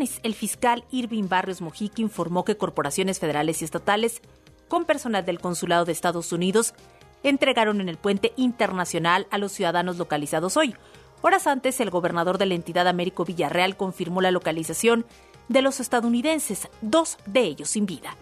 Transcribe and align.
el 0.00 0.34
fiscal 0.34 0.84
Irving 0.90 1.28
Barrios 1.28 1.60
Mojica 1.60 2.02
informó 2.02 2.44
que 2.44 2.56
corporaciones 2.56 3.18
federales 3.18 3.60
y 3.60 3.64
estatales 3.64 4.22
con 4.68 4.84
personal 4.84 5.24
del 5.24 5.40
Consulado 5.40 5.84
de 5.84 5.92
Estados 5.92 6.32
Unidos 6.32 6.74
entregaron 7.22 7.80
en 7.80 7.88
el 7.88 7.98
puente 7.98 8.32
internacional 8.36 9.26
a 9.30 9.38
los 9.38 9.52
ciudadanos 9.52 9.98
localizados 9.98 10.56
hoy. 10.56 10.74
Horas 11.22 11.46
antes, 11.46 11.80
el 11.80 11.90
gobernador 11.90 12.38
de 12.38 12.46
la 12.46 12.54
entidad 12.54 12.88
Américo 12.88 13.24
Villarreal 13.24 13.76
confirmó 13.76 14.22
la 14.22 14.30
localización 14.30 15.04
de 15.48 15.62
los 15.62 15.80
estadounidenses, 15.80 16.68
dos 16.80 17.18
de 17.26 17.40
ellos 17.42 17.70
sin 17.70 17.84
vida. 17.84 18.16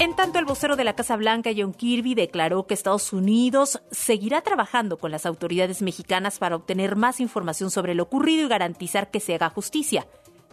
En 0.00 0.16
tanto, 0.16 0.38
el 0.38 0.46
vocero 0.46 0.76
de 0.76 0.84
la 0.84 0.94
Casa 0.94 1.14
Blanca, 1.16 1.50
John 1.54 1.74
Kirby, 1.74 2.14
declaró 2.14 2.66
que 2.66 2.72
Estados 2.72 3.12
Unidos 3.12 3.82
seguirá 3.90 4.40
trabajando 4.40 4.96
con 4.96 5.10
las 5.10 5.26
autoridades 5.26 5.82
mexicanas 5.82 6.38
para 6.38 6.56
obtener 6.56 6.96
más 6.96 7.20
información 7.20 7.70
sobre 7.70 7.94
lo 7.94 8.04
ocurrido 8.04 8.46
y 8.46 8.48
garantizar 8.48 9.10
que 9.10 9.20
se 9.20 9.34
haga 9.34 9.50
justicia. 9.50 10.06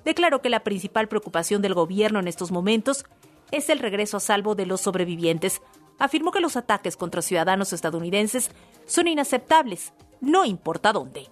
Declaró 0.03 0.41
que 0.41 0.49
la 0.49 0.65
principal 0.65 1.07
preocupación 1.07 1.61
del 1.61 1.75
gobierno 1.75 2.19
en 2.19 2.27
estos 2.27 2.51
momentos 2.51 3.05
es 3.51 3.69
el 3.69 3.79
regreso 3.79 4.17
a 4.17 4.19
salvo 4.19 4.53
de 4.53 4.65
los 4.65 4.81
sobrevivientes. 4.81 5.61
Afirmó 5.97 6.31
que 6.31 6.41
los 6.41 6.57
ataques 6.57 6.97
contra 6.97 7.21
ciudadanos 7.21 7.71
estadounidenses 7.71 8.51
son 8.85 9.07
inaceptables, 9.07 9.93
no 10.19 10.43
importa 10.43 10.91
dónde. 10.91 11.29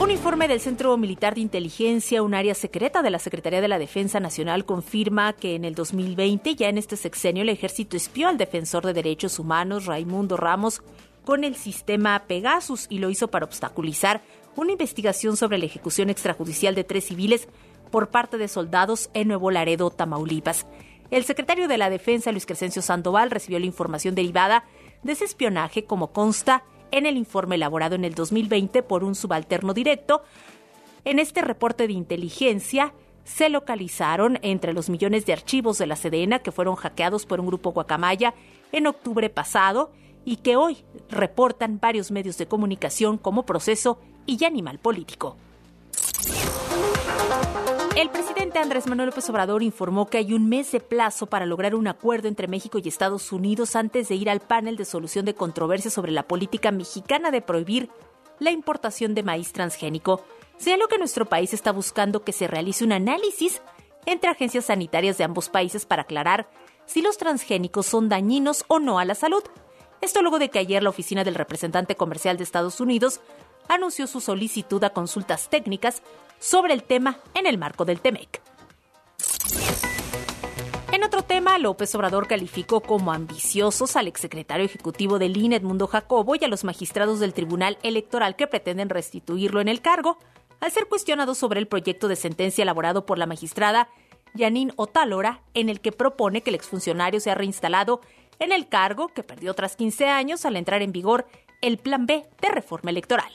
Un 0.00 0.10
informe 0.10 0.48
del 0.48 0.60
Centro 0.60 0.96
Militar 0.96 1.34
de 1.34 1.42
Inteligencia, 1.42 2.22
un 2.22 2.32
área 2.32 2.54
secreta 2.54 3.02
de 3.02 3.10
la 3.10 3.18
Secretaría 3.18 3.60
de 3.60 3.68
la 3.68 3.78
Defensa 3.78 4.18
Nacional, 4.18 4.64
confirma 4.64 5.34
que 5.34 5.54
en 5.54 5.66
el 5.66 5.74
2020, 5.74 6.54
ya 6.54 6.70
en 6.70 6.78
este 6.78 6.96
sexenio, 6.96 7.42
el 7.42 7.50
ejército 7.50 7.98
espió 7.98 8.28
al 8.28 8.38
defensor 8.38 8.86
de 8.86 8.94
derechos 8.94 9.38
humanos 9.38 9.84
Raimundo 9.84 10.38
Ramos 10.38 10.80
con 11.26 11.44
el 11.44 11.54
sistema 11.54 12.18
Pegasus 12.26 12.86
y 12.88 12.98
lo 12.98 13.10
hizo 13.10 13.28
para 13.28 13.44
obstaculizar 13.44 14.22
una 14.56 14.72
investigación 14.72 15.36
sobre 15.36 15.58
la 15.58 15.66
ejecución 15.66 16.08
extrajudicial 16.08 16.74
de 16.74 16.84
tres 16.84 17.04
civiles 17.04 17.46
por 17.90 18.08
parte 18.08 18.38
de 18.38 18.48
soldados 18.48 19.10
en 19.12 19.28
Nuevo 19.28 19.50
Laredo, 19.50 19.90
Tamaulipas. 19.90 20.66
El 21.10 21.24
secretario 21.24 21.68
de 21.68 21.76
la 21.76 21.90
Defensa, 21.90 22.32
Luis 22.32 22.46
Crescencio 22.46 22.80
Sandoval, 22.80 23.30
recibió 23.30 23.58
la 23.58 23.66
información 23.66 24.14
derivada 24.14 24.64
de 25.02 25.12
ese 25.12 25.26
espionaje 25.26 25.84
como 25.84 26.10
consta 26.14 26.64
en 26.90 27.06
el 27.06 27.16
informe 27.16 27.56
elaborado 27.56 27.94
en 27.94 28.04
el 28.04 28.14
2020 28.14 28.82
por 28.82 29.04
un 29.04 29.14
subalterno 29.14 29.74
directo. 29.74 30.22
En 31.04 31.18
este 31.18 31.42
reporte 31.42 31.86
de 31.86 31.92
inteligencia 31.92 32.92
se 33.24 33.48
localizaron 33.48 34.38
entre 34.42 34.72
los 34.72 34.90
millones 34.90 35.26
de 35.26 35.32
archivos 35.32 35.78
de 35.78 35.86
la 35.86 35.96
Sedena 35.96 36.40
que 36.40 36.52
fueron 36.52 36.76
hackeados 36.76 37.26
por 37.26 37.40
un 37.40 37.46
grupo 37.46 37.72
guacamaya 37.72 38.34
en 38.72 38.86
octubre 38.86 39.30
pasado 39.30 39.92
y 40.24 40.36
que 40.36 40.56
hoy 40.56 40.78
reportan 41.08 41.80
varios 41.80 42.10
medios 42.10 42.38
de 42.38 42.46
comunicación 42.46 43.18
como 43.18 43.46
proceso 43.46 43.98
y 44.26 44.44
animal 44.44 44.78
político. 44.78 45.36
El 48.00 48.08
presidente 48.08 48.58
Andrés 48.58 48.86
Manuel 48.86 49.10
López 49.10 49.28
Obrador 49.28 49.62
informó 49.62 50.06
que 50.06 50.16
hay 50.16 50.32
un 50.32 50.48
mes 50.48 50.72
de 50.72 50.80
plazo 50.80 51.26
para 51.26 51.44
lograr 51.44 51.74
un 51.74 51.86
acuerdo 51.86 52.28
entre 52.28 52.48
México 52.48 52.78
y 52.78 52.88
Estados 52.88 53.30
Unidos 53.30 53.76
antes 53.76 54.08
de 54.08 54.14
ir 54.14 54.30
al 54.30 54.40
panel 54.40 54.78
de 54.78 54.86
solución 54.86 55.26
de 55.26 55.34
controversia 55.34 55.90
sobre 55.90 56.10
la 56.10 56.22
política 56.22 56.70
mexicana 56.70 57.30
de 57.30 57.42
prohibir 57.42 57.90
la 58.38 58.52
importación 58.52 59.14
de 59.14 59.22
maíz 59.22 59.52
transgénico. 59.52 60.24
Sea 60.56 60.78
lo 60.78 60.88
que 60.88 60.96
nuestro 60.96 61.26
país 61.26 61.52
está 61.52 61.72
buscando 61.72 62.24
que 62.24 62.32
se 62.32 62.46
realice 62.46 62.84
un 62.84 62.92
análisis 62.92 63.60
entre 64.06 64.30
agencias 64.30 64.64
sanitarias 64.64 65.18
de 65.18 65.24
ambos 65.24 65.50
países 65.50 65.84
para 65.84 66.04
aclarar 66.04 66.48
si 66.86 67.02
los 67.02 67.18
transgénicos 67.18 67.84
son 67.84 68.08
dañinos 68.08 68.64
o 68.68 68.78
no 68.78 68.98
a 68.98 69.04
la 69.04 69.14
salud. 69.14 69.42
Esto 70.00 70.22
luego 70.22 70.38
de 70.38 70.48
que 70.48 70.58
ayer 70.58 70.82
la 70.82 70.88
oficina 70.88 71.22
del 71.22 71.34
representante 71.34 71.96
comercial 71.96 72.38
de 72.38 72.44
Estados 72.44 72.80
Unidos 72.80 73.20
anunció 73.70 74.06
su 74.06 74.20
solicitud 74.20 74.82
a 74.84 74.90
consultas 74.90 75.48
técnicas 75.48 76.02
sobre 76.38 76.74
el 76.74 76.82
tema 76.82 77.18
en 77.34 77.46
el 77.46 77.56
marco 77.56 77.84
del 77.84 78.00
TEMEC. 78.00 78.42
En 80.92 81.04
otro 81.04 81.22
tema, 81.22 81.56
López 81.58 81.94
Obrador 81.94 82.26
calificó 82.26 82.80
como 82.80 83.12
ambiciosos 83.12 83.94
al 83.94 84.08
exsecretario 84.08 84.66
ejecutivo 84.66 85.20
del 85.20 85.36
INE, 85.36 85.56
Edmundo 85.56 85.86
Jacobo, 85.86 86.34
y 86.34 86.44
a 86.44 86.48
los 86.48 86.64
magistrados 86.64 87.20
del 87.20 87.32
Tribunal 87.32 87.78
Electoral 87.84 88.34
que 88.34 88.48
pretenden 88.48 88.88
restituirlo 88.88 89.60
en 89.60 89.68
el 89.68 89.80
cargo, 89.80 90.18
al 90.58 90.72
ser 90.72 90.88
cuestionado 90.88 91.36
sobre 91.36 91.60
el 91.60 91.68
proyecto 91.68 92.08
de 92.08 92.16
sentencia 92.16 92.62
elaborado 92.62 93.06
por 93.06 93.18
la 93.18 93.26
magistrada 93.26 93.88
Yanin 94.34 94.72
Otálora, 94.76 95.42
en 95.54 95.68
el 95.68 95.80
que 95.80 95.92
propone 95.92 96.42
que 96.42 96.50
el 96.50 96.56
exfuncionario 96.56 97.20
sea 97.20 97.36
reinstalado 97.36 98.00
en 98.40 98.50
el 98.50 98.68
cargo 98.68 99.08
que 99.08 99.22
perdió 99.22 99.54
tras 99.54 99.76
15 99.76 100.08
años 100.08 100.44
al 100.44 100.56
entrar 100.56 100.82
en 100.82 100.92
vigor 100.92 101.26
el 101.62 101.78
Plan 101.78 102.06
B 102.06 102.26
de 102.40 102.48
reforma 102.48 102.90
electoral. 102.90 103.30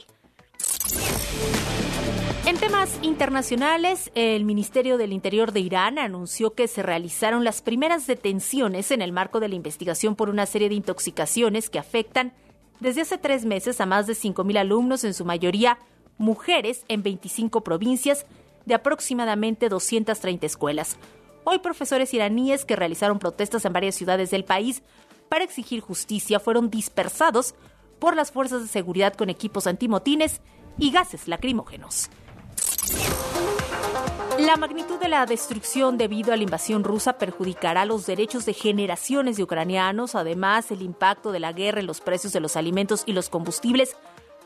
En 2.45 2.57
temas 2.57 2.99
internacionales, 3.01 4.11
el 4.13 4.45
Ministerio 4.45 4.99
del 4.99 5.13
Interior 5.13 5.51
de 5.51 5.61
Irán 5.61 5.97
anunció 5.97 6.53
que 6.53 6.67
se 6.67 6.83
realizaron 6.83 7.43
las 7.43 7.63
primeras 7.63 8.05
detenciones 8.05 8.91
en 8.91 9.01
el 9.01 9.11
marco 9.11 9.39
de 9.39 9.49
la 9.49 9.55
investigación 9.55 10.15
por 10.15 10.29
una 10.29 10.45
serie 10.45 10.69
de 10.69 10.75
intoxicaciones 10.75 11.71
que 11.71 11.79
afectan 11.79 12.33
desde 12.79 13.01
hace 13.01 13.17
tres 13.17 13.45
meses 13.45 13.81
a 13.81 13.87
más 13.87 14.05
de 14.05 14.13
5.000 14.13 14.59
alumnos, 14.59 15.03
en 15.05 15.15
su 15.15 15.25
mayoría 15.25 15.79
mujeres, 16.19 16.85
en 16.87 17.01
25 17.01 17.61
provincias 17.61 18.27
de 18.67 18.75
aproximadamente 18.75 19.67
230 19.67 20.45
escuelas. 20.45 20.97
Hoy 21.45 21.57
profesores 21.57 22.13
iraníes 22.13 22.63
que 22.63 22.75
realizaron 22.75 23.17
protestas 23.17 23.65
en 23.65 23.73
varias 23.73 23.95
ciudades 23.95 24.29
del 24.29 24.45
país 24.45 24.83
para 25.29 25.43
exigir 25.43 25.81
justicia 25.81 26.39
fueron 26.39 26.69
dispersados 26.69 27.55
por 27.97 28.15
las 28.15 28.31
fuerzas 28.31 28.61
de 28.61 28.67
seguridad 28.67 29.15
con 29.15 29.31
equipos 29.31 29.65
antimotines 29.65 30.41
y 30.77 30.91
gases 30.91 31.27
lacrimógenos. 31.27 32.11
La 34.39 34.57
magnitud 34.57 34.99
de 34.99 35.07
la 35.07 35.25
destrucción 35.25 35.97
debido 35.97 36.33
a 36.33 36.37
la 36.37 36.43
invasión 36.43 36.83
rusa 36.83 37.17
perjudicará 37.17 37.85
los 37.85 38.05
derechos 38.05 38.45
de 38.45 38.53
generaciones 38.53 39.37
de 39.37 39.43
ucranianos, 39.43 40.13
además 40.13 40.71
el 40.71 40.81
impacto 40.81 41.31
de 41.31 41.39
la 41.39 41.53
guerra 41.53 41.79
en 41.79 41.87
los 41.87 42.01
precios 42.01 42.33
de 42.33 42.41
los 42.41 42.57
alimentos 42.57 43.03
y 43.05 43.13
los 43.13 43.29
combustibles, 43.29 43.95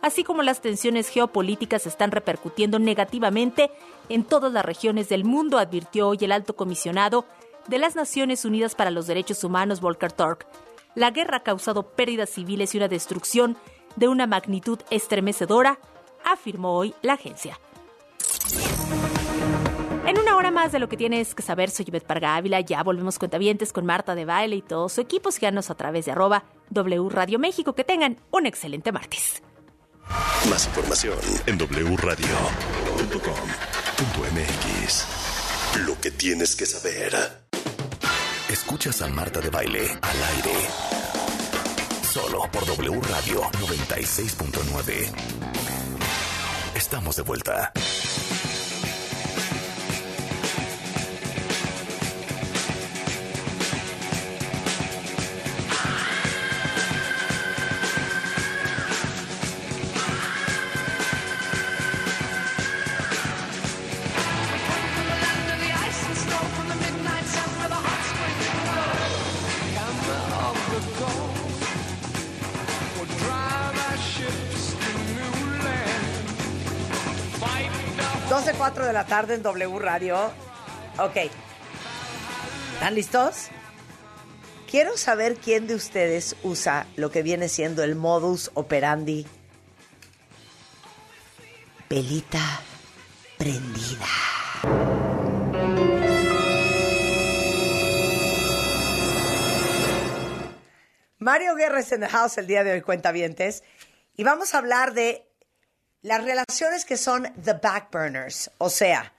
así 0.04 0.24
como 0.24 0.44
las 0.44 0.62
tensiones 0.62 1.10
geopolíticas 1.10 1.88
están 1.88 2.12
repercutiendo 2.12 2.78
negativamente 2.78 3.72
en 4.10 4.24
todas 4.24 4.54
las 4.54 4.64
regiones 4.64 5.10
del 5.10 5.26
mundo, 5.26 5.58
advirtió 5.58 6.08
hoy 6.10 6.20
el 6.22 6.32
alto 6.32 6.56
comisionado 6.56 7.26
de 7.68 7.80
las 7.80 7.96
Naciones 7.96 8.46
Unidas 8.46 8.76
para 8.76 8.92
los 8.92 9.08
Derechos 9.08 9.44
Humanos, 9.44 9.82
Volker 9.82 10.12
Turk. 10.12 10.48
La 10.94 11.10
guerra 11.12 11.38
ha 11.38 11.44
causado 11.44 11.84
pérdidas 11.84 12.30
civiles 12.30 12.76
y 12.76 12.78
una 12.78 12.88
destrucción 12.88 13.58
de 13.96 14.08
una 14.08 14.28
magnitud 14.28 14.80
estremecedora, 14.92 15.80
afirmó 16.24 16.76
hoy 16.76 16.94
la 17.02 17.14
agencia. 17.14 17.60
En 20.10 20.18
una 20.18 20.36
hora 20.36 20.50
más 20.50 20.72
de 20.72 20.80
lo 20.80 20.90
que 20.90 20.98
tienes 20.98 21.36
que 21.36 21.44
saber, 21.44 21.70
soy 21.70 21.86
Yvette 21.86 22.04
Parga 22.04 22.36
Ávila. 22.36 22.62
Ya 22.62 22.82
volvemos 22.82 23.20
cuentavientes 23.20 23.72
con 23.72 23.86
Marta 23.86 24.16
de 24.16 24.26
Baile 24.26 24.56
y 24.56 24.64
todo 24.64 24.90
su 24.90 25.02
equipo. 25.02 25.30
Síganos 25.32 25.70
a 25.70 25.76
través 25.76 26.06
de 26.06 26.14
arroba 26.14 26.46
W 26.72 27.10
Radio 27.10 27.38
México. 27.38 27.76
Que 27.76 27.84
tengan 27.84 28.18
un 28.32 28.48
excelente 28.48 28.92
martes. 28.92 29.44
Más 30.50 30.66
información 30.66 31.14
en 31.46 31.60
wradio.com.mx. 31.60 32.26
Lo 35.86 36.02
que 36.02 36.10
tienes 36.10 36.56
que 36.56 36.66
saber. 36.66 37.14
Escuchas 38.50 39.04
a 39.04 39.10
Marta 39.10 39.42
de 39.42 39.52
Baile 39.52 39.92
al 40.02 40.24
aire. 40.38 40.56
Solo 42.02 42.50
por 42.52 42.66
W 42.66 43.00
Radio 43.00 43.44
96.9. 43.44 45.12
Estamos 46.74 47.16
de 47.16 47.22
vuelta. 47.22 47.72
De 78.90 78.94
la 78.94 79.06
tarde 79.06 79.36
en 79.36 79.44
W 79.44 79.78
Radio. 79.78 80.18
Ok. 80.98 81.16
¿Están 82.74 82.96
listos? 82.96 83.50
Quiero 84.68 84.98
saber 84.98 85.36
quién 85.36 85.68
de 85.68 85.76
ustedes 85.76 86.36
usa 86.42 86.88
lo 86.96 87.12
que 87.12 87.22
viene 87.22 87.50
siendo 87.50 87.84
el 87.84 87.94
modus 87.94 88.50
operandi. 88.56 89.28
Pelita 91.88 92.62
prendida. 93.38 94.08
Mario 101.20 101.54
Guerres 101.54 101.92
en 101.92 102.02
the 102.02 102.08
house 102.08 102.40
el 102.40 102.48
día 102.48 102.64
de 102.64 102.72
hoy, 102.72 102.82
cuentavientes. 102.82 103.64
Y 104.16 104.24
vamos 104.24 104.56
a 104.56 104.58
hablar 104.58 104.96
de 104.96 105.29
Las 106.02 106.24
relaciones 106.24 106.86
que 106.86 106.98
son 106.98 107.28
the 107.44 107.54
back 107.54 107.92
burners, 107.92 108.52
o 108.58 108.70
sea, 108.70 109.14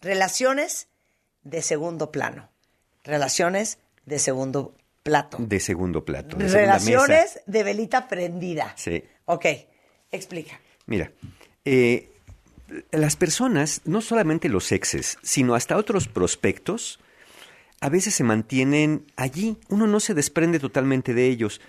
relaciones 0.00 0.88
de 1.42 1.62
segundo 1.62 2.12
plano, 2.12 2.50
relaciones 3.04 3.78
de 4.04 4.18
segundo 4.18 4.74
plato. 5.02 5.38
De 5.40 5.60
segundo 5.60 6.04
plato. 6.04 6.36
De 6.36 6.48
relaciones 6.48 7.40
de 7.46 7.62
velita 7.62 8.08
prendida. 8.08 8.74
Sí. 8.76 9.02
Ok, 9.24 9.46
explica. 10.10 10.60
Mira, 10.86 11.12
eh, 11.64 12.10
las 12.90 13.16
personas, 13.16 13.80
no 13.84 14.00
solamente 14.00 14.48
los 14.48 14.72
exes, 14.72 15.18
sino 15.22 15.54
hasta 15.54 15.76
otros 15.76 16.08
prospectos, 16.08 17.00
a 17.80 17.88
veces 17.88 18.14
se 18.14 18.24
mantienen 18.24 19.06
allí. 19.16 19.56
Uno 19.68 19.86
no 19.86 20.00
se 20.00 20.14
desprende 20.14 20.58
totalmente 20.58 21.14
de 21.14 21.26
ellos. 21.26 21.60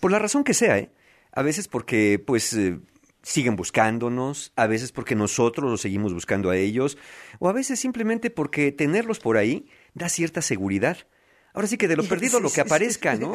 Por 0.00 0.10
la 0.10 0.18
razón 0.18 0.44
que 0.44 0.54
sea, 0.54 0.78
¿eh? 0.78 0.90
A 1.32 1.42
veces 1.42 1.68
porque, 1.68 2.22
pues, 2.24 2.54
eh, 2.54 2.78
siguen 3.22 3.56
buscándonos, 3.56 4.52
a 4.56 4.66
veces 4.66 4.92
porque 4.92 5.14
nosotros 5.14 5.70
los 5.70 5.80
seguimos 5.80 6.14
buscando 6.14 6.50
a 6.50 6.56
ellos, 6.56 6.98
o 7.38 7.48
a 7.48 7.52
veces 7.52 7.80
simplemente 7.80 8.30
porque 8.30 8.72
tenerlos 8.72 9.20
por 9.20 9.36
ahí 9.36 9.68
da 9.94 10.08
cierta 10.08 10.42
seguridad. 10.42 10.98
Ahora 11.52 11.66
sí 11.66 11.76
que 11.76 11.88
de 11.88 11.96
lo 11.96 12.04
perdido 12.04 12.40
lo 12.40 12.50
que 12.50 12.60
aparezca, 12.60 13.14
¿no? 13.16 13.34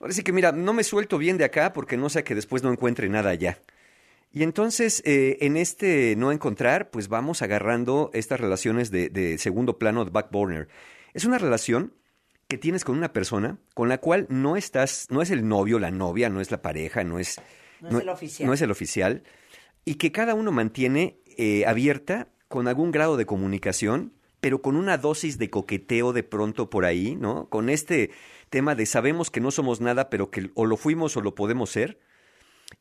Ahora 0.00 0.12
sí 0.12 0.22
que 0.22 0.32
mira, 0.32 0.52
no 0.52 0.72
me 0.72 0.84
suelto 0.84 1.18
bien 1.18 1.38
de 1.38 1.44
acá 1.44 1.72
porque 1.72 1.96
no 1.96 2.08
sé 2.08 2.24
que 2.24 2.34
después 2.34 2.62
no 2.62 2.72
encuentre 2.72 3.08
nada 3.08 3.30
allá. 3.30 3.58
Y 4.32 4.42
entonces, 4.42 5.00
eh, 5.04 5.38
en 5.42 5.56
este 5.56 6.16
no 6.16 6.32
encontrar, 6.32 6.90
pues 6.90 7.08
vamos 7.08 7.40
agarrando 7.42 8.10
estas 8.14 8.40
relaciones 8.40 8.90
de, 8.90 9.08
de 9.08 9.38
segundo 9.38 9.78
plano, 9.78 10.04
de 10.04 10.10
backburner. 10.10 10.68
Es 11.12 11.24
una 11.24 11.38
relación 11.38 11.94
que 12.48 12.58
tienes 12.58 12.84
con 12.84 12.98
una 12.98 13.12
persona 13.12 13.58
con 13.74 13.88
la 13.88 13.98
cual 13.98 14.26
no 14.28 14.56
estás, 14.56 15.06
no 15.10 15.22
es 15.22 15.30
el 15.30 15.46
novio, 15.46 15.78
la 15.78 15.90
novia, 15.90 16.28
no 16.28 16.40
es 16.40 16.50
la 16.50 16.62
pareja, 16.62 17.04
no 17.04 17.18
es, 17.18 17.40
no, 17.80 17.98
es 17.98 18.02
el 18.02 18.08
oficial. 18.08 18.46
No 18.46 18.52
es 18.54 18.62
el 18.62 18.70
oficial. 18.70 19.22
Y 19.84 19.96
que 19.96 20.12
cada 20.12 20.34
uno 20.34 20.52
mantiene 20.52 21.18
eh, 21.36 21.64
abierta 21.66 22.28
con 22.48 22.68
algún 22.68 22.90
grado 22.90 23.16
de 23.16 23.26
comunicación, 23.26 24.12
pero 24.40 24.62
con 24.62 24.76
una 24.76 24.98
dosis 24.98 25.38
de 25.38 25.50
coqueteo 25.50 26.12
de 26.12 26.22
pronto 26.22 26.70
por 26.70 26.84
ahí, 26.84 27.16
¿no? 27.16 27.48
Con 27.48 27.68
este 27.68 28.10
tema 28.50 28.74
de 28.74 28.86
sabemos 28.86 29.30
que 29.30 29.40
no 29.40 29.50
somos 29.50 29.80
nada, 29.80 30.10
pero 30.10 30.30
que 30.30 30.50
o 30.54 30.66
lo 30.66 30.76
fuimos 30.76 31.16
o 31.16 31.20
lo 31.20 31.34
podemos 31.34 31.70
ser, 31.70 31.98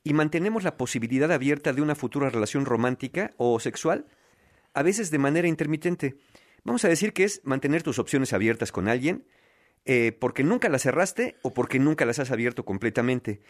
y 0.04 0.14
mantenemos 0.14 0.64
la 0.64 0.78
posibilidad 0.78 1.32
abierta 1.32 1.74
de 1.74 1.82
una 1.82 1.96
futura 1.96 2.30
relación 2.30 2.66
romántica 2.66 3.34
o 3.38 3.60
sexual, 3.60 4.06
a 4.74 4.84
veces 4.84 5.12
de 5.12 5.20
manera 5.20 5.48
intermitente. 5.48 6.16
Vamos 6.64 6.86
a 6.86 6.90
decir 6.90 7.14
que 7.14 7.24
es 7.24 7.42
mantener 7.44 7.84
tus 7.84 8.00
opciones 8.00 8.34
abiertas 8.34 8.72
con 8.72 8.88
alguien, 8.88 9.26
eh, 9.86 10.16
porque 10.20 10.44
nunca 10.44 10.70
las 10.70 10.84
cerraste 10.84 11.38
o 11.42 11.54
porque 11.54 11.80
nunca 11.80 12.06
las 12.06 12.20
has 12.20 12.32
abierto 12.32 12.64
completamente. 12.66 13.42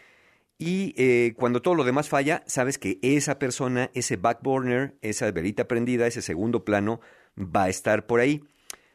Y 0.58 0.94
eh, 0.96 1.34
cuando 1.36 1.62
todo 1.62 1.74
lo 1.74 1.84
demás 1.84 2.08
falla, 2.08 2.44
sabes 2.46 2.78
que 2.78 2.98
esa 3.02 3.38
persona, 3.38 3.90
ese 3.94 4.16
backburner, 4.16 4.96
esa 5.02 5.30
velita 5.30 5.66
prendida, 5.66 6.06
ese 6.06 6.22
segundo 6.22 6.64
plano, 6.64 7.00
va 7.36 7.64
a 7.64 7.68
estar 7.68 8.06
por 8.06 8.20
ahí. 8.20 8.44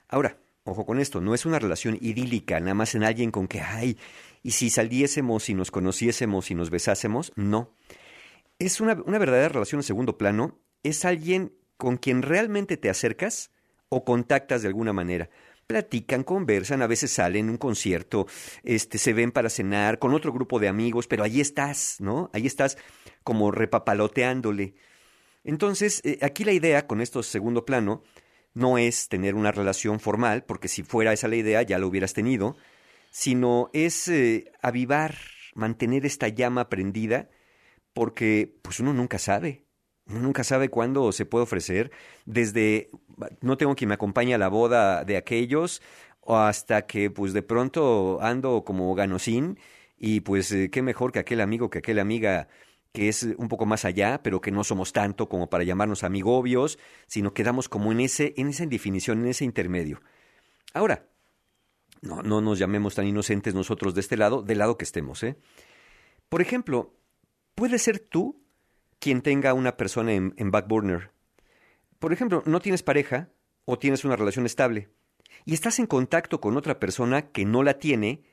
Ahora, 0.08 0.38
ojo 0.64 0.86
con 0.86 1.00
esto, 1.00 1.20
no 1.20 1.34
es 1.34 1.46
una 1.46 1.60
relación 1.60 1.98
idílica, 2.02 2.60
nada 2.60 2.76
más 2.76 2.96
en 2.96 3.04
alguien 3.04 3.32
con 3.32 3.48
que, 3.48 3.62
ay, 3.62 3.98
y 4.42 4.52
si 4.52 4.70
saliésemos 4.70 5.50
y 5.50 5.54
nos 5.54 5.70
conociésemos 5.72 6.50
y 6.50 6.56
nos 6.56 6.70
besásemos, 6.70 7.34
no. 7.36 7.74
Es 8.58 8.80
una, 8.80 8.94
una 9.06 9.20
verdadera 9.20 9.50
relación 9.50 9.80
en 9.80 9.84
segundo 9.84 10.18
plano, 10.18 10.58
es 10.84 11.04
alguien 11.04 11.54
con 11.76 11.98
quien 11.98 12.22
realmente 12.22 12.78
te 12.78 12.90
acercas 12.90 13.52
o 13.90 14.06
contactas 14.06 14.62
de 14.62 14.68
alguna 14.70 14.94
manera 14.94 15.30
platican, 15.70 16.24
conversan, 16.24 16.82
a 16.82 16.88
veces 16.88 17.12
salen 17.12 17.48
a 17.48 17.52
un 17.52 17.58
concierto, 17.58 18.26
este, 18.64 18.98
se 18.98 19.14
ven 19.14 19.32
para 19.32 19.52
cenar 19.52 20.00
con 20.00 20.16
otro 20.16 20.34
grupo 20.34 20.58
de 20.58 20.68
amigos, 20.68 21.06
pero 21.06 21.24
ahí 21.24 21.40
estás, 21.40 21.98
¿no? 22.00 22.32
Ahí 22.34 22.48
estás 22.48 22.76
como 23.24 23.52
repapaloteándole. 23.52 24.74
Entonces, 25.44 26.02
eh, 26.04 26.18
aquí 26.24 26.44
la 26.44 26.54
idea 26.54 26.88
con 26.88 27.02
esto 27.02 27.22
segundo 27.22 27.66
plano 27.66 28.02
no 28.56 28.80
es 28.80 29.10
tener 29.10 29.36
una 29.36 29.52
relación 29.52 30.00
formal, 30.00 30.44
porque 30.44 30.68
si 30.68 30.82
fuera 30.82 31.14
esa 31.14 31.28
la 31.28 31.36
idea 31.36 31.62
ya 31.62 31.78
lo 31.78 31.88
hubieras 31.88 32.14
tenido, 32.16 32.58
sino 33.12 33.70
es 33.72 34.08
eh, 34.08 34.52
avivar, 34.64 35.18
mantener 35.54 36.04
esta 36.04 36.30
llama 36.30 36.68
prendida, 36.70 37.30
porque 37.94 38.58
pues 38.64 38.80
uno 38.80 38.92
nunca 38.92 39.20
sabe, 39.20 39.68
uno 40.08 40.20
nunca 40.20 40.44
sabe 40.44 40.70
cuándo 40.70 41.12
se 41.12 41.28
puede 41.28 41.44
ofrecer, 41.44 41.92
desde 42.26 42.90
no 43.42 43.58
tengo 43.58 43.76
quien 43.76 43.90
me 43.90 43.96
acompañe 43.96 44.34
a 44.34 44.38
la 44.38 44.48
boda 44.50 45.04
de 45.04 45.18
aquellos, 45.18 45.82
hasta 46.28 46.86
que 46.86 47.10
pues 47.10 47.34
de 47.34 47.42
pronto 47.42 48.20
ando 48.22 48.64
como 48.64 48.94
ganosín, 48.96 49.60
y 49.98 50.22
pues 50.22 50.52
eh, 50.52 50.70
qué 50.70 50.82
mejor 50.82 51.12
que 51.12 51.20
aquel 51.20 51.42
amigo, 51.42 51.70
que 51.70 51.80
aquella 51.80 52.02
amiga 52.02 52.48
que 52.92 53.08
es 53.08 53.24
un 53.38 53.50
poco 53.50 53.66
más 53.66 53.86
allá, 53.86 54.22
pero 54.24 54.42
que 54.42 54.52
no 54.52 54.64
somos 54.64 54.94
tanto 54.94 55.30
como 55.30 55.50
para 55.50 55.64
llamarnos 55.64 56.04
amigobios, 56.04 56.80
sino 57.08 57.34
quedamos 57.34 57.70
como 57.70 57.92
en 57.92 58.00
ese, 58.00 58.34
en 58.38 58.50
esa 58.50 58.64
indefinición, 58.64 59.20
en 59.22 59.28
ese 59.28 59.46
intermedio. 59.46 60.02
Ahora, 60.74 61.06
no, 62.02 62.24
no 62.24 62.42
nos 62.42 62.58
llamemos 62.58 62.96
tan 62.96 63.06
inocentes 63.06 63.54
nosotros 63.54 63.94
de 63.94 64.02
este 64.02 64.18
lado, 64.18 64.42
del 64.42 64.58
lado 64.58 64.78
que 64.78 64.86
estemos, 64.86 65.22
¿eh? 65.24 65.38
Por 66.30 66.42
ejemplo, 66.42 66.96
puede 67.56 67.78
ser 67.80 68.00
tú 68.00 68.42
quien 69.00 69.22
tenga 69.22 69.54
una 69.54 69.78
persona 69.78 70.14
en, 70.14 70.34
en 70.38 70.52
backburner. 70.52 71.12
Por 72.00 72.14
ejemplo, 72.14 72.42
no 72.46 72.62
tienes 72.62 72.82
pareja 72.82 73.30
o 73.66 73.78
tienes 73.78 74.06
una 74.06 74.16
relación 74.16 74.46
estable 74.46 74.90
y 75.46 75.54
estás 75.54 75.80
en 75.80 75.86
contacto 75.86 76.40
con 76.42 76.58
otra 76.58 76.80
persona 76.80 77.32
que 77.32 77.46
no 77.46 77.62
la 77.62 77.78
tiene 77.78 78.24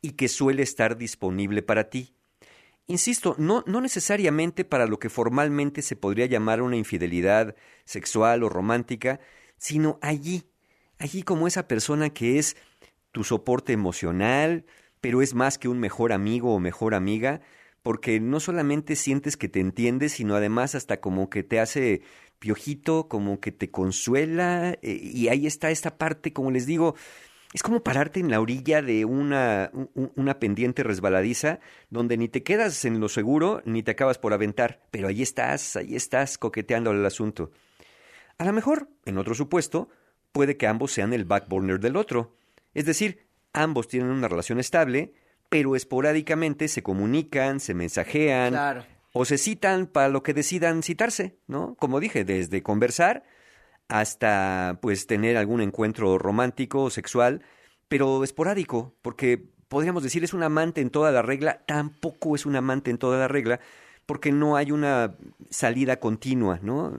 y 0.00 0.12
que 0.12 0.28
suele 0.28 0.62
estar 0.62 0.96
disponible 0.96 1.62
para 1.62 1.88
ti. 1.88 2.16
Insisto, 2.88 3.36
no, 3.38 3.62
no 3.66 3.80
necesariamente 3.80 4.64
para 4.64 4.86
lo 4.86 4.98
que 4.98 5.08
formalmente 5.08 5.82
se 5.82 5.94
podría 5.94 6.26
llamar 6.26 6.60
una 6.60 6.76
infidelidad 6.76 7.54
sexual 7.84 8.42
o 8.42 8.48
romántica, 8.48 9.20
sino 9.56 9.98
allí, 10.02 10.50
allí 10.98 11.22
como 11.22 11.46
esa 11.46 11.68
persona 11.68 12.10
que 12.10 12.38
es 12.38 12.56
tu 13.12 13.22
soporte 13.22 13.72
emocional, 13.72 14.66
pero 15.00 15.22
es 15.22 15.34
más 15.34 15.58
que 15.58 15.68
un 15.68 15.78
mejor 15.78 16.12
amigo 16.12 16.54
o 16.54 16.58
mejor 16.58 16.94
amiga, 16.94 17.40
porque 17.82 18.20
no 18.20 18.40
solamente 18.40 18.96
sientes 18.96 19.36
que 19.36 19.48
te 19.48 19.60
entiendes, 19.60 20.12
sino 20.12 20.34
además 20.34 20.74
hasta 20.74 21.00
como 21.00 21.30
que 21.30 21.42
te 21.42 21.60
hace 21.60 22.02
piojito, 22.38 23.08
como 23.08 23.40
que 23.40 23.52
te 23.52 23.70
consuela, 23.70 24.78
eh, 24.82 25.00
y 25.02 25.28
ahí 25.28 25.46
está 25.46 25.70
esta 25.70 25.96
parte, 25.96 26.32
como 26.32 26.50
les 26.50 26.66
digo, 26.66 26.94
es 27.52 27.62
como 27.62 27.82
pararte 27.82 28.20
en 28.20 28.30
la 28.30 28.40
orilla 28.40 28.80
de 28.80 29.04
una, 29.04 29.70
una 29.94 30.40
pendiente 30.40 30.82
resbaladiza, 30.82 31.60
donde 31.90 32.16
ni 32.16 32.28
te 32.28 32.42
quedas 32.42 32.84
en 32.84 32.98
lo 32.98 33.08
seguro, 33.08 33.62
ni 33.64 33.82
te 33.82 33.90
acabas 33.90 34.18
por 34.18 34.32
aventar, 34.32 34.80
pero 34.90 35.08
ahí 35.08 35.22
estás, 35.22 35.76
ahí 35.76 35.94
estás 35.94 36.38
coqueteando 36.38 36.90
al 36.90 37.04
asunto. 37.04 37.50
A 38.38 38.44
lo 38.44 38.52
mejor, 38.52 38.88
en 39.04 39.18
otro 39.18 39.34
supuesto, 39.34 39.90
puede 40.32 40.56
que 40.56 40.66
ambos 40.66 40.92
sean 40.92 41.12
el 41.12 41.26
backburner 41.26 41.78
del 41.78 41.96
otro, 41.96 42.34
es 42.72 42.86
decir, 42.86 43.26
ambos 43.52 43.86
tienen 43.86 44.10
una 44.10 44.28
relación 44.28 44.58
estable, 44.58 45.12
pero 45.52 45.76
esporádicamente 45.76 46.66
se 46.66 46.82
comunican, 46.82 47.60
se 47.60 47.74
mensajean 47.74 48.86
o 49.12 49.26
se 49.26 49.36
citan 49.36 49.86
para 49.86 50.08
lo 50.08 50.22
que 50.22 50.32
decidan 50.32 50.82
citarse, 50.82 51.36
¿no? 51.46 51.74
Como 51.74 52.00
dije, 52.00 52.24
desde 52.24 52.62
conversar 52.62 53.24
hasta 53.86 54.78
pues 54.80 55.06
tener 55.06 55.36
algún 55.36 55.60
encuentro 55.60 56.16
romántico 56.16 56.84
o 56.84 56.88
sexual, 56.88 57.42
pero 57.88 58.24
esporádico, 58.24 58.94
porque 59.02 59.44
podríamos 59.68 60.02
decir 60.02 60.24
es 60.24 60.32
un 60.32 60.42
amante 60.42 60.80
en 60.80 60.88
toda 60.88 61.12
la 61.12 61.20
regla, 61.20 61.60
tampoco 61.66 62.34
es 62.34 62.46
un 62.46 62.56
amante 62.56 62.90
en 62.90 62.96
toda 62.96 63.18
la 63.18 63.28
regla, 63.28 63.60
porque 64.06 64.32
no 64.32 64.56
hay 64.56 64.72
una 64.72 65.18
salida 65.50 66.00
continua, 66.00 66.60
¿no? 66.62 66.98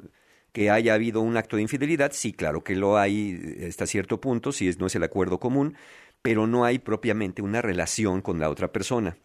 Que 0.52 0.70
haya 0.70 0.94
habido 0.94 1.22
un 1.22 1.38
acto 1.38 1.56
de 1.56 1.64
infidelidad, 1.64 2.12
sí, 2.14 2.34
claro 2.34 2.64
que 2.64 2.76
lo 2.76 3.00
hay 3.00 3.66
hasta 3.68 3.88
cierto 3.88 4.22
punto, 4.22 4.52
si 4.52 4.70
no 4.78 4.86
es 4.86 4.94
el 4.94 5.02
acuerdo 5.02 5.40
común, 5.40 5.76
pero 6.24 6.48
no 6.48 6.66
hay 6.66 6.80
propiamente 6.80 7.44
una 7.44 7.62
relación 7.62 8.22
con 8.22 8.40
la 8.40 8.50
otra 8.50 8.72
persona. 8.72 9.18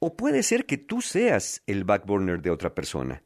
O 0.00 0.16
puede 0.16 0.42
ser 0.42 0.66
que 0.66 0.78
tú 0.78 1.00
seas 1.00 1.62
el 1.66 1.84
backburner 1.84 2.42
de 2.42 2.50
otra 2.50 2.74
persona. 2.74 3.22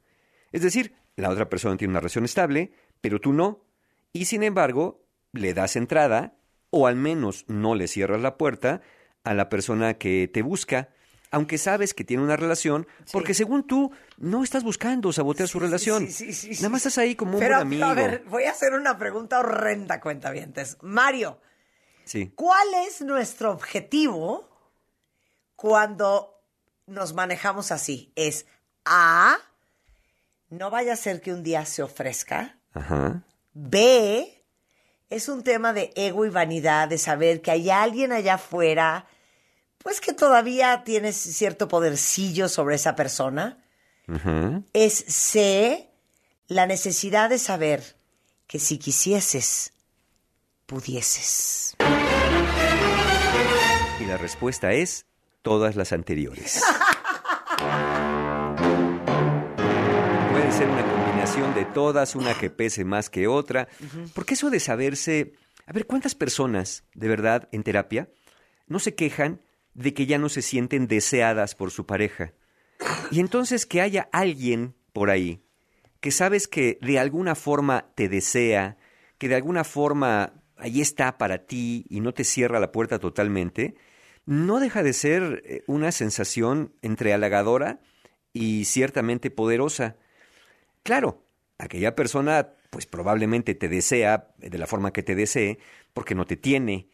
Es 0.53 0.63
decir, 0.63 0.95
la 1.17 1.31
otra 1.31 1.49
persona 1.49 1.77
tiene 1.77 1.93
una 1.93 2.01
relación 2.01 2.25
estable, 2.25 2.73
pero 3.01 3.21
tú 3.21 3.33
no. 3.33 3.65
Y 4.13 4.27
sin 4.27 4.43
embargo, 4.43 5.05
le 5.33 5.55
das 5.55 5.77
entrada, 5.77 6.35
o 6.71 6.87
al 6.87 6.97
menos 6.97 7.45
no 7.49 7.75
le 7.75 7.89
cierras 7.89 8.21
la 8.21 8.37
puerta, 8.37 8.83
a 9.25 9.33
la 9.33 9.49
persona 9.49 9.95
que 9.95 10.29
te 10.33 10.43
busca, 10.43 10.89
aunque 11.31 11.59
sabes 11.59 11.95
que 11.95 12.05
tiene 12.05 12.23
una 12.23 12.37
relación, 12.37 12.87
porque 13.13 13.35
según 13.35 13.65
tú 13.65 13.93
no 14.17 14.43
estás 14.43 14.65
buscando 14.65 15.13
sabotear 15.13 15.49
su 15.49 15.61
relación. 15.61 16.05
Nada 16.05 16.69
más 16.69 16.81
estás 16.81 16.99
ahí 16.99 17.15
como 17.15 17.35
un 17.35 17.41
buen 17.41 17.53
amigo. 17.53 17.85
a 17.85 17.95
ver, 17.95 18.25
voy 18.29 18.45
a 18.45 18.51
hacer 18.51 18.73
una 18.73 18.99
pregunta 18.99 19.39
horrenda, 19.39 20.01
cuentavientes. 20.01 20.79
Mario, 20.81 21.41
¿Cuál 22.35 22.69
es 22.87 23.03
nuestro 23.03 23.53
objetivo 23.53 24.49
cuando 25.57 26.41
nos 26.87 27.13
manejamos 27.13 27.71
así? 27.73 28.13
Es 28.17 28.47
A, 28.85 29.37
no 30.49 30.71
vaya 30.71 30.95
a 30.95 30.97
ser 30.97 31.21
que 31.21 31.33
un 31.33 31.43
día 31.43 31.67
se 31.67 31.83
ofrezca. 31.83 32.59
B, 33.53 34.45
es 35.11 35.29
un 35.29 35.43
tema 35.43 35.73
de 35.73 35.93
ego 35.97 36.25
y 36.25 36.31
vanidad, 36.31 36.89
de 36.89 36.99
saber 36.99 37.43
que 37.43 37.51
hay 37.51 37.71
alguien 37.71 38.13
allá 38.13 38.35
afuera, 38.35 39.07
pues 39.79 40.01
que 40.01 40.13
todavía 40.13 40.83
tiene 40.85 41.13
cierto 41.13 41.69
podercillo 41.69 42.49
sobre 42.49 42.77
esa 42.77 42.97
persona. 42.97 43.65
Ajá. 44.07 44.63
es 44.73 45.05
C, 45.07 45.91
la 46.47 46.67
necesidad 46.67 47.29
de 47.29 47.39
saber 47.39 47.99
que 48.47 48.59
si 48.59 48.79
quisieses, 48.79 49.75
pudieses. 50.65 51.78
La 54.09 54.17
respuesta 54.17 54.73
es 54.73 55.05
todas 55.43 55.77
las 55.77 55.93
anteriores. 55.93 56.63
Puede 60.33 60.51
ser 60.51 60.71
una 60.71 60.83
combinación 60.83 61.55
de 61.55 61.67
todas, 61.67 62.17
una 62.17 62.33
que 62.33 62.49
pese 62.49 62.87
más 62.87 63.11
que 63.11 63.27
otra. 63.29 63.69
Porque 64.15 64.33
eso 64.33 64.49
de 64.49 64.61
saberse... 64.61 65.35
A 65.67 65.73
ver, 65.73 65.87
¿cuántas 65.87 66.15
personas, 66.15 66.85
de 66.95 67.09
verdad, 67.09 67.51
en 67.53 67.63
terapia, 67.63 68.09
no 68.67 68.79
se 68.79 68.95
quejan 68.95 69.43
de 69.75 69.93
que 69.93 70.07
ya 70.07 70.17
no 70.17 70.31
se 70.31 70.41
sienten 70.41 70.89
deseadas 70.89 71.55
por 71.55 71.71
su 71.71 71.85
pareja? 71.85 72.33
Y 73.11 73.21
entonces 73.21 73.67
que 73.67 73.83
haya 73.83 74.09
alguien 74.11 74.75
por 74.95 75.11
ahí 75.11 75.45
que 76.01 76.13
sabes 76.13 76.49
que 76.49 76.79
de 76.81 76.99
alguna 76.99 77.35
forma 77.35 77.91
te 77.95 78.09
desea, 78.09 78.79
que 79.19 79.29
de 79.29 79.35
alguna 79.35 79.65
forma 79.65 80.33
ahí 80.57 80.81
está 80.81 81.19
para 81.19 81.45
ti 81.45 81.85
y 81.89 82.01
no 82.01 82.15
te 82.15 82.25
cierra 82.25 82.61
la 82.61 82.73
puerta 82.73 82.99
totalmente, 82.99 83.77
no 84.29 84.61
deja 84.61 84.83
de 84.83 84.93
ser 84.93 85.43
eh, 85.47 85.63
una 85.67 85.91
sensación 85.91 86.75
entre 86.83 87.15
halagadora 87.15 87.81
y 88.35 88.67
ciertamente 88.67 89.31
poderosa. 89.31 89.97
Claro, 90.83 91.23
aquella 91.59 91.95
persona 91.95 92.51
pues 92.71 92.87
probablemente 92.87 93.55
te 93.55 93.69
desea 93.69 94.29
de 94.39 94.59
la 94.59 94.67
forma 94.67 94.93
que 94.93 95.03
te 95.03 95.15
desee 95.15 95.59
porque 95.95 96.15
no 96.15 96.27
te 96.27 96.37
tiene 96.37 96.89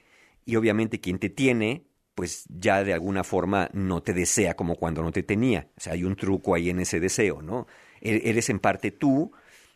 y 0.44 0.56
obviamente 0.56 1.00
quien 1.00 1.18
te 1.18 1.28
tiene 1.30 1.84
pues 2.14 2.44
ya 2.48 2.84
de 2.84 2.94
alguna 2.94 3.24
forma 3.24 3.68
no 3.72 4.00
te 4.02 4.12
desea 4.14 4.54
como 4.54 4.76
cuando 4.76 5.02
no 5.02 5.10
te 5.10 5.24
tenía. 5.24 5.68
O 5.76 5.80
sea, 5.80 5.94
hay 5.94 6.04
un 6.04 6.14
truco 6.14 6.54
ahí 6.54 6.70
en 6.70 6.78
ese 6.78 7.00
deseo, 7.00 7.42
¿no? 7.42 7.66
E- 8.00 8.22
Eres 8.30 8.48
en 8.50 8.60
parte 8.60 8.92
tú 8.92 9.32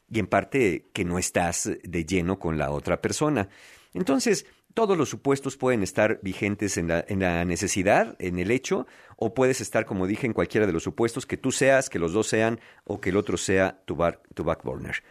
y 0.08 0.20
en 0.20 0.28
parte 0.28 0.86
que 0.92 1.04
no 1.04 1.18
estás 1.18 1.68
de 1.82 2.04
lleno 2.04 2.38
con 2.38 2.56
la 2.56 2.70
otra 2.70 3.02
persona. 3.02 3.48
Entonces, 3.92 4.46
todos 4.78 4.96
los 4.96 5.08
supuestos 5.08 5.56
pueden 5.56 5.82
estar 5.82 6.20
vigentes 6.22 6.76
en 6.76 6.86
la, 6.86 7.04
en 7.08 7.18
la 7.18 7.44
necesidad, 7.44 8.14
en 8.20 8.38
el 8.38 8.52
hecho, 8.52 8.86
o 9.16 9.34
puedes 9.34 9.60
estar, 9.60 9.84
como 9.86 10.06
dije, 10.06 10.24
en 10.24 10.32
cualquiera 10.32 10.68
de 10.68 10.72
los 10.72 10.84
supuestos, 10.84 11.26
que 11.26 11.36
tú 11.36 11.50
seas, 11.50 11.90
que 11.90 11.98
los 11.98 12.12
dos 12.12 12.28
sean, 12.28 12.60
o 12.84 13.00
que 13.00 13.10
el 13.10 13.16
otro 13.16 13.36
sea 13.36 13.82
tu, 13.86 13.96
bar- 13.96 14.22
tu 14.34 14.44
backburner. 14.44 15.02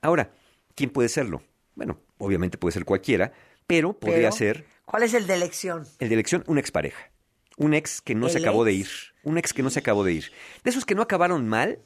Ahora, 0.00 0.30
¿quién 0.74 0.88
puede 0.88 1.10
serlo? 1.10 1.42
Bueno, 1.74 2.00
obviamente 2.16 2.56
puede 2.56 2.72
ser 2.72 2.86
cualquiera, 2.86 3.34
pero 3.66 3.92
podría 3.92 4.30
Pero, 4.30 4.32
ser 4.32 4.64
¿Cuál 4.86 5.02
es 5.02 5.12
el 5.12 5.26
de 5.26 5.34
elección? 5.34 5.86
el 5.98 6.08
de 6.08 6.14
elección, 6.14 6.42
una 6.46 6.60
expareja. 6.60 7.10
Un 7.58 7.74
ex 7.74 8.00
que 8.00 8.14
no 8.14 8.30
se 8.30 8.38
¿El 8.38 8.44
acabó 8.44 8.64
de 8.64 8.72
ir. 8.72 8.88
Un 9.22 9.36
ex 9.36 9.52
que 9.52 9.62
no 9.62 9.68
se 9.68 9.80
acabó 9.80 10.02
de 10.02 10.14
ir. 10.14 10.32
De 10.64 10.70
esos 10.70 10.86
que 10.86 10.94
no 10.94 11.02
acabaron 11.02 11.46
mal, 11.46 11.78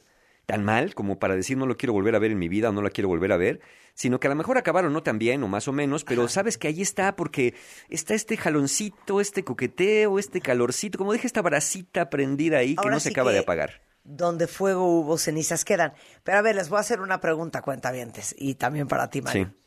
tan 0.45 0.63
mal 0.63 0.93
como 0.95 1.19
para 1.19 1.35
decir 1.35 1.57
no 1.57 1.65
lo 1.65 1.77
quiero 1.77 1.93
volver 1.93 2.15
a 2.15 2.19
ver 2.19 2.31
en 2.31 2.39
mi 2.39 2.47
vida 2.47 2.69
o 2.69 2.71
no 2.71 2.81
la 2.81 2.89
quiero 2.89 3.07
volver 3.07 3.31
a 3.31 3.37
ver, 3.37 3.61
sino 3.93 4.19
que 4.19 4.27
a 4.27 4.29
lo 4.29 4.35
mejor 4.35 4.57
acabaron 4.57 4.93
no 4.93 5.03
tan 5.03 5.17
bien 5.17 5.41
o 5.43 5.47
más 5.47 5.67
o 5.67 5.73
menos, 5.73 6.03
pero 6.03 6.27
sabes 6.27 6.57
que 6.57 6.67
ahí 6.67 6.81
está 6.81 7.15
porque 7.15 7.55
está 7.89 8.13
este 8.13 8.37
jaloncito, 8.37 9.21
este 9.21 9.43
coqueteo, 9.43 10.19
este 10.19 10.41
calorcito, 10.41 10.97
como 10.97 11.13
dije, 11.13 11.27
esta 11.27 11.41
bracita 11.41 12.09
prendida 12.09 12.57
ahí 12.59 12.75
que 12.75 12.89
no 12.89 12.99
se 12.99 13.09
acaba 13.09 13.31
de 13.31 13.39
apagar. 13.39 13.81
Donde 14.03 14.47
fuego 14.47 14.99
hubo, 14.99 15.17
cenizas 15.17 15.65
quedan. 15.65 15.93
Pero 16.23 16.37
a 16.37 16.41
ver, 16.41 16.55
les 16.55 16.69
voy 16.69 16.77
a 16.77 16.81
hacer 16.81 16.99
una 16.99 17.19
pregunta, 17.19 17.61
cuentavientes, 17.61 18.35
y 18.37 18.55
también 18.55 18.87
para 18.87 19.09
ti, 19.09 19.21
Mario. 19.21 19.51
Sí. 19.51 19.65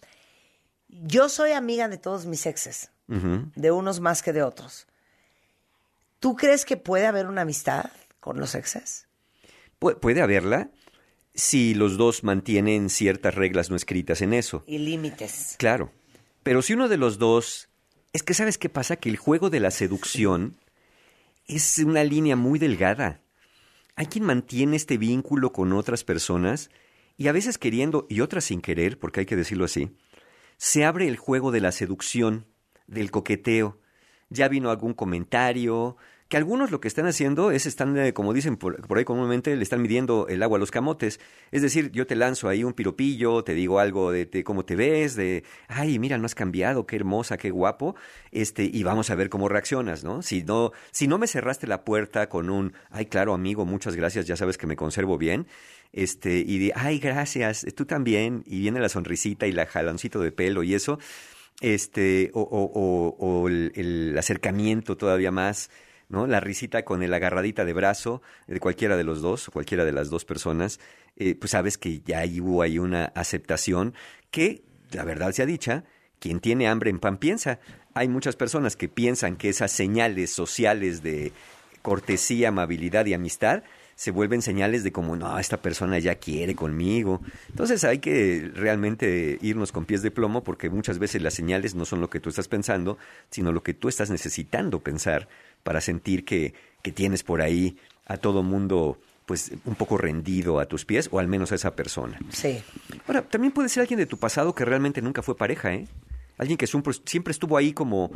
Yo 0.89 1.29
soy 1.29 1.53
amiga 1.53 1.89
de 1.89 1.99
todos 1.99 2.27
mis 2.27 2.47
exes, 2.47 2.93
de 3.07 3.71
unos 3.71 4.01
más 4.01 4.23
que 4.23 4.33
de 4.33 4.43
otros. 4.43 4.87
¿Tú 6.21 6.37
crees 6.37 6.65
que 6.65 6.77
puede 6.77 7.07
haber 7.07 7.27
una 7.27 7.43
amistad 7.43 7.91
con 8.21 8.39
los 8.39 8.55
exes? 8.55 9.08
Pu- 9.81 9.99
puede 9.99 10.23
haberla 10.23 10.71
si 11.35 11.75
los 11.75 11.97
dos 11.97 12.25
mantienen 12.25 12.91
ciertas 12.91 13.35
reglas 13.35 13.71
no 13.71 13.77
escritas 13.77 14.23
en 14.23 14.33
eso. 14.33 14.65
Y 14.67 14.79
límites. 14.79 15.55
Claro. 15.59 15.93
Pero 16.43 16.63
si 16.63 16.73
uno 16.75 16.89
de 16.89 16.97
los 16.97 17.19
dos. 17.19 17.69
Es 18.13 18.23
que 18.23 18.35
sabes 18.35 18.57
qué 18.59 18.69
pasa? 18.69 18.97
Que 18.97 19.11
el 19.11 19.17
juego 19.19 19.51
de 19.51 19.61
la 19.61 19.71
seducción 19.71 20.57
es 21.47 21.79
una 21.79 22.05
línea 22.05 22.37
muy 22.37 22.59
delgada. 22.59 23.21
Hay 23.97 24.07
quien 24.07 24.25
mantiene 24.25 24.77
este 24.77 24.97
vínculo 24.97 25.53
con 25.53 25.73
otras 25.73 26.05
personas 26.05 26.71
y 27.17 27.29
a 27.29 27.33
veces 27.33 27.59
queriendo 27.59 28.07
y 28.09 28.21
otras 28.21 28.45
sin 28.45 28.61
querer, 28.61 28.99
porque 28.99 29.21
hay 29.21 29.27
que 29.27 29.37
decirlo 29.37 29.65
así, 29.65 29.91
se 30.57 30.85
abre 30.85 31.07
el 31.09 31.17
juego 31.17 31.51
de 31.53 31.61
la 31.61 31.73
seducción, 31.73 32.47
del 32.87 33.11
coqueteo. 33.11 33.79
Ya 34.31 34.49
vino 34.49 34.71
algún 34.71 34.95
comentario, 34.95 35.97
que 36.29 36.37
algunos 36.37 36.71
lo 36.71 36.81
que 36.81 36.89
están 36.89 37.07
haciendo 37.07 37.51
es, 37.51 37.65
están, 37.65 37.97
eh, 37.97 38.13
como 38.13 38.35
dicen 38.35 38.59
por, 38.59 38.85
ahí 38.99 39.05
comúnmente, 39.05 39.57
le 39.57 39.63
están 39.63 39.81
midiendo 39.81 40.27
el 40.29 40.43
agua 40.43 40.59
a 40.59 40.61
los 40.61 40.71
camotes. 40.71 41.21
Es 41.53 41.63
decir, 41.63 41.91
yo 41.91 42.07
te 42.07 42.17
lanzo 42.17 42.51
ahí 42.51 42.65
un 42.65 42.75
piropillo, 42.75 43.43
te 43.45 43.55
digo 43.55 43.79
algo 43.81 44.13
de, 44.13 44.29
cómo 44.45 44.65
te 44.67 44.77
ves, 44.77 45.17
de, 45.17 45.45
ay, 45.69 45.99
mira, 45.99 46.19
no 46.19 46.27
has 46.27 46.35
cambiado, 46.35 46.87
qué 46.87 46.97
hermosa, 46.97 47.39
qué 47.39 47.51
guapo, 47.51 47.97
este, 48.31 48.65
y 48.71 48.83
vamos 48.83 49.09
a 49.09 49.15
ver 49.15 49.31
cómo 49.31 49.49
reaccionas, 49.49 50.05
¿no? 50.05 50.21
Si 50.21 50.43
no, 50.45 50.73
si 50.91 51.09
no 51.09 51.17
me 51.17 51.27
cerraste 51.27 51.67
la 51.67 51.83
puerta 51.83 52.29
con 52.29 52.51
un, 52.51 52.75
ay, 52.91 53.07
claro, 53.07 53.33
amigo, 53.33 53.65
muchas 53.65 53.97
gracias, 53.97 54.27
ya 54.27 54.37
sabes 54.37 54.59
que 54.59 54.67
me 54.67 54.77
conservo 54.77 55.17
bien, 55.17 55.47
este, 55.95 56.45
y 56.47 56.59
de, 56.59 56.73
ay, 56.75 56.99
gracias, 56.99 57.65
tú 57.75 57.87
también, 57.87 58.43
y 58.45 58.61
viene 58.61 58.81
la 58.81 58.91
sonrisita 58.91 59.47
y 59.47 59.53
la 59.53 59.65
jaloncito 59.65 60.21
de 60.21 60.31
pelo 60.31 60.63
y 60.63 60.75
eso, 60.75 60.99
este, 61.63 62.31
o, 62.35 62.43
o- 62.43 62.71
o- 62.75 63.17
o 63.43 63.49
el 63.49 64.15
acercamiento 64.19 64.97
todavía 64.99 65.31
más, 65.31 65.71
¿no? 66.09 66.27
La 66.27 66.41
risita 66.41 66.85
con 66.85 67.03
el 67.03 67.13
agarradita 67.13 67.65
de 67.65 67.73
brazo 67.73 68.23
de 68.47 68.61
cualquiera 68.61 68.97
de 68.97 69.05
los 69.05 69.21
dos, 69.21 69.51
cualquiera 69.53 69.85
de 69.85 69.93
las 69.93 70.11
dos 70.11 70.25
personas, 70.25 70.81
eh, 71.17 71.35
pues 71.35 71.51
sabes 71.51 71.79
que 71.79 72.01
ya 72.05 72.25
hubo 72.41 72.63
ahí 72.63 72.79
una 72.79 73.07
aceptación 73.15 73.95
que, 74.31 74.63
la 74.93 75.05
verdad 75.05 75.33
sea 75.33 75.47
dicha, 75.47 75.85
quien 76.19 76.41
tiene 76.41 76.69
hambre 76.69 76.91
en 76.91 76.99
pan 76.99 77.19
piensa. 77.19 77.61
Hay 77.95 78.09
muchas 78.09 78.37
personas 78.37 78.77
que 78.77 78.89
piensan 78.89 79.37
que 79.37 79.49
esas 79.49 79.73
señales 79.73 80.31
sociales 80.31 81.03
de 81.03 81.33
cortesía, 81.83 82.49
amabilidad 82.49 83.07
y 83.07 83.15
amistad 83.15 83.63
se 83.99 84.13
vuelven 84.13 84.43
señales 84.43 84.85
de 84.85 84.93
como, 84.93 85.17
no, 85.17 85.41
esta 85.41 85.57
persona 85.57 85.99
ya 85.99 86.15
quiere 86.15 86.55
conmigo. 86.55 87.21
Entonces 87.49 87.83
hay 87.83 87.99
que 87.99 88.49
realmente 88.55 89.39
irnos 89.43 89.73
con 89.73 89.87
pies 89.87 90.03
de 90.03 90.13
plomo 90.13 90.45
porque 90.45 90.71
muchas 90.71 91.01
veces 91.01 91.21
las 91.21 91.35
señales 91.35 91.75
no 91.75 91.85
son 91.85 92.01
lo 92.01 92.09
que 92.09 92.21
tú 92.21 92.29
estás 92.29 92.47
pensando, 92.47 92.97
sino 93.29 93.51
lo 93.51 93.65
que 93.65 93.75
tú 93.75 93.89
estás 93.89 94.09
necesitando 94.09 94.79
pensar 94.79 95.29
para 95.63 95.81
sentir 95.81 96.25
que, 96.25 96.55
que 96.83 96.93
tienes 96.93 97.23
por 97.23 97.43
ahí 97.43 97.77
a 98.07 98.17
todo 98.17 98.43
mundo 98.43 98.99
pues 99.27 99.53
un 99.67 99.75
poco 99.75 99.99
rendido 99.99 100.59
a 100.59 100.65
tus 100.65 100.87
pies 100.87 101.09
o 101.13 101.19
al 101.19 101.29
menos 101.29 101.53
a 101.53 101.57
esa 101.57 101.77
persona. 101.77 102.19
Sí. 102.31 102.63
Ahora, 103.07 103.21
también 103.23 103.53
puede 103.53 103.69
ser 103.69 103.83
alguien 103.83 103.99
de 103.99 104.07
tu 104.07 104.17
pasado 104.17 104.55
que 104.55 104.65
realmente 104.65 105.03
nunca 105.03 105.21
fue 105.21 105.37
pareja, 105.37 105.75
¿eh? 105.75 105.87
Alguien 106.39 106.57
que 106.57 106.67
siempre, 106.67 106.93
estuvo 107.31 107.59
ahí 107.59 107.73
como, 107.75 108.11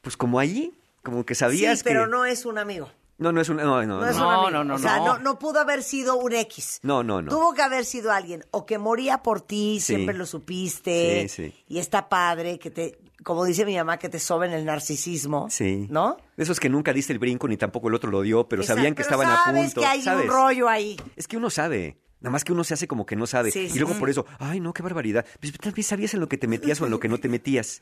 pues 0.00 0.16
como 0.16 0.38
allí, 0.38 0.72
como 1.02 1.26
que 1.26 1.34
sabías 1.34 1.80
sí, 1.80 1.84
pero 1.84 2.04
que... 2.04 2.10
no 2.12 2.24
es 2.24 2.46
un 2.46 2.56
amigo. 2.56 2.90
No, 3.18 3.32
no 3.32 3.40
es 3.42 3.48
un... 3.50 3.56
No, 3.58 3.84
no, 3.84 3.86
No, 3.86 4.00
no. 4.00 4.06
es 4.08 4.14
un 4.16 4.22
No, 4.22 4.30
amigo. 4.30 4.50
no, 4.52 4.64
no, 4.64 4.74
o 4.76 4.78
sea, 4.78 4.96
no. 4.98 5.06
no. 5.06 5.18
no 5.18 5.38
pudo 5.38 5.58
haber 5.60 5.82
sido 5.82 6.16
un 6.16 6.32
X. 6.32 6.78
No, 6.82 7.02
no, 7.02 7.20
no. 7.20 7.30
Tuvo 7.30 7.52
que 7.52 7.62
haber 7.62 7.84
sido 7.84 8.12
alguien 8.12 8.44
o 8.52 8.64
que 8.64 8.78
moría 8.78 9.22
por 9.24 9.40
ti, 9.42 9.80
Sí. 9.80 9.94
siempre 9.96 10.16
lo 10.16 10.24
supiste. 10.24 11.28
Sí, 11.28 11.48
sí. 11.50 11.64
Y 11.68 11.78
está 11.78 12.08
padre 12.08 12.58
que 12.60 12.70
te, 12.70 12.96
como 13.24 13.44
dice 13.44 13.64
mi 13.64 13.76
mamá, 13.76 13.98
que 13.98 14.08
te 14.08 14.18
soben 14.18 14.52
el 14.52 14.64
narcisismo. 14.64 15.48
Sí. 15.50 15.86
¿No? 15.90 16.16
De 16.36 16.44
esos 16.44 16.60
que 16.60 16.68
nunca 16.68 16.92
diste 16.92 17.12
el 17.12 17.18
brinco 17.18 17.48
ni 17.48 17.56
tampoco 17.56 17.88
el 17.88 17.94
otro 17.94 18.10
lo 18.10 18.22
dio, 18.22 18.48
pero 18.48 18.62
sabían 18.62 18.94
que 18.94 19.02
estaban 19.02 19.28
a 19.28 19.52
punto. 19.52 19.80
que 19.80 19.86
hay 19.86 20.02
¿sabes? 20.02 20.24
un 20.24 20.30
rollo 20.30 20.68
ahí. 20.68 20.96
Es 21.16 21.26
que 21.26 21.36
uno 21.36 21.50
sabe. 21.50 21.98
Nada 22.20 22.32
más 22.32 22.42
que 22.42 22.52
uno 22.52 22.64
se 22.64 22.74
hace 22.74 22.88
como 22.88 23.06
que 23.06 23.14
no 23.14 23.26
sabe. 23.26 23.52
Sí, 23.52 23.60
y 23.60 23.70
sí. 23.70 23.78
luego 23.78 23.94
por 23.94 24.10
eso, 24.10 24.26
ay, 24.38 24.60
no, 24.60 24.72
qué 24.72 24.82
barbaridad. 24.82 25.24
Pues 25.40 25.52
tal 25.52 25.72
vez 25.72 25.86
sabías 25.86 26.14
en 26.14 26.20
lo 26.20 26.28
que 26.28 26.36
te 26.36 26.48
metías 26.48 26.80
o 26.80 26.84
en 26.84 26.90
lo 26.90 26.98
que 26.98 27.08
no 27.08 27.18
te 27.18 27.28
metías. 27.28 27.80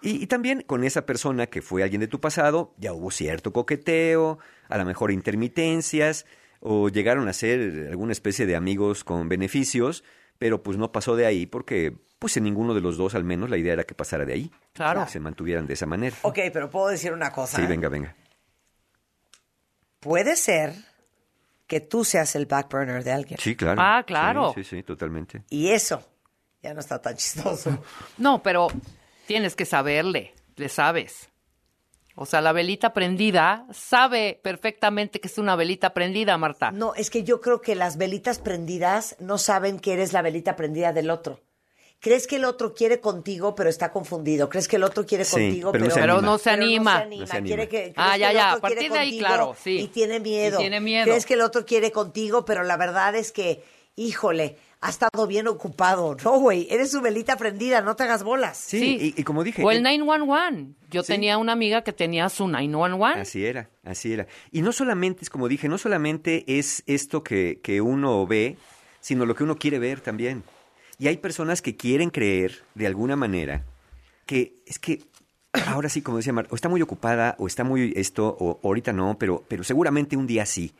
Y, 0.00 0.22
y 0.22 0.26
también 0.26 0.62
con 0.62 0.84
esa 0.84 1.06
persona 1.06 1.46
que 1.46 1.62
fue 1.62 1.82
alguien 1.82 2.00
de 2.00 2.08
tu 2.08 2.20
pasado, 2.20 2.74
ya 2.76 2.92
hubo 2.92 3.10
cierto 3.10 3.52
coqueteo, 3.52 4.38
a 4.68 4.78
lo 4.78 4.84
mejor 4.84 5.12
intermitencias, 5.12 6.26
o 6.60 6.88
llegaron 6.88 7.28
a 7.28 7.32
ser 7.32 7.88
alguna 7.90 8.12
especie 8.12 8.46
de 8.46 8.54
amigos 8.54 9.02
con 9.02 9.28
beneficios, 9.28 10.04
pero 10.38 10.62
pues 10.62 10.78
no 10.78 10.92
pasó 10.92 11.16
de 11.16 11.26
ahí 11.26 11.46
porque, 11.46 11.96
pues 12.22 12.36
en 12.36 12.44
ninguno 12.44 12.72
de 12.72 12.80
los 12.80 12.96
dos 12.96 13.16
al 13.16 13.24
menos 13.24 13.50
la 13.50 13.56
idea 13.56 13.72
era 13.72 13.82
que 13.82 13.96
pasara 13.96 14.24
de 14.24 14.32
ahí. 14.32 14.50
Claro. 14.74 15.04
Que 15.04 15.10
se 15.10 15.18
mantuvieran 15.18 15.66
de 15.66 15.74
esa 15.74 15.86
manera. 15.86 16.14
Ok, 16.22 16.38
pero 16.52 16.70
puedo 16.70 16.86
decir 16.86 17.12
una 17.12 17.32
cosa. 17.32 17.56
Sí, 17.56 17.64
¿eh? 17.64 17.66
venga, 17.66 17.88
venga. 17.88 18.14
Puede 19.98 20.36
ser 20.36 20.72
que 21.66 21.80
tú 21.80 22.04
seas 22.04 22.36
el 22.36 22.46
back 22.46 22.70
burner 22.70 23.02
de 23.02 23.10
alguien. 23.10 23.40
Sí, 23.40 23.56
claro. 23.56 23.82
Ah, 23.82 24.04
claro. 24.06 24.52
Sí, 24.54 24.62
sí, 24.62 24.76
sí, 24.76 24.82
totalmente. 24.84 25.42
Y 25.50 25.70
eso 25.70 26.00
ya 26.62 26.72
no 26.72 26.78
está 26.78 27.02
tan 27.02 27.16
chistoso. 27.16 27.82
No, 28.18 28.40
pero 28.40 28.68
tienes 29.26 29.56
que 29.56 29.64
saberle, 29.64 30.32
le 30.54 30.68
sabes. 30.68 31.28
O 32.14 32.24
sea, 32.24 32.40
la 32.40 32.52
velita 32.52 32.92
prendida 32.92 33.66
sabe 33.72 34.38
perfectamente 34.44 35.20
que 35.20 35.26
es 35.26 35.38
una 35.38 35.56
velita 35.56 35.92
prendida, 35.92 36.38
Marta. 36.38 36.70
No, 36.70 36.94
es 36.94 37.10
que 37.10 37.24
yo 37.24 37.40
creo 37.40 37.60
que 37.60 37.74
las 37.74 37.96
velitas 37.96 38.38
prendidas 38.38 39.16
no 39.18 39.38
saben 39.38 39.80
que 39.80 39.94
eres 39.94 40.12
la 40.12 40.22
velita 40.22 40.54
prendida 40.54 40.92
del 40.92 41.10
otro. 41.10 41.40
Crees 42.02 42.26
que 42.26 42.36
el 42.36 42.44
otro 42.44 42.74
quiere 42.74 43.00
contigo, 43.00 43.54
pero 43.54 43.70
está 43.70 43.90
confundido. 43.92 44.48
Crees 44.50 44.66
que 44.68 44.76
el 44.76 44.82
otro 44.82 45.06
quiere 45.06 45.24
Sí, 45.24 45.30
contigo, 45.36 45.72
pero 45.72 45.84
no 45.84 45.88
pero, 45.88 45.94
se 45.94 46.00
Pero 46.00 46.12
anima. 46.18 46.26
no 46.32 46.38
se 46.38 46.50
anima. 46.50 47.04
No 47.04 47.26
se 47.26 47.36
anima. 47.38 47.46
Quiere 47.46 47.68
que, 47.68 47.92
Ah, 47.96 48.18
ya, 48.18 48.32
ya, 48.32 48.52
a 48.52 48.58
partir 48.60 48.90
de 48.92 48.98
ahí, 48.98 49.18
claro, 49.18 49.56
sí. 49.62 49.78
Y 49.78 49.86
tiene 49.88 50.20
miedo. 50.20 50.58
Y 50.58 50.62
tiene 50.62 50.80
miedo. 50.80 51.04
Crees 51.06 51.24
que 51.24 51.34
el 51.34 51.40
otro 51.40 51.64
quiere 51.64 51.92
contigo, 51.92 52.44
pero 52.44 52.64
la 52.64 52.76
verdad 52.76 53.14
es 53.14 53.30
que, 53.32 53.62
híjole, 53.96 54.56
ha 54.80 54.90
estado 54.90 55.28
bien 55.28 55.46
ocupado. 55.46 56.16
No, 56.24 56.40
güey, 56.40 56.66
eres 56.68 56.90
su 56.90 57.00
velita 57.00 57.36
prendida, 57.36 57.82
no 57.82 57.94
te 57.94 58.02
hagas 58.02 58.24
bolas. 58.24 58.56
Sí, 58.58 59.14
Y, 59.16 59.20
y 59.20 59.22
como 59.22 59.44
dije... 59.44 59.62
O 59.62 59.70
el 59.70 59.78
eh, 59.78 59.80
911. 59.98 60.74
Yo 60.90 61.02
Sí. 61.04 61.12
tenía 61.12 61.38
una 61.38 61.52
amiga 61.52 61.82
que 61.84 61.92
tenía 61.92 62.28
su 62.28 62.48
911. 62.48 63.20
Así 63.20 63.46
era, 63.46 63.70
así 63.84 64.12
era. 64.12 64.26
Y 64.50 64.62
no 64.62 64.72
solamente, 64.72 65.22
es 65.22 65.30
como 65.30 65.46
dije, 65.46 65.68
no 65.68 65.78
solamente 65.78 66.42
es 66.58 66.82
esto 66.88 67.22
que, 67.22 67.60
que 67.62 67.80
uno 67.80 68.26
ve, 68.26 68.56
sino 69.00 69.24
lo 69.24 69.36
que 69.36 69.44
uno 69.44 69.56
quiere 69.56 69.78
ver 69.78 70.00
también. 70.00 70.42
Y 71.02 71.08
hay 71.08 71.16
personas 71.16 71.62
que 71.62 71.74
quieren 71.74 72.10
creer, 72.10 72.62
de 72.76 72.86
alguna 72.86 73.16
manera, 73.16 73.64
que 74.24 74.62
es 74.66 74.78
que, 74.78 75.02
ahora 75.66 75.88
sí, 75.88 76.00
como 76.00 76.18
decía 76.18 76.32
Mar, 76.32 76.46
o 76.48 76.54
está 76.54 76.68
muy 76.68 76.80
ocupada, 76.80 77.34
o 77.40 77.48
está 77.48 77.64
muy 77.64 77.92
esto, 77.96 78.36
o 78.38 78.60
ahorita 78.62 78.92
no, 78.92 79.18
pero, 79.18 79.42
pero 79.48 79.64
seguramente 79.64 80.16
un 80.16 80.28
día 80.28 80.46
sí. 80.46 80.72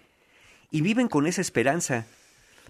Y 0.70 0.80
viven 0.80 1.08
con 1.08 1.26
esa 1.26 1.40
esperanza. 1.40 2.06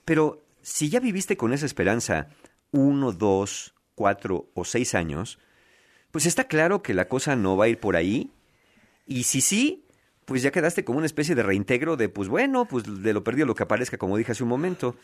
Pero 0.07 0.41
si 0.63 0.89
ya 0.89 0.99
viviste 0.99 1.37
con 1.37 1.53
esa 1.53 1.67
esperanza 1.67 2.31
uno, 2.71 3.13
dos, 3.13 3.75
cuatro 3.95 4.49
o 4.55 4.65
seis 4.65 4.95
años, 4.95 5.39
pues 6.11 6.25
está 6.25 6.45
claro 6.45 6.83
que 6.83 6.95
la 6.95 7.07
cosa 7.07 7.37
no 7.37 7.59
va 7.59 7.67
a 7.67 7.69
ir 7.69 7.79
por 7.79 7.97
ahí. 7.97 8.31
Y 9.07 9.25
si 9.25 9.43
sí, 9.43 9.85
pues 10.25 10.41
ya 10.41 10.53
quedaste 10.53 10.85
como 10.85 10.97
una 10.97 11.07
especie 11.07 11.35
de 11.35 11.43
reintegro 11.43 11.99
de, 11.99 12.09
pues 12.09 12.31
bueno, 12.31 12.65
pues 12.65 13.03
de 13.03 13.13
lo 13.13 13.23
perdido 13.23 13.45
lo 13.45 13.55
que 13.55 13.65
aparezca, 13.65 13.99
como 13.99 14.17
dije 14.17 14.33
hace 14.33 14.43
un 14.43 14.49
momento. 14.49 14.97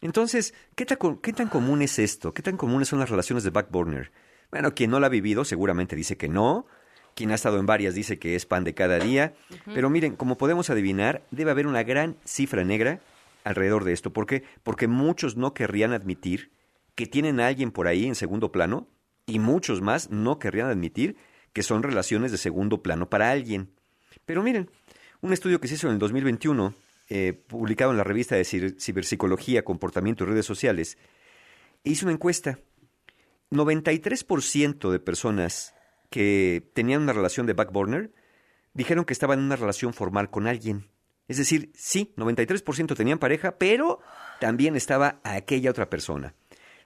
Entonces, 0.00 0.54
¿qué 0.74 0.84
tan, 0.84 1.16
¿qué 1.18 1.32
tan 1.32 1.48
común 1.48 1.82
es 1.82 1.98
esto? 1.98 2.32
¿Qué 2.34 2.42
tan 2.42 2.56
comunes 2.56 2.88
son 2.88 2.98
las 2.98 3.10
relaciones 3.10 3.44
de 3.44 3.50
backburner? 3.50 4.12
Bueno, 4.50 4.74
quien 4.74 4.90
no 4.90 5.00
la 5.00 5.06
ha 5.06 5.10
vivido 5.10 5.44
seguramente 5.44 5.96
dice 5.96 6.16
que 6.16 6.28
no. 6.28 6.66
Quien 7.14 7.30
ha 7.30 7.34
estado 7.34 7.58
en 7.58 7.66
varias 7.66 7.94
dice 7.94 8.18
que 8.18 8.34
es 8.34 8.44
pan 8.44 8.64
de 8.64 8.74
cada 8.74 8.98
día. 8.98 9.34
Pero 9.64 9.88
miren, 9.88 10.16
como 10.16 10.36
podemos 10.36 10.68
adivinar, 10.68 11.22
debe 11.30 11.50
haber 11.50 11.66
una 11.66 11.82
gran 11.82 12.16
cifra 12.24 12.62
negra 12.62 13.00
alrededor 13.42 13.84
de 13.84 13.92
esto. 13.92 14.12
¿Por 14.12 14.26
qué? 14.26 14.44
Porque 14.62 14.86
muchos 14.86 15.36
no 15.36 15.54
querrían 15.54 15.92
admitir 15.92 16.52
que 16.94 17.06
tienen 17.06 17.40
a 17.40 17.46
alguien 17.46 17.70
por 17.70 17.86
ahí 17.86 18.06
en 18.06 18.14
segundo 18.14 18.52
plano 18.52 18.88
y 19.24 19.38
muchos 19.38 19.80
más 19.80 20.10
no 20.10 20.38
querrían 20.38 20.68
admitir 20.68 21.16
que 21.52 21.62
son 21.62 21.82
relaciones 21.82 22.32
de 22.32 22.38
segundo 22.38 22.82
plano 22.82 23.08
para 23.08 23.30
alguien. 23.30 23.70
Pero 24.26 24.42
miren, 24.42 24.70
un 25.20 25.32
estudio 25.32 25.60
que 25.60 25.68
se 25.68 25.74
hizo 25.74 25.86
en 25.88 25.94
el 25.94 25.98
2021, 25.98 26.74
eh, 27.08 27.32
publicado 27.46 27.90
en 27.92 27.96
la 27.98 28.04
revista 28.04 28.34
de 28.36 28.44
Ciberpsicología, 28.44 29.64
Comportamiento 29.64 30.24
y 30.24 30.28
Redes 30.28 30.46
Sociales, 30.46 30.98
hizo 31.84 32.06
una 32.06 32.12
encuesta. 32.14 32.58
93% 33.50 34.90
de 34.90 34.98
personas 34.98 35.74
que 36.10 36.70
tenían 36.74 37.02
una 37.02 37.12
relación 37.12 37.46
de 37.46 37.52
backburner 37.52 38.12
dijeron 38.74 39.04
que 39.04 39.12
estaban 39.12 39.38
en 39.38 39.44
una 39.46 39.56
relación 39.56 39.94
formal 39.94 40.30
con 40.30 40.46
alguien. 40.46 40.88
Es 41.28 41.38
decir, 41.38 41.70
sí, 41.74 42.12
93% 42.16 42.94
tenían 42.96 43.18
pareja, 43.18 43.56
pero 43.58 44.00
también 44.40 44.76
estaba 44.76 45.20
aquella 45.24 45.70
otra 45.70 45.88
persona. 45.90 46.34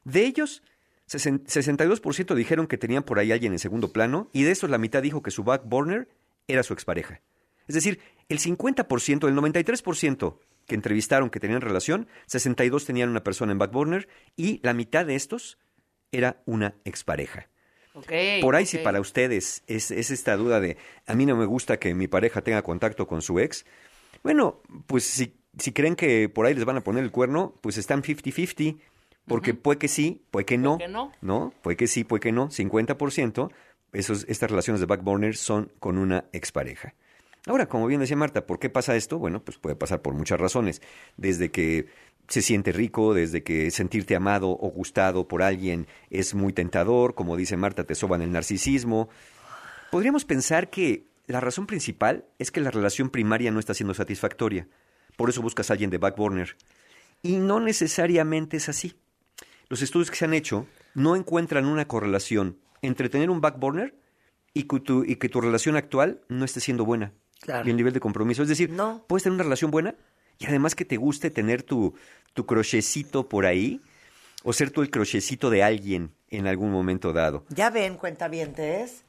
De 0.04 0.24
ellos, 0.24 0.62
sesen- 1.06 1.44
62% 1.44 2.34
dijeron 2.34 2.66
que 2.66 2.78
tenían 2.78 3.02
por 3.02 3.18
ahí 3.18 3.32
alguien 3.32 3.52
en 3.52 3.58
segundo 3.58 3.92
plano, 3.92 4.30
y 4.32 4.44
de 4.44 4.52
esos 4.52 4.70
la 4.70 4.78
mitad 4.78 5.02
dijo 5.02 5.22
que 5.22 5.30
su 5.30 5.44
backburner 5.44 6.08
era 6.46 6.62
su 6.62 6.72
expareja. 6.72 7.20
Es 7.68 7.74
decir, 7.74 8.00
el 8.30 8.38
50%, 8.38 9.28
el 9.28 9.34
93% 9.34 10.38
que 10.66 10.75
entrevistaron 10.76 11.30
que 11.30 11.40
tenían 11.40 11.60
relación, 11.60 12.06
62 12.26 12.87
tenían 12.87 13.10
una 13.10 13.25
persona 13.25 13.50
en 13.50 13.58
backburner, 13.58 14.08
y 14.37 14.60
la 14.62 14.72
mitad 14.72 15.04
de 15.04 15.16
estos 15.16 15.58
era 16.12 16.40
una 16.46 16.76
expareja. 16.84 17.49
Ok, 17.94 18.12
Por 18.40 18.54
ahí 18.54 18.66
si 18.66 18.78
para 18.78 19.00
ustedes 19.00 19.64
es, 19.66 19.90
es 19.90 20.12
esta 20.12 20.37
duda 20.37 20.60
de 20.60 20.76
a 21.06 21.14
mí 21.14 21.26
no 21.26 21.37
me 21.37 21.44
gusta 21.44 21.78
que 21.80 21.92
mi 21.92 22.06
pareja 22.06 22.40
tenga 22.40 22.62
contacto 22.62 23.08
con 23.08 23.20
su 23.20 23.40
ex, 23.40 23.66
bueno, 24.22 24.62
pues 24.87 25.04
si, 25.04 25.34
si 25.58 25.72
creen 25.72 25.96
que 25.96 26.28
por 26.28 26.46
ahí 26.46 26.54
les 26.54 26.64
van 26.64 26.76
a 26.76 26.82
poner 26.82 27.02
el 27.02 27.10
cuerno, 27.10 27.58
pues 27.60 27.78
están 27.78 28.02
50-50, 28.04 28.78
porque 29.26 29.54
puede 29.54 29.78
que 29.78 29.88
sí, 29.88 30.22
puede 30.30 30.46
que 30.46 30.56
no, 30.56 30.78
que 30.78 30.87
no. 30.87 31.12
¿no? 31.20 31.52
Puede 31.62 31.76
que 31.76 31.88
sí, 31.88 32.04
puede 32.04 32.20
que 32.20 32.32
no, 32.32 32.49
50%, 32.49 33.50
esos, 33.92 34.24
estas 34.28 34.50
relaciones 34.50 34.81
de 34.81 34.87
backburner 34.87 35.37
son 35.37 35.72
con 35.81 35.98
una 35.98 36.26
expareja. 36.33 36.94
Ahora, 37.46 37.68
como 37.68 37.87
bien 37.87 38.00
decía 38.00 38.16
Marta, 38.16 38.46
¿por 38.46 38.59
qué 38.59 38.68
pasa 38.68 38.96
esto? 38.96 39.18
Bueno, 39.18 39.42
pues 39.42 39.59
puede 39.59 39.76
pasar 39.76 40.03
por 40.03 40.14
muchas 40.14 40.38
razones. 40.38 40.83
Desde 41.16 41.50
que 41.50 41.87
se 42.29 42.42
siente 42.42 42.72
rico, 42.72 43.14
desde 43.14 43.42
que 43.42 43.70
sentirte 43.70 44.14
amado 44.14 44.50
o 44.50 44.70
gustado 44.70 45.26
por 45.26 45.42
alguien 45.42 45.87
es 46.11 46.35
muy 46.35 46.53
tentador, 46.53 47.14
como 47.14 47.37
dice 47.37 47.57
Marta, 47.57 47.85
te 47.85 47.94
soban 47.94 48.22
el 48.22 48.31
narcisismo. 48.31 49.09
Podríamos 49.90 50.24
pensar 50.24 50.70
que 50.70 51.07
la 51.26 51.40
razón 51.40 51.66
principal 51.66 52.24
es 52.38 52.50
que 52.50 52.61
la 52.61 52.70
relación 52.70 53.11
primaria 53.11 53.50
no 53.50 53.59
está 53.59 53.74
siendo 53.74 53.94
satisfactoria. 53.94 54.68
Por 55.16 55.31
eso 55.31 55.42
buscas 55.42 55.70
a 55.70 55.74
alguien 55.74 55.90
de 55.90 55.98
backburner. 55.98 56.57
Y 57.22 57.37
no 57.37 57.59
necesariamente 57.59 58.59
es 58.59 58.68
así. 58.68 58.94
Los 59.68 59.83
estudios 59.83 60.11
que 60.11 60.16
se 60.16 60.24
han 60.24 60.35
hecho 60.35 60.66
no 60.94 61.16
encuentran 61.16 61.66
una 61.66 61.87
correlación 61.87 62.59
entre 62.83 63.09
tener 63.09 63.31
un 63.31 63.40
backburner 63.40 63.94
y 64.55 64.64
que 64.64 64.81
tu, 64.81 65.05
y 65.05 65.16
que 65.16 65.29
tu 65.29 65.40
relación 65.40 65.76
actual 65.76 66.20
no 66.29 66.44
esté 66.44 66.61
siendo 66.61 66.85
buena. 66.85 67.12
Claro. 67.40 67.66
Y 67.66 67.70
el 67.70 67.76
nivel 67.76 67.92
de 67.92 68.00
compromiso. 68.00 68.42
Es 68.42 68.48
decir, 68.48 68.70
No. 68.70 69.05
puedes 69.07 69.22
tener 69.24 69.35
una 69.35 69.44
relación 69.44 69.70
buena 69.70 69.94
y 70.38 70.46
además 70.46 70.74
que 70.74 70.85
te 70.85 70.96
guste 70.96 71.31
tener 71.31 71.62
tu, 71.62 71.94
tu 72.35 72.46
crochecito 72.46 73.29
por 73.29 73.46
ahí 73.46 73.81
o 74.42 74.53
ser 74.53 74.70
tú 74.70 74.83
el 74.83 74.90
crochecito 74.90 75.50
de 75.50 75.62
alguien 75.62 76.12
en 76.29 76.46
algún 76.46 76.70
momento 76.70 77.12
dado. 77.12 77.44
Ya 77.50 77.70
ven, 77.70 77.96
cuentavientes. 77.96 79.03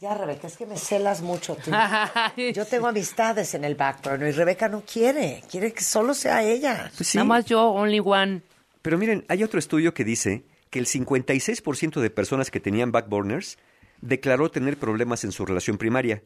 Ya, 0.00 0.14
Rebeca, 0.14 0.48
es 0.48 0.56
que 0.56 0.66
me 0.66 0.76
celas 0.76 1.22
mucho 1.22 1.54
tú. 1.56 1.70
Yo 2.54 2.66
tengo 2.66 2.88
amistades 2.88 3.54
en 3.54 3.64
el 3.64 3.76
backburner 3.76 4.28
y 4.30 4.32
Rebeca 4.32 4.68
no 4.68 4.82
quiere. 4.82 5.44
Quiere 5.48 5.72
que 5.72 5.82
solo 5.84 6.12
sea 6.12 6.42
ella. 6.42 6.90
Pues 6.96 7.08
sí. 7.10 7.18
Nada 7.18 7.28
más 7.28 7.44
yo, 7.44 7.68
only 7.70 8.00
one. 8.04 8.42
Pero 8.82 8.98
miren, 8.98 9.24
hay 9.28 9.44
otro 9.44 9.60
estudio 9.60 9.94
que 9.94 10.04
dice 10.04 10.42
que 10.70 10.80
el 10.80 10.86
56% 10.86 12.00
de 12.00 12.10
personas 12.10 12.50
que 12.50 12.58
tenían 12.58 12.90
backburners 12.90 13.58
declaró 14.00 14.50
tener 14.50 14.76
problemas 14.76 15.22
en 15.22 15.30
su 15.30 15.46
relación 15.46 15.78
primaria. 15.78 16.24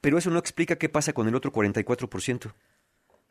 Pero 0.00 0.18
eso 0.18 0.30
no 0.30 0.38
explica 0.38 0.76
qué 0.76 0.88
pasa 0.88 1.12
con 1.12 1.28
el 1.28 1.34
otro 1.34 1.52
44%. 1.52 2.46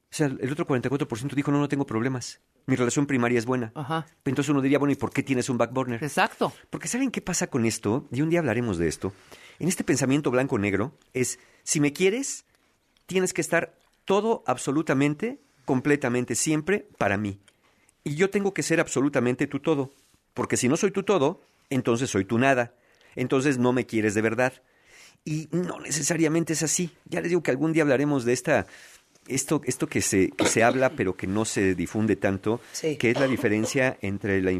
O 0.09 0.15
sea, 0.15 0.27
el 0.27 0.51
otro 0.51 0.65
44% 0.65 1.33
dijo, 1.33 1.51
no, 1.51 1.59
no 1.59 1.67
tengo 1.67 1.85
problemas. 1.85 2.39
Mi 2.65 2.75
relación 2.75 3.05
primaria 3.05 3.37
es 3.37 3.45
buena. 3.45 3.71
Ajá. 3.75 4.05
Entonces 4.25 4.49
uno 4.49 4.61
diría, 4.61 4.79
bueno, 4.79 4.93
¿y 4.93 4.95
por 4.95 5.11
qué 5.11 5.21
tienes 5.21 5.49
un 5.49 5.57
backburner? 5.57 6.03
Exacto. 6.03 6.53
Porque 6.69 6.87
¿saben 6.87 7.11
qué 7.11 7.21
pasa 7.21 7.47
con 7.47 7.65
esto? 7.65 8.07
Y 8.11 8.21
un 8.21 8.29
día 8.29 8.39
hablaremos 8.39 8.77
de 8.77 8.87
esto. 8.87 9.13
En 9.59 9.67
este 9.67 9.83
pensamiento 9.83 10.31
blanco-negro 10.31 10.93
es, 11.13 11.39
si 11.63 11.79
me 11.79 11.93
quieres, 11.93 12.45
tienes 13.05 13.33
que 13.33 13.41
estar 13.41 13.77
todo 14.05 14.43
absolutamente, 14.47 15.41
completamente, 15.65 16.35
siempre 16.35 16.87
para 16.97 17.17
mí. 17.17 17.39
Y 18.03 18.15
yo 18.15 18.29
tengo 18.29 18.53
que 18.53 18.63
ser 18.63 18.79
absolutamente 18.79 19.47
tu 19.47 19.59
todo. 19.59 19.93
Porque 20.33 20.55
si 20.55 20.69
no 20.69 20.77
soy 20.77 20.91
tu 20.91 21.03
todo, 21.03 21.41
entonces 21.69 22.09
soy 22.09 22.23
tu 22.23 22.37
nada. 22.37 22.73
Entonces 23.15 23.57
no 23.57 23.73
me 23.73 23.85
quieres 23.85 24.13
de 24.13 24.21
verdad. 24.21 24.53
Y 25.27 25.49
no 25.51 25.79
necesariamente 25.81 26.53
es 26.53 26.63
así. 26.63 26.89
Ya 27.05 27.19
les 27.19 27.29
digo 27.29 27.43
que 27.43 27.51
algún 27.51 27.73
día 27.73 27.83
hablaremos 27.83 28.23
de 28.23 28.31
esta... 28.33 28.65
Esto, 29.27 29.59
esto 29.65 29.87
que, 29.87 30.01
se, 30.01 30.29
que 30.31 30.45
se 30.45 30.63
habla 30.63 30.91
pero 30.91 31.17
que 31.17 31.27
no 31.27 31.43
se 31.43 31.75
difunde 31.75 32.15
tanto, 32.15 32.61
Sí. 32.71 32.95
que 32.95 33.11
es 33.11 33.19
la 33.19 33.27
diferencia 33.27 33.97
entre 34.01 34.41
la, 34.41 34.51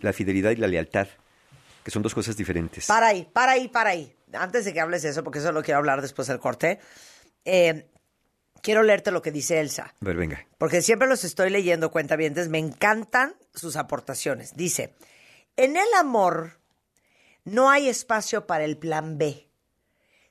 la 0.00 0.12
fidelidad 0.14 0.50
y 0.52 0.56
la 0.56 0.66
lealtad, 0.66 1.08
que 1.84 1.90
son 1.90 2.02
dos 2.02 2.14
cosas 2.14 2.34
diferentes. 2.34 2.86
Para 2.86 3.08
ahí, 3.08 3.28
para 3.30 3.52
ahí, 3.52 3.68
para 3.68 3.90
ahí. 3.90 4.14
Antes 4.32 4.64
de 4.64 4.72
que 4.72 4.80
hables 4.80 5.02
de 5.02 5.10
eso, 5.10 5.22
porque 5.22 5.40
eso 5.40 5.52
lo 5.52 5.62
quiero 5.62 5.76
hablar 5.76 6.00
después 6.00 6.26
del 6.28 6.38
corte, 6.38 6.78
eh, 7.44 7.86
quiero 8.62 8.82
leerte 8.82 9.10
lo 9.10 9.20
que 9.20 9.30
dice 9.30 9.60
Elsa. 9.60 9.92
A 10.00 10.04
ver, 10.06 10.16
venga. 10.16 10.46
porque 10.56 10.80
siempre 10.80 11.06
los 11.06 11.22
estoy 11.24 11.50
leyendo 11.50 11.90
cuentavientes, 11.90 12.48
me 12.48 12.58
encantan 12.58 13.34
sus 13.54 13.76
aportaciones. 13.76 14.56
Dice, 14.56 14.94
en 15.58 15.76
el 15.76 15.88
amor 16.00 16.58
no 17.44 17.68
hay 17.68 17.88
espacio 17.90 18.46
para 18.46 18.64
el 18.64 18.78
plan 18.78 19.18
B. 19.18 19.50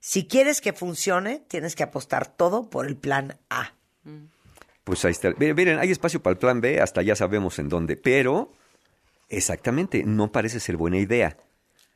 Si 0.06 0.28
quieres 0.28 0.60
que 0.60 0.74
funcione, 0.74 1.46
tienes 1.48 1.78
que 1.78 1.84
apostar 1.84 2.28
todo 2.28 2.70
por 2.70 2.86
el 2.88 2.98
plan 2.98 3.38
A. 3.50 3.74
Pues 4.84 5.06
ahí 5.06 5.12
está. 5.12 5.32
Miren, 5.40 5.80
hay 5.80 5.92
espacio 5.92 6.22
para 6.22 6.34
el 6.34 6.40
plan 6.40 6.60
B, 6.60 6.82
hasta 6.82 7.02
ya 7.02 7.16
sabemos 7.16 7.58
en 7.58 7.70
dónde, 7.70 7.96
pero 7.96 8.52
exactamente, 9.30 10.04
no 10.04 10.30
parece 10.30 10.60
ser 10.60 10.76
buena 10.76 10.98
idea. 10.98 11.38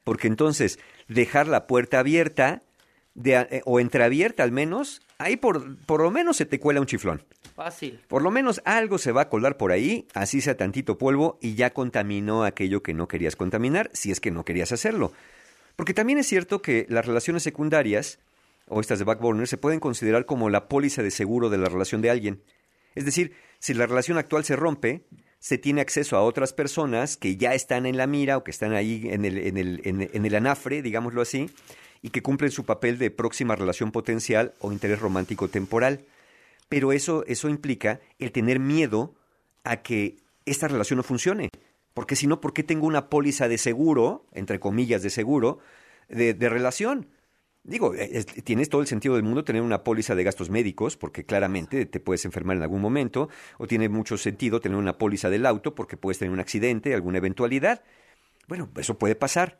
Porque 0.05 0.29
entonces, 0.29 0.79
dejar 1.09 1.49
la 1.49 1.67
puerta 1.67 1.99
abierta, 1.99 2.63
de, 3.13 3.33
eh, 3.35 3.61
o 3.65 3.81
entreabierta 3.81 4.43
al 4.43 4.53
menos, 4.53 5.01
ahí 5.17 5.35
por, 5.35 5.77
por 5.79 6.01
lo 6.01 6.09
menos 6.09 6.37
se 6.37 6.45
te 6.45 6.61
cuela 6.61 6.79
un 6.79 6.87
chiflón. 6.87 7.25
Fácil. 7.57 7.99
Por 8.07 8.21
lo 8.21 8.31
menos 8.31 8.61
algo 8.63 8.99
se 8.99 9.11
va 9.11 9.23
a 9.23 9.29
colar 9.29 9.57
por 9.57 9.73
ahí, 9.73 10.07
así 10.13 10.39
sea 10.39 10.55
tantito 10.55 10.97
polvo, 10.97 11.37
y 11.41 11.55
ya 11.55 11.73
contaminó 11.73 12.45
aquello 12.45 12.81
que 12.81 12.93
no 12.93 13.09
querías 13.09 13.35
contaminar, 13.35 13.89
si 13.91 14.11
es 14.11 14.21
que 14.21 14.31
no 14.31 14.45
querías 14.45 14.71
hacerlo. 14.71 15.11
Porque 15.77 15.93
también 15.93 16.17
es 16.17 16.27
cierto 16.27 16.61
que 16.61 16.87
las 16.89 17.05
relaciones 17.05 17.43
secundarias, 17.43 18.19
o 18.67 18.81
estas 18.81 18.97
de 18.97 19.05
backburner, 19.05 19.47
se 19.47 19.57
pueden 19.57 19.79
considerar 19.79 20.25
como 20.25 20.49
la 20.49 20.67
póliza 20.67 21.03
de 21.03 21.11
seguro 21.11 21.49
de 21.49 21.59
la 21.59 21.69
relación 21.69 22.01
de 22.01 22.09
alguien. 22.09 22.41
Es 22.95 23.05
decir, 23.05 23.33
si 23.59 23.75
la 23.75 23.85
relación 23.85 24.17
actual 24.17 24.43
se 24.43 24.55
rompe, 24.55 25.03
se 25.39 25.59
tiene 25.59 25.81
acceso 25.81 26.17
a 26.17 26.23
otras 26.23 26.51
personas 26.51 27.15
que 27.15 27.37
ya 27.37 27.53
están 27.53 27.85
en 27.85 27.95
la 27.95 28.07
mira 28.07 28.37
o 28.37 28.43
que 28.43 28.49
están 28.49 28.73
ahí 28.73 29.07
en 29.07 29.23
el, 29.23 29.37
en 29.37 29.57
el, 29.57 29.81
en, 29.83 30.09
en 30.11 30.25
el 30.25 30.35
anafre, 30.35 30.81
digámoslo 30.81 31.21
así, 31.21 31.47
y 32.01 32.09
que 32.09 32.23
cumplen 32.23 32.49
su 32.49 32.65
papel 32.65 32.97
de 32.97 33.11
próxima 33.11 33.55
relación 33.55 33.91
potencial 33.91 34.55
o 34.59 34.71
interés 34.71 34.99
romántico 34.99 35.47
temporal. 35.47 36.01
Pero 36.69 36.91
eso, 36.91 37.23
eso 37.27 37.49
implica 37.49 37.99
el 38.17 38.31
tener 38.31 38.59
miedo 38.59 39.13
a 39.63 39.83
que 39.83 40.17
esta 40.47 40.67
relación 40.67 40.97
no 40.97 41.03
funcione. 41.03 41.49
Porque 41.97 42.15
si 42.15 42.27
no, 42.27 42.39
¿por 42.41 42.53
qué 42.53 42.61
tengo 42.61 42.85
una 42.85 43.09
póliza 43.09 43.47
de 43.47 43.57
seguro, 43.57 44.27
entre 44.31 44.59
comillas 44.59 45.01
de 45.01 45.09
seguro, 45.09 45.57
de, 46.07 46.35
de 46.35 46.47
relación? 46.47 47.07
Digo, 47.63 47.95
es- 47.95 48.27
tienes 48.27 48.69
todo 48.69 48.81
el 48.81 48.87
sentido 48.87 49.15
del 49.15 49.23
mundo 49.23 49.43
tener 49.43 49.63
una 49.63 49.83
póliza 49.83 50.13
de 50.13 50.23
gastos 50.23 50.51
médicos, 50.51 50.95
porque 50.95 51.25
claramente 51.25 51.87
te 51.87 51.99
puedes 51.99 52.23
enfermar 52.25 52.55
en 52.55 52.61
algún 52.61 52.81
momento, 52.81 53.29
o 53.57 53.65
tiene 53.65 53.89
mucho 53.89 54.15
sentido 54.19 54.61
tener 54.61 54.77
una 54.77 54.99
póliza 54.99 55.31
del 55.31 55.47
auto, 55.47 55.73
porque 55.73 55.97
puedes 55.97 56.19
tener 56.19 56.31
un 56.31 56.39
accidente, 56.39 56.93
alguna 56.93 57.17
eventualidad. 57.17 57.81
Bueno, 58.47 58.69
eso 58.77 58.99
puede 58.99 59.15
pasar. 59.15 59.59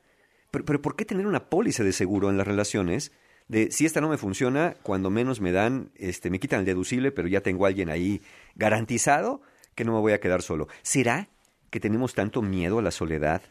Pero, 0.52 0.64
pero 0.64 0.80
¿por 0.80 0.96
qué 0.96 1.06
tener 1.06 1.26
una 1.26 1.50
póliza 1.50 1.84
de 1.84 1.92
seguro 1.92 2.30
en 2.30 2.38
las 2.38 2.46
relaciones? 2.46 3.14
De 3.48 3.72
si 3.72 3.88
esta 3.88 4.00
no 4.00 4.10
me 4.10 4.18
funciona, 4.20 4.76
cuando 4.84 5.10
menos 5.10 5.42
me 5.42 5.52
dan, 5.52 5.90
este, 5.96 6.30
me 6.30 6.40
quitan 6.40 6.60
el 6.60 6.66
deducible, 6.68 7.12
pero 7.12 7.28
ya 7.28 7.42
tengo 7.42 7.66
a 7.66 7.70
alguien 7.70 7.90
ahí 7.90 8.22
garantizado 8.54 9.42
que 9.74 9.86
no 9.86 9.94
me 9.94 10.02
voy 10.02 10.14
a 10.14 10.20
quedar 10.20 10.44
solo. 10.44 10.68
¿Será 10.84 11.30
que 11.70 11.80
tenemos 11.80 12.14
tanto 12.14 12.42
miedo 12.42 12.80
a 12.80 12.82
la 12.82 12.92
soledad? 12.92 13.42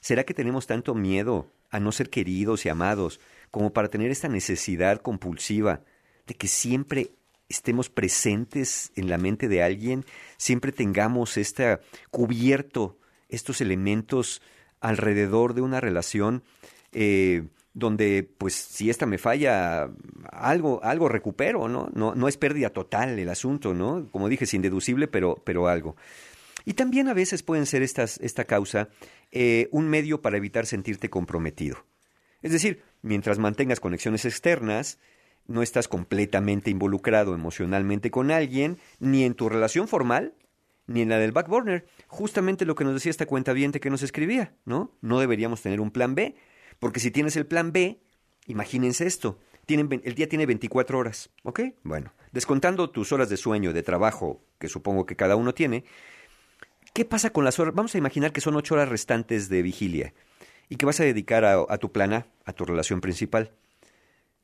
¿Será 0.00 0.24
que 0.24 0.34
tenemos 0.34 0.66
tanto 0.66 0.94
miedo 0.94 1.50
a 1.70 1.80
no 1.80 1.92
ser 1.92 2.10
queridos 2.10 2.64
y 2.64 2.68
amados 2.68 3.20
como 3.50 3.72
para 3.72 3.88
tener 3.88 4.10
esta 4.10 4.28
necesidad 4.28 5.00
compulsiva 5.00 5.80
de 6.26 6.34
que 6.34 6.48
siempre 6.48 7.10
estemos 7.48 7.88
presentes 7.88 8.90
en 8.96 9.08
la 9.08 9.18
mente 9.18 9.48
de 9.48 9.62
alguien, 9.62 10.04
siempre 10.36 10.72
tengamos 10.72 11.36
esta 11.36 11.80
cubierto 12.10 12.98
estos 13.28 13.60
elementos 13.60 14.42
alrededor 14.80 15.54
de 15.54 15.60
una 15.60 15.80
relación 15.80 16.42
eh, 16.92 17.44
donde 17.74 18.28
pues 18.38 18.54
si 18.54 18.90
esta 18.90 19.06
me 19.06 19.18
falla 19.18 19.90
algo 20.32 20.80
algo 20.82 21.08
recupero, 21.08 21.68
¿no? 21.68 21.88
No 21.92 22.14
no 22.14 22.28
es 22.28 22.36
pérdida 22.36 22.70
total 22.70 23.18
el 23.18 23.28
asunto, 23.28 23.74
¿no? 23.74 24.08
Como 24.10 24.28
dije, 24.28 24.46
sin 24.46 24.62
deducible, 24.62 25.08
pero 25.08 25.42
pero 25.44 25.68
algo. 25.68 25.96
Y 26.66 26.74
también 26.74 27.08
a 27.08 27.14
veces 27.14 27.42
pueden 27.42 27.64
ser 27.64 27.82
esta 27.82 28.44
causa 28.44 28.90
eh, 29.30 29.68
un 29.70 29.88
medio 29.88 30.20
para 30.20 30.36
evitar 30.36 30.66
sentirte 30.66 31.08
comprometido. 31.08 31.86
Es 32.42 32.50
decir, 32.50 32.82
mientras 33.02 33.38
mantengas 33.38 33.78
conexiones 33.80 34.24
externas, 34.24 34.98
no 35.46 35.62
estás 35.62 35.86
completamente 35.86 36.70
involucrado 36.70 37.34
emocionalmente 37.34 38.10
con 38.10 38.32
alguien, 38.32 38.78
ni 38.98 39.22
en 39.22 39.34
tu 39.34 39.48
relación 39.48 39.86
formal, 39.86 40.34
ni 40.88 41.02
en 41.02 41.08
la 41.08 41.18
del 41.18 41.30
backburner. 41.30 41.86
Justamente 42.08 42.64
lo 42.64 42.74
que 42.74 42.84
nos 42.84 42.94
decía 42.94 43.10
esta 43.10 43.26
cuenta 43.26 43.54
que 43.54 43.90
nos 43.90 44.02
escribía, 44.02 44.54
¿no? 44.64 44.92
No 45.00 45.20
deberíamos 45.20 45.62
tener 45.62 45.80
un 45.80 45.92
plan 45.92 46.16
B, 46.16 46.34
porque 46.80 46.98
si 46.98 47.12
tienes 47.12 47.36
el 47.36 47.46
plan 47.46 47.70
B, 47.70 48.00
imagínense 48.46 49.06
esto, 49.06 49.38
tienen, 49.66 50.02
el 50.04 50.14
día 50.16 50.28
tiene 50.28 50.46
24 50.46 50.98
horas, 50.98 51.30
¿ok? 51.44 51.60
Bueno, 51.84 52.12
descontando 52.32 52.90
tus 52.90 53.12
horas 53.12 53.28
de 53.28 53.36
sueño, 53.36 53.72
de 53.72 53.84
trabajo, 53.84 54.42
que 54.58 54.68
supongo 54.68 55.06
que 55.06 55.14
cada 55.14 55.36
uno 55.36 55.54
tiene, 55.54 55.84
¿Qué 56.96 57.04
pasa 57.04 57.28
con 57.28 57.44
las 57.44 57.58
horas? 57.58 57.74
Vamos 57.74 57.94
a 57.94 57.98
imaginar 57.98 58.32
que 58.32 58.40
son 58.40 58.56
ocho 58.56 58.72
horas 58.72 58.88
restantes 58.88 59.50
de 59.50 59.60
vigilia 59.60 60.14
y 60.70 60.76
que 60.76 60.86
vas 60.86 60.98
a 60.98 61.04
dedicar 61.04 61.44
a, 61.44 61.62
a 61.68 61.76
tu 61.76 61.92
plan 61.92 62.14
A, 62.14 62.26
a 62.46 62.54
tu 62.54 62.64
relación 62.64 63.02
principal. 63.02 63.52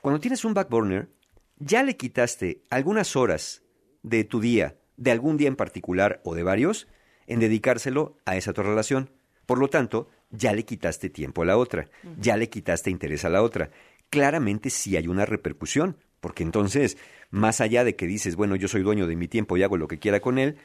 Cuando 0.03 0.21
tienes 0.21 0.45
un 0.45 0.53
backburner, 0.53 1.09
ya 1.57 1.83
le 1.83 1.97
quitaste 1.97 2.61
algunas 2.69 3.17
horas 3.17 3.63
de 4.03 4.25
tu 4.25 4.39
día, 4.39 4.77
de 4.99 5.13
algún 5.13 5.39
día 5.39 5.49
en 5.49 5.57
particular 5.57 6.21
o 6.25 6.35
de 6.35 6.43
varios, 6.43 6.89
en 7.27 7.41
dedicárselo 7.41 8.19
a 8.27 8.37
esa 8.37 8.53
tu 8.53 8.63
relación. 8.63 9.09
Por 9.47 9.57
lo 9.57 9.69
tanto, 9.69 10.11
ya 10.29 10.53
le 10.53 10.67
quitaste 10.67 11.09
tiempo 11.09 11.41
a 11.41 11.47
la 11.47 11.57
otra, 11.57 11.89
ya 12.21 12.37
le 12.37 12.51
quitaste 12.51 12.91
interés 12.91 13.25
a 13.25 13.31
la 13.31 13.43
otra. 13.43 13.71
Claramente 14.11 14.69
sí 14.69 14.95
hay 14.99 15.09
una 15.09 15.25
repercusión, 15.25 15.97
porque 16.21 16.43
entonces, 16.43 16.99
más 17.31 17.63
allá 17.63 17.83
de 17.83 17.97
que 17.97 18.07
dices, 18.07 18.37
bueno, 18.37 18.57
yo 18.57 18.69
soy 18.69 18.83
dueño 18.83 19.07
de 19.07 19.17
mi 19.17 19.27
tiempo 19.27 19.57
y 19.57 19.63
hago 19.63 19.79
lo 19.79 19.89
que 19.89 19.99
quiera 19.99 20.21
con 20.21 20.39
él, 20.39 20.59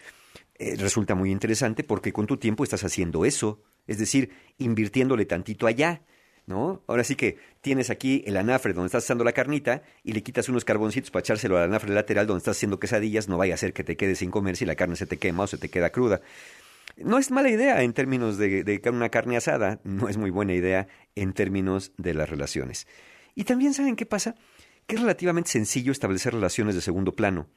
eh, 0.59 0.75
resulta 0.77 1.13
muy 1.13 1.31
interesante 1.31 1.83
porque 1.83 2.11
con 2.11 2.25
tu 2.25 2.37
tiempo 2.37 2.63
estás 2.63 2.83
haciendo 2.83 3.25
eso, 3.25 3.61
es 3.85 3.99
decir, 3.99 4.31
invirtiéndole 4.57 5.25
tantito 5.25 5.67
allá, 5.67 6.01
¿no? 6.47 6.83
Ahora 6.87 7.03
sí 7.03 7.15
que 7.15 7.37
tienes 7.61 7.91
aquí 7.91 8.23
el 8.25 8.37
anafre 8.37 8.73
donde 8.73 8.87
estás 8.87 9.03
asando 9.03 9.23
la 9.23 9.33
carnita 9.33 9.83
y 10.03 10.13
le 10.13 10.23
quitas 10.23 10.49
unos 10.49 10.65
carboncitos 10.65 11.11
para 11.11 11.21
echárselo 11.21 11.57
al 11.57 11.65
anafre 11.65 11.93
lateral 11.93 12.25
donde 12.25 12.39
estás 12.39 12.57
haciendo 12.57 12.79
quesadillas, 12.79 13.27
no 13.27 13.37
vaya 13.37 13.53
a 13.53 13.57
ser 13.57 13.73
que 13.73 13.83
te 13.83 13.97
quedes 13.97 14.19
sin 14.19 14.31
comer 14.31 14.55
si 14.57 14.65
la 14.65 14.75
carne 14.75 14.95
se 14.95 15.05
te 15.05 15.17
quema 15.17 15.43
o 15.43 15.47
se 15.47 15.59
te 15.59 15.69
queda 15.69 15.91
cruda. 15.91 16.21
No 16.95 17.19
es 17.19 17.29
mala 17.29 17.49
idea 17.49 17.83
en 17.83 17.93
términos 17.93 18.37
de, 18.37 18.63
de 18.63 18.89
una 18.89 19.09
carne 19.09 19.37
asada, 19.37 19.79
no 19.83 20.09
es 20.09 20.17
muy 20.17 20.31
buena 20.31 20.53
idea 20.53 20.87
en 21.15 21.33
términos 21.33 21.91
de 21.97 22.15
las 22.15 22.29
relaciones. 22.29 22.87
Y 23.35 23.43
también 23.43 23.75
saben 23.75 23.95
qué 23.95 24.07
pasa, 24.07 24.33
que 24.87 24.95
es 24.95 25.01
relativamente 25.01 25.51
sencillo 25.51 25.91
establecer 25.91 26.33
relaciones 26.33 26.73
de 26.73 26.81
segundo 26.81 27.15
plano 27.15 27.47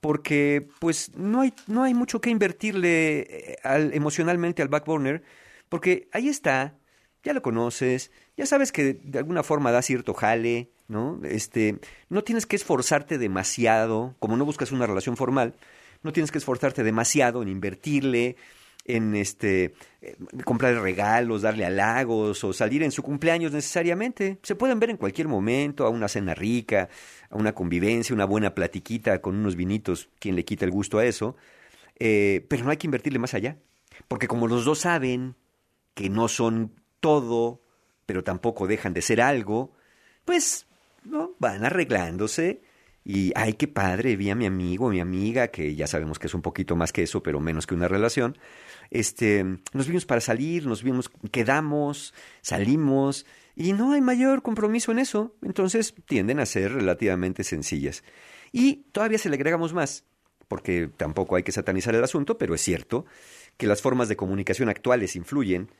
porque 0.00 0.66
pues 0.78 1.14
no 1.16 1.42
hay, 1.42 1.52
no 1.66 1.82
hay 1.82 1.94
mucho 1.94 2.20
que 2.20 2.30
invertirle 2.30 3.18
eh, 3.20 3.56
al, 3.62 3.94
emocionalmente 3.94 4.62
al 4.62 4.68
backburner, 4.68 5.22
porque 5.68 6.08
ahí 6.12 6.28
está, 6.28 6.74
ya 7.22 7.32
lo 7.32 7.42
conoces, 7.42 8.10
ya 8.36 8.46
sabes 8.46 8.72
que 8.72 8.94
de 8.94 9.18
alguna 9.18 9.42
forma 9.42 9.72
da 9.72 9.82
cierto 9.82 10.14
jale, 10.14 10.70
¿no? 10.88 11.20
Este, 11.24 11.78
no 12.08 12.24
tienes 12.24 12.46
que 12.46 12.56
esforzarte 12.56 13.18
demasiado, 13.18 14.16
como 14.18 14.36
no 14.36 14.44
buscas 14.44 14.72
una 14.72 14.86
relación 14.86 15.16
formal, 15.16 15.54
no 16.02 16.12
tienes 16.12 16.30
que 16.30 16.38
esforzarte 16.38 16.82
demasiado 16.82 17.42
en 17.42 17.48
invertirle, 17.48 18.36
en 18.96 19.14
este 19.14 19.74
eh, 20.02 20.16
comprar 20.44 20.74
regalos, 20.80 21.42
darle 21.42 21.64
halagos 21.64 22.42
o 22.44 22.52
salir 22.52 22.82
en 22.82 22.92
su 22.92 23.02
cumpleaños 23.02 23.52
necesariamente. 23.52 24.38
Se 24.42 24.54
pueden 24.54 24.80
ver 24.80 24.90
en 24.90 24.96
cualquier 24.96 25.28
momento, 25.28 25.86
a 25.86 25.90
una 25.90 26.08
cena 26.08 26.34
rica, 26.34 26.88
a 27.28 27.36
una 27.36 27.54
convivencia, 27.54 28.14
una 28.14 28.24
buena 28.24 28.54
platiquita 28.54 29.20
con 29.20 29.36
unos 29.36 29.56
vinitos, 29.56 30.08
quien 30.18 30.36
le 30.36 30.44
quita 30.44 30.64
el 30.64 30.70
gusto 30.70 30.98
a 30.98 31.04
eso. 31.04 31.36
Eh, 31.98 32.46
pero 32.48 32.64
no 32.64 32.70
hay 32.70 32.76
que 32.76 32.86
invertirle 32.86 33.18
más 33.18 33.34
allá. 33.34 33.58
Porque 34.08 34.28
como 34.28 34.46
los 34.46 34.64
dos 34.64 34.80
saben 34.80 35.36
que 35.94 36.08
no 36.08 36.28
son 36.28 36.72
todo, 37.00 37.62
pero 38.06 38.24
tampoco 38.24 38.66
dejan 38.66 38.94
de 38.94 39.02
ser 39.02 39.20
algo, 39.20 39.72
pues 40.24 40.66
¿no? 41.04 41.32
van 41.38 41.64
arreglándose. 41.64 42.62
Y, 43.04 43.32
ay, 43.34 43.54
qué 43.54 43.66
padre, 43.66 44.16
vi 44.16 44.30
a 44.30 44.34
mi 44.34 44.46
amigo, 44.46 44.90
mi 44.90 45.00
amiga, 45.00 45.48
que 45.48 45.74
ya 45.74 45.86
sabemos 45.86 46.18
que 46.18 46.26
es 46.26 46.34
un 46.34 46.42
poquito 46.42 46.76
más 46.76 46.92
que 46.92 47.02
eso, 47.02 47.22
pero 47.22 47.40
menos 47.40 47.66
que 47.66 47.74
una 47.74 47.88
relación. 47.88 48.36
Este, 48.90 49.44
nos 49.72 49.86
vimos 49.86 50.04
para 50.04 50.20
salir, 50.20 50.66
nos 50.66 50.82
vimos, 50.82 51.10
quedamos, 51.30 52.12
salimos, 52.42 53.24
y 53.56 53.72
no 53.72 53.92
hay 53.92 54.00
mayor 54.00 54.42
compromiso 54.42 54.92
en 54.92 54.98
eso. 54.98 55.34
Entonces 55.42 55.94
tienden 56.06 56.40
a 56.40 56.46
ser 56.46 56.72
relativamente 56.72 57.44
sencillas. 57.44 58.04
Y 58.52 58.86
todavía 58.92 59.18
se 59.18 59.28
le 59.28 59.36
agregamos 59.36 59.72
más, 59.72 60.04
porque 60.48 60.90
tampoco 60.96 61.36
hay 61.36 61.42
que 61.42 61.52
satanizar 61.52 61.94
el 61.94 62.04
asunto, 62.04 62.36
pero 62.36 62.54
es 62.54 62.60
cierto 62.60 63.06
que 63.56 63.66
las 63.66 63.82
formas 63.82 64.08
de 64.08 64.16
comunicación 64.16 64.68
actuales 64.68 65.16
influyen. 65.16 65.70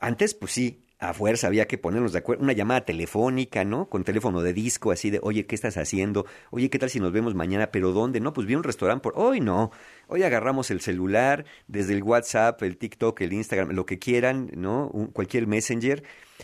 Antes, 0.00 0.34
pues 0.34 0.52
sí, 0.52 0.84
a 1.00 1.14
fuerza 1.14 1.46
había 1.46 1.66
que 1.66 1.78
ponernos 1.78 2.12
de 2.12 2.18
acuerdo, 2.18 2.42
una 2.44 2.52
llamada 2.52 2.82
telefónica, 2.84 3.64
¿no? 3.64 3.88
Con 3.88 4.04
teléfono 4.04 4.42
de 4.42 4.52
disco, 4.52 4.92
así 4.92 5.10
de, 5.10 5.18
oye, 5.22 5.46
¿qué 5.46 5.54
estás 5.54 5.76
haciendo? 5.78 6.26
Oye, 6.50 6.68
¿qué 6.70 6.78
tal 6.78 6.90
si 6.90 7.00
nos 7.00 7.10
vemos 7.12 7.34
mañana? 7.34 7.70
¿Pero 7.70 7.92
dónde? 7.92 8.20
No, 8.20 8.32
pues 8.34 8.46
vi 8.46 8.54
un 8.54 8.62
restaurante 8.62 9.02
por... 9.02 9.14
Hoy 9.16 9.40
no. 9.40 9.70
Hoy 10.08 10.22
agarramos 10.24 10.70
el 10.70 10.80
celular, 10.80 11.44
desde 11.68 11.94
el 11.94 12.02
WhatsApp, 12.02 12.62
el 12.62 12.76
TikTok, 12.76 13.20
el 13.22 13.32
Instagram, 13.32 13.70
lo 13.70 13.86
que 13.86 13.98
quieran, 13.98 14.50
¿no? 14.54 14.88
Un- 14.92 15.06
cualquier 15.06 15.46
messenger, 15.46 16.02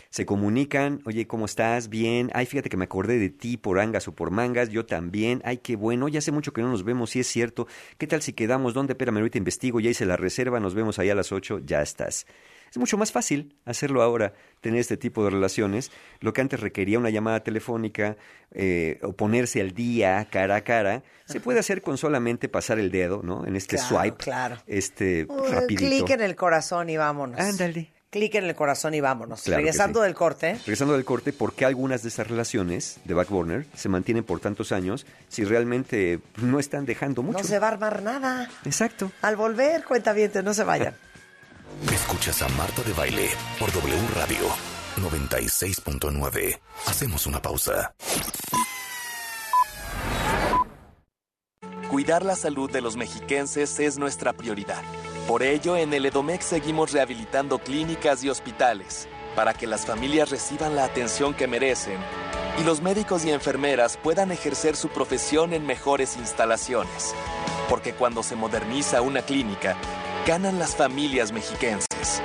se 0.09 0.25
comunican, 0.25 1.01
oye, 1.05 1.27
¿cómo 1.27 1.45
estás? 1.45 1.89
Bien. 1.89 2.29
Ay, 2.33 2.45
fíjate 2.45 2.69
que 2.69 2.77
me 2.77 2.85
acordé 2.85 3.19
de 3.19 3.29
ti 3.29 3.57
por 3.57 3.79
angas 3.79 4.07
o 4.07 4.15
por 4.15 4.31
mangas, 4.31 4.69
yo 4.69 4.85
también. 4.85 5.41
Ay, 5.45 5.57
qué 5.57 5.75
bueno, 5.75 6.07
ya 6.07 6.19
hace 6.19 6.31
mucho 6.31 6.53
que 6.53 6.61
no 6.61 6.69
nos 6.69 6.83
vemos, 6.83 7.11
sí 7.11 7.19
es 7.19 7.27
cierto. 7.27 7.67
¿Qué 7.97 8.07
tal 8.07 8.21
si 8.21 8.33
quedamos? 8.33 8.73
¿Dónde? 8.73 8.93
Espérame, 8.93 9.17
ahorita 9.17 9.37
investigo, 9.37 9.79
ya 9.79 9.89
hice 9.89 10.05
la 10.05 10.17
reserva, 10.17 10.59
nos 10.59 10.73
vemos 10.73 10.97
ahí 10.99 11.09
a 11.09 11.15
las 11.15 11.31
ocho, 11.31 11.59
ya 11.59 11.81
estás. 11.81 12.25
Es 12.77 12.79
mucho 12.79 12.97
más 12.99 13.11
fácil 13.11 13.55
hacerlo 13.65 14.03
ahora, 14.03 14.33
tener 14.61 14.79
este 14.79 14.97
tipo 14.97 15.23
de 15.23 15.31
relaciones. 15.31 15.89
Lo 16.19 16.31
que 16.31 16.41
antes 16.41 16.59
requería 16.59 16.99
una 16.99 17.09
llamada 17.09 17.39
telefónica 17.39 18.17
eh, 18.51 18.99
o 19.01 19.13
ponerse 19.13 19.61
al 19.61 19.71
día, 19.71 20.27
cara 20.29 20.57
a 20.57 20.61
cara, 20.61 21.01
se 21.25 21.39
puede 21.39 21.57
hacer 21.57 21.81
con 21.81 21.97
solamente 21.97 22.49
pasar 22.49 22.77
el 22.77 22.91
dedo, 22.91 23.21
¿no? 23.23 23.47
En 23.47 23.55
este 23.55 23.77
Claro, 23.77 23.97
swipe, 24.03 24.17
claro. 24.23 24.57
este 24.67 25.25
Uh, 25.27 25.43
rapidito. 25.51 25.89
Clic 25.89 26.09
en 26.11 26.21
el 26.21 26.35
corazón 26.35 26.91
y 26.91 26.97
vámonos. 26.97 27.39
Ándale. 27.39 27.91
Clic 28.09 28.35
en 28.35 28.45
el 28.45 28.55
corazón 28.55 28.93
y 28.93 29.01
vámonos. 29.01 29.41
Claro 29.41 29.57
Regresando 29.57 29.99
sí. 29.99 30.05
del 30.05 30.13
corte. 30.15 30.53
Regresando 30.59 30.93
del 30.93 31.03
corte, 31.03 31.33
¿por 31.33 31.53
qué 31.53 31.65
algunas 31.65 32.03
de 32.03 32.09
estas 32.09 32.27
relaciones 32.27 32.99
de 33.05 33.13
backburner 33.15 33.65
se 33.75 33.89
mantienen 33.89 34.23
por 34.23 34.39
tantos 34.39 34.71
años 34.71 35.05
si 35.27 35.43
realmente 35.43 36.19
no 36.37 36.59
están 36.59 36.85
dejando 36.85 37.21
mucho? 37.23 37.39
No 37.39 37.43
se 37.43 37.59
va 37.59 37.67
a 37.67 37.71
armar 37.71 38.03
nada. 38.03 38.49
Exacto. 38.65 39.11
Al 39.23 39.35
volver, 39.35 39.83
cuenta 39.83 40.13
no 40.43 40.53
se 40.53 40.63
vayan. 40.63 40.95
Escuchas 41.91 42.41
a 42.41 42.49
Marta 42.49 42.83
de 42.83 42.93
Baile 42.93 43.29
por 43.59 43.71
W 43.71 44.07
Radio 44.15 44.47
96.9. 44.97 46.59
Hacemos 46.87 47.27
una 47.27 47.41
pausa. 47.41 47.93
Cuidar 51.89 52.25
la 52.25 52.35
salud 52.35 52.69
de 52.69 52.81
los 52.81 52.97
mexiquenses 52.97 53.79
es 53.79 53.97
nuestra 53.97 54.33
prioridad. 54.33 54.83
Por 55.27 55.43
ello, 55.43 55.77
en 55.77 55.93
el 55.93 56.05
Edomex 56.05 56.45
seguimos 56.45 56.91
rehabilitando 56.91 57.59
clínicas 57.59 58.23
y 58.23 58.29
hospitales 58.29 59.07
para 59.35 59.53
que 59.53 59.67
las 59.67 59.85
familias 59.85 60.29
reciban 60.29 60.75
la 60.75 60.83
atención 60.83 61.33
que 61.33 61.47
merecen 61.47 61.97
y 62.59 62.63
los 62.63 62.81
médicos 62.81 63.23
y 63.23 63.31
enfermeras 63.31 63.97
puedan 63.97 64.31
ejercer 64.31 64.75
su 64.75 64.89
profesión 64.89 65.53
en 65.53 65.65
mejores 65.65 66.17
instalaciones. 66.17 67.13
Porque 67.69 67.93
cuando 67.93 68.23
se 68.23 68.35
moderniza 68.35 69.01
una 69.01 69.21
clínica, 69.21 69.77
ganan 70.27 70.59
las 70.59 70.75
familias 70.75 71.31
mexiquenses. 71.31 72.21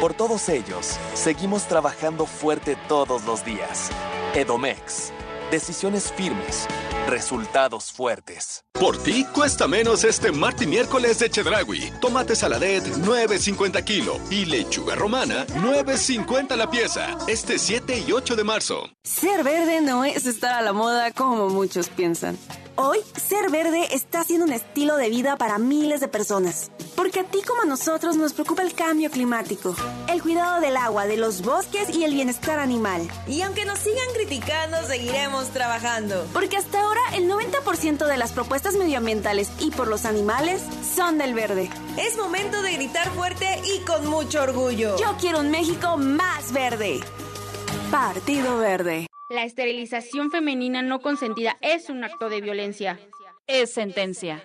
Por 0.00 0.14
todos 0.14 0.48
ellos, 0.48 0.98
seguimos 1.12 1.68
trabajando 1.68 2.24
fuerte 2.24 2.74
todos 2.88 3.24
los 3.26 3.44
días. 3.44 3.90
Edomex. 4.34 5.12
Decisiones 5.50 6.10
firmes. 6.10 6.66
Resultados 7.14 7.92
fuertes. 7.92 8.64
Por 8.72 8.98
ti 8.98 9.24
cuesta 9.32 9.68
menos 9.68 10.02
este 10.02 10.32
martes 10.32 10.66
y 10.66 10.66
miércoles 10.66 11.20
de 11.20 11.30
Chedragui. 11.30 11.92
Tomate 12.00 12.34
saladet 12.34 12.84
9.50 12.84 13.84
kilo 13.84 14.18
y 14.30 14.46
lechuga 14.46 14.96
romana 14.96 15.46
9.50 15.46 16.56
la 16.56 16.68
pieza. 16.68 17.16
Este 17.28 17.60
7 17.60 18.02
y 18.04 18.10
8 18.10 18.34
de 18.34 18.42
marzo. 18.42 18.88
Ser 19.04 19.44
verde 19.44 19.80
no 19.80 20.04
es 20.04 20.26
estar 20.26 20.54
a 20.54 20.62
la 20.62 20.72
moda 20.72 21.12
como 21.12 21.50
muchos 21.50 21.88
piensan. 21.88 22.36
Hoy, 22.76 22.98
ser 23.14 23.52
verde 23.52 23.94
está 23.94 24.24
siendo 24.24 24.46
un 24.46 24.52
estilo 24.52 24.96
de 24.96 25.08
vida 25.08 25.36
para 25.36 25.58
miles 25.58 26.00
de 26.00 26.08
personas. 26.08 26.72
Porque 26.96 27.20
a 27.20 27.24
ti 27.24 27.40
como 27.46 27.62
a 27.62 27.66
nosotros 27.66 28.16
nos 28.16 28.32
preocupa 28.32 28.62
el 28.62 28.74
cambio 28.74 29.12
climático, 29.12 29.76
el 30.08 30.20
cuidado 30.20 30.60
del 30.60 30.76
agua, 30.76 31.06
de 31.06 31.16
los 31.16 31.42
bosques 31.42 31.88
y 31.94 32.02
el 32.02 32.14
bienestar 32.14 32.58
animal. 32.58 33.08
Y 33.28 33.42
aunque 33.42 33.64
nos 33.64 33.78
sigan 33.78 34.08
criticando, 34.12 34.76
seguiremos 34.88 35.50
trabajando. 35.50 36.26
Porque 36.32 36.56
hasta 36.56 36.80
ahora 36.80 37.00
el 37.14 37.28
90% 37.28 38.06
de 38.06 38.16
las 38.16 38.32
propuestas 38.32 38.76
medioambientales 38.76 39.50
y 39.60 39.70
por 39.70 39.88
los 39.88 40.04
animales 40.04 40.62
son 40.94 41.18
del 41.18 41.34
verde. 41.34 41.70
Es 41.98 42.16
momento 42.16 42.62
de 42.62 42.72
gritar 42.74 43.10
fuerte 43.10 43.46
y 43.64 43.84
con 43.84 44.06
mucho 44.06 44.42
orgullo. 44.42 44.96
Yo 44.98 45.16
quiero 45.20 45.40
un 45.40 45.50
México 45.50 45.96
más 45.96 46.52
verde. 46.52 47.00
Partido 47.90 48.58
Verde. 48.58 49.06
La 49.30 49.44
esterilización 49.44 50.30
femenina 50.30 50.82
no 50.82 51.00
consentida 51.00 51.56
es 51.60 51.90
un 51.90 52.04
acto 52.04 52.28
de 52.28 52.40
violencia. 52.40 52.98
Es 53.46 53.72
sentencia. 53.72 54.44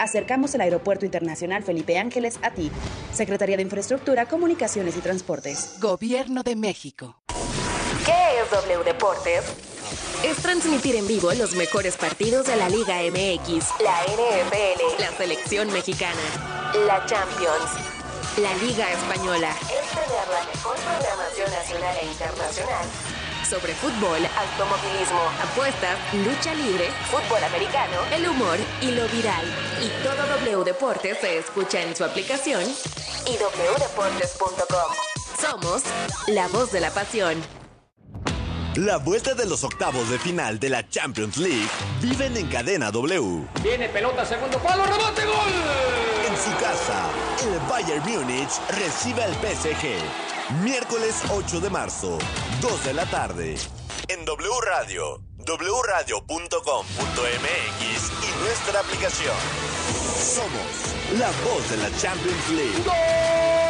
Acercamos 0.00 0.54
el 0.54 0.62
Aeropuerto 0.62 1.04
Internacional 1.04 1.62
Felipe 1.62 1.98
Ángeles 1.98 2.38
a 2.42 2.52
ti. 2.52 2.70
Secretaría 3.12 3.58
de 3.58 3.62
Infraestructura, 3.62 4.24
Comunicaciones 4.24 4.96
y 4.96 5.00
Transportes. 5.00 5.74
Gobierno 5.78 6.42
de 6.42 6.56
México. 6.56 7.16
¿Qué 8.06 8.40
es 8.40 8.50
W 8.50 8.82
Deportes? 8.82 9.44
Es 10.24 10.38
transmitir 10.38 10.96
en 10.96 11.06
vivo 11.06 11.30
los 11.34 11.54
mejores 11.54 11.98
partidos 11.98 12.46
de 12.46 12.56
la 12.56 12.70
Liga 12.70 12.96
MX, 13.02 13.66
la 13.84 14.00
NFL, 14.08 15.02
la 15.02 15.10
selección 15.18 15.70
mexicana, 15.70 16.16
la 16.86 17.04
Champions, 17.04 18.38
la 18.38 18.54
Liga 18.66 18.90
Española. 18.92 19.50
Es 19.64 19.90
tener 19.90 20.28
la 20.32 20.46
mejor 20.50 20.76
programación 20.76 21.50
nacional 21.50 21.96
e 22.00 22.06
internacional 22.06 22.86
sobre 23.50 23.74
fútbol, 23.74 24.20
automovilismo, 24.38 25.20
apuestas, 25.42 25.98
lucha 26.14 26.54
libre, 26.54 26.88
fútbol 27.10 27.42
americano, 27.42 27.96
el 28.14 28.28
humor 28.28 28.56
y 28.80 28.92
lo 28.92 29.08
viral. 29.08 29.44
Y 29.82 29.88
todo 30.04 30.24
W 30.38 30.64
Deportes 30.64 31.18
se 31.20 31.38
escucha 31.38 31.82
en 31.82 31.96
su 31.96 32.04
aplicación 32.04 32.62
y 32.62 33.32
wdeportes.com. 33.32 34.92
Somos 35.40 35.82
la 36.28 36.46
voz 36.48 36.70
de 36.70 36.80
la 36.80 36.90
pasión. 36.90 37.59
La 38.76 38.98
vuelta 38.98 39.34
de 39.34 39.46
los 39.46 39.64
octavos 39.64 40.08
de 40.10 40.18
final 40.20 40.60
de 40.60 40.68
la 40.68 40.88
Champions 40.88 41.38
League 41.38 41.68
viven 42.00 42.36
en 42.36 42.46
cadena 42.46 42.92
W. 42.92 43.44
Viene 43.64 43.88
pelota, 43.88 44.24
segundo 44.24 44.58
palo, 44.60 44.84
rebote, 44.84 45.24
gol. 45.24 45.52
En 46.28 46.36
su 46.36 46.56
casa, 46.62 47.10
el 47.42 47.58
Bayern 47.68 48.08
Múnich 48.08 48.52
recibe 48.68 49.24
al 49.24 49.34
PSG. 49.34 50.62
Miércoles 50.62 51.16
8 51.30 51.60
de 51.60 51.68
marzo, 51.68 52.16
2 52.60 52.84
de 52.84 52.94
la 52.94 53.06
tarde. 53.06 53.56
En 54.06 54.24
W 54.24 54.50
Radio, 54.64 55.20
wradio.com.mx 55.38 56.60
y 58.22 58.44
nuestra 58.44 58.80
aplicación. 58.80 59.36
Somos 60.16 61.18
la 61.18 61.30
voz 61.44 61.68
de 61.70 61.76
la 61.76 61.90
Champions 61.98 62.48
League. 62.50 62.84
Para 62.86 63.69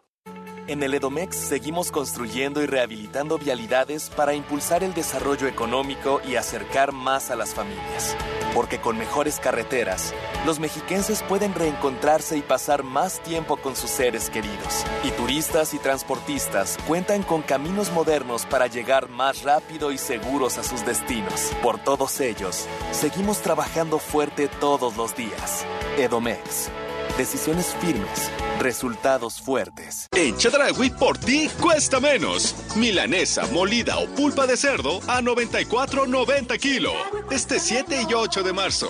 En 0.67 0.83
el 0.83 0.93
Edomex 0.93 1.35
seguimos 1.35 1.91
construyendo 1.91 2.61
y 2.61 2.67
rehabilitando 2.67 3.37
vialidades 3.37 4.09
para 4.09 4.35
impulsar 4.35 4.83
el 4.83 4.93
desarrollo 4.93 5.47
económico 5.47 6.21
y 6.27 6.35
acercar 6.35 6.91
más 6.91 7.31
a 7.31 7.35
las 7.35 7.53
familias. 7.53 8.15
Porque 8.53 8.79
con 8.79 8.97
mejores 8.97 9.39
carreteras, 9.39 10.13
los 10.45 10.59
mexiquenses 10.59 11.23
pueden 11.23 11.55
reencontrarse 11.55 12.37
y 12.37 12.41
pasar 12.41 12.83
más 12.83 13.21
tiempo 13.21 13.57
con 13.57 13.75
sus 13.75 13.89
seres 13.89 14.29
queridos. 14.29 14.85
Y 15.03 15.11
turistas 15.11 15.73
y 15.73 15.79
transportistas 15.79 16.77
cuentan 16.87 17.23
con 17.23 17.41
caminos 17.41 17.91
modernos 17.91 18.45
para 18.45 18.67
llegar 18.67 19.09
más 19.09 19.43
rápido 19.43 19.91
y 19.91 19.97
seguros 19.97 20.57
a 20.57 20.63
sus 20.63 20.85
destinos. 20.85 21.51
Por 21.63 21.79
todos 21.79 22.19
ellos, 22.19 22.67
seguimos 22.91 23.41
trabajando 23.41 23.97
fuerte 23.99 24.47
todos 24.47 24.95
los 24.95 25.15
días. 25.15 25.65
Edomex. 25.97 26.69
Decisiones 27.17 27.75
firmes, 27.79 28.31
resultados 28.59 29.41
fuertes. 29.41 30.07
En 30.15 30.37
Chedragui 30.37 30.89
por 30.91 31.17
ti 31.17 31.49
cuesta 31.59 31.99
menos. 31.99 32.55
Milanesa, 32.75 33.45
molida 33.47 33.97
o 33.97 34.07
pulpa 34.07 34.47
de 34.47 34.57
cerdo 34.57 34.99
a 35.07 35.21
94.90 35.21 36.57
kilo. 36.59 36.93
Este 37.29 37.59
7 37.59 38.05
y 38.09 38.13
8 38.13 38.43
de 38.43 38.53
marzo. 38.53 38.89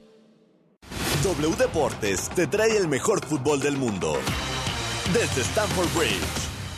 W 1.23 1.55
Deportes 1.55 2.29
te 2.29 2.47
trae 2.47 2.75
el 2.75 2.87
mejor 2.87 3.23
fútbol 3.23 3.59
del 3.59 3.77
mundo. 3.77 4.17
Desde 5.13 5.41
Stamford 5.41 5.93
Bridge, 5.95 6.17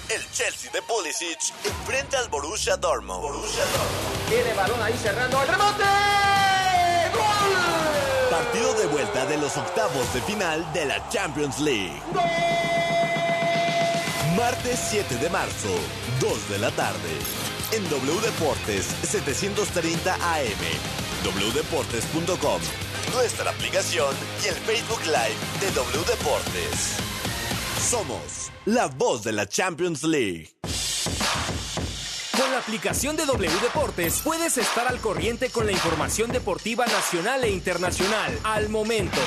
el 0.10 0.22
Chelsea 0.32 0.70
de 0.70 0.82
Pulisic 0.82 1.54
enfrenta 1.64 2.20
al 2.20 2.28
Borussia 2.28 2.76
Dortmund. 2.76 3.22
Borussia 3.22 3.64
Dortmund. 3.64 4.30
Tiene 4.30 4.54
balón 4.54 4.82
ahí 4.82 4.94
cerrando 5.02 5.42
el 5.42 5.48
remote. 5.48 5.84
¡Gol! 7.14 8.30
Partido 8.30 8.74
de 8.74 8.86
vuelta 8.88 9.26
de 9.28 9.38
los 9.38 9.56
octavos 9.56 10.14
de 10.14 10.22
final 10.24 10.74
de 10.74 10.86
la 10.88 11.10
Champions 11.10 11.60
League. 11.60 12.02
Martes 14.36 14.80
7 14.90 15.16
de 15.20 15.30
marzo, 15.30 15.70
2 16.20 16.50
de 16.50 16.60
la 16.60 16.72
tarde. 16.72 17.12
En 17.72 17.90
W 17.90 18.20
Deportes 18.20 18.88
730 19.04 20.16
AM, 20.16 20.64
wdeportes.com, 21.24 22.60
nuestra 23.12 23.50
aplicación 23.50 24.16
y 24.44 24.48
el 24.48 24.56
Facebook 24.56 25.02
Live 25.06 25.36
de 25.60 25.72
W 25.72 26.06
Deportes. 26.06 26.98
Somos 27.90 28.52
la 28.66 28.88
voz 28.88 29.24
de 29.24 29.32
la 29.32 29.48
Champions 29.48 30.04
League. 30.04 30.50
Con 32.38 32.52
la 32.52 32.60
aplicación 32.60 33.16
de 33.16 33.26
W 33.26 33.52
Deportes 33.62 34.22
puedes 34.24 34.58
estar 34.58 34.88
al 34.88 35.00
corriente 35.00 35.50
con 35.50 35.66
la 35.66 35.72
información 35.72 36.32
deportiva 36.32 36.86
nacional 36.86 37.44
e 37.44 37.50
internacional 37.50 38.40
al 38.44 38.70
momento. 38.70 39.20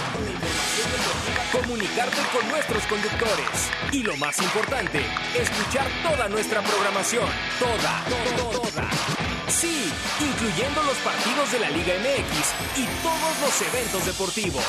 Comunicarte 1.53 2.19
con 2.33 2.49
nuestros 2.49 2.85
conductores. 2.87 3.71
Y 3.93 4.03
lo 4.03 4.17
más 4.17 4.39
importante, 4.41 5.01
escuchar 5.35 5.87
toda 6.03 6.29
nuestra 6.29 6.63
programación. 6.63 7.29
Toda, 7.59 8.05
toda, 8.09 8.61
toda. 8.61 9.36
Sí, 9.49 9.93
incluyendo 10.21 10.83
los 10.83 10.97
partidos 10.99 11.53
de 11.53 11.61
la 11.61 11.71
Liga 11.71 11.95
MX 11.99 12.79
y 12.79 12.85
todos 13.03 13.41
los 13.41 13.63
eventos 13.63 14.05
deportivos. 14.05 14.65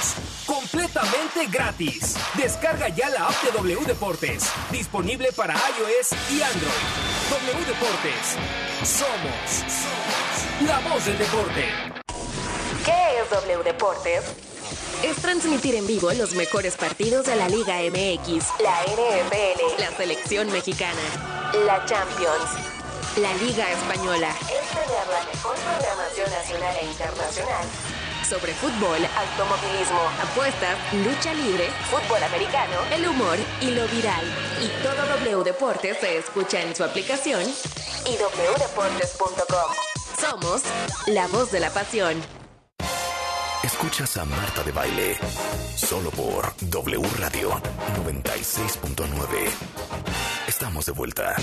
Completamente 0.46 1.48
gratis. 1.52 2.16
Descarga 2.36 2.88
ya 2.90 3.10
la 3.10 3.28
app 3.28 3.44
de 3.44 3.52
W 3.52 3.86
Deportes. 3.86 4.44
Disponible 4.72 5.32
para 5.36 5.56
iOS 5.56 6.12
y 6.32 6.42
Android. 6.42 6.88
W 7.30 7.66
Deportes. 7.66 8.38
Somos, 8.84 9.50
somos 9.68 10.68
la 10.70 10.80
voz 10.90 11.06
del 11.06 11.18
deporte. 11.18 11.66
¿Qué 12.86 13.22
es 13.22 13.30
W 13.32 13.63
Deportes? 13.63 14.24
Es 15.04 15.16
transmitir 15.18 15.76
en 15.76 15.88
vivo 15.88 16.12
los 16.13 16.34
mejores 16.34 16.76
partidos 16.76 17.26
de 17.26 17.36
la 17.36 17.50
Liga 17.50 17.78
MX, 17.82 18.46
la 18.60 18.82
NFL, 18.84 19.82
la 19.82 19.92
selección 19.98 20.52
mexicana, 20.52 21.02
la 21.66 21.86
Champions, 21.86 22.77
la 23.17 23.34
Liga 23.36 23.71
Española. 23.71 24.30
Es 24.41 24.69
tener 24.69 25.08
la 25.08 25.23
mejor 25.32 25.56
programación 25.56 26.30
nacional 26.30 26.75
e 26.82 26.86
internacional 26.86 27.65
sobre 28.23 28.53
fútbol, 28.53 28.99
automovilismo, 29.06 30.01
apuestas, 30.21 30.77
lucha 30.93 31.34
libre, 31.34 31.69
fútbol 31.89 32.21
americano, 32.21 32.75
el 32.91 33.08
humor 33.08 33.38
y 33.62 33.71
lo 33.71 33.88
viral. 33.88 34.25
Y 34.62 34.67
todo 34.84 35.08
W 35.17 35.43
Deportes 35.43 35.97
se 35.99 36.17
escucha 36.17 36.62
en 36.62 36.75
su 36.75 36.84
aplicación 36.84 37.41
y 37.41 38.12
wdeportes.com. 38.12 39.71
Somos 40.19 40.62
la 41.08 41.27
voz 41.27 41.51
de 41.51 41.60
la 41.62 41.69
pasión. 41.69 42.21
Escuchas 43.63 44.17
a 44.17 44.25
Marta 44.25 44.63
de 44.63 44.71
Baile 44.71 45.17
solo 45.75 46.12
por 46.12 46.53
W 46.62 47.10
Radio 47.17 47.62
96.9. 48.06 49.49
Estamos 50.47 50.86
de 50.86 50.91
vuelta. 50.91 51.36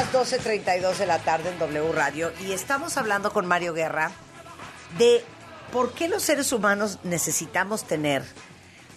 Las 0.00 0.12
12.32 0.14 0.96
de 0.96 1.06
la 1.06 1.18
tarde 1.18 1.50
en 1.50 1.58
W 1.58 1.92
Radio 1.92 2.32
y 2.40 2.52
estamos 2.52 2.96
hablando 2.96 3.32
con 3.34 3.44
Mario 3.46 3.74
Guerra 3.74 4.10
de 4.96 5.22
por 5.72 5.92
qué 5.92 6.08
los 6.08 6.22
seres 6.22 6.52
humanos 6.52 7.00
necesitamos 7.04 7.84
tener, 7.86 8.22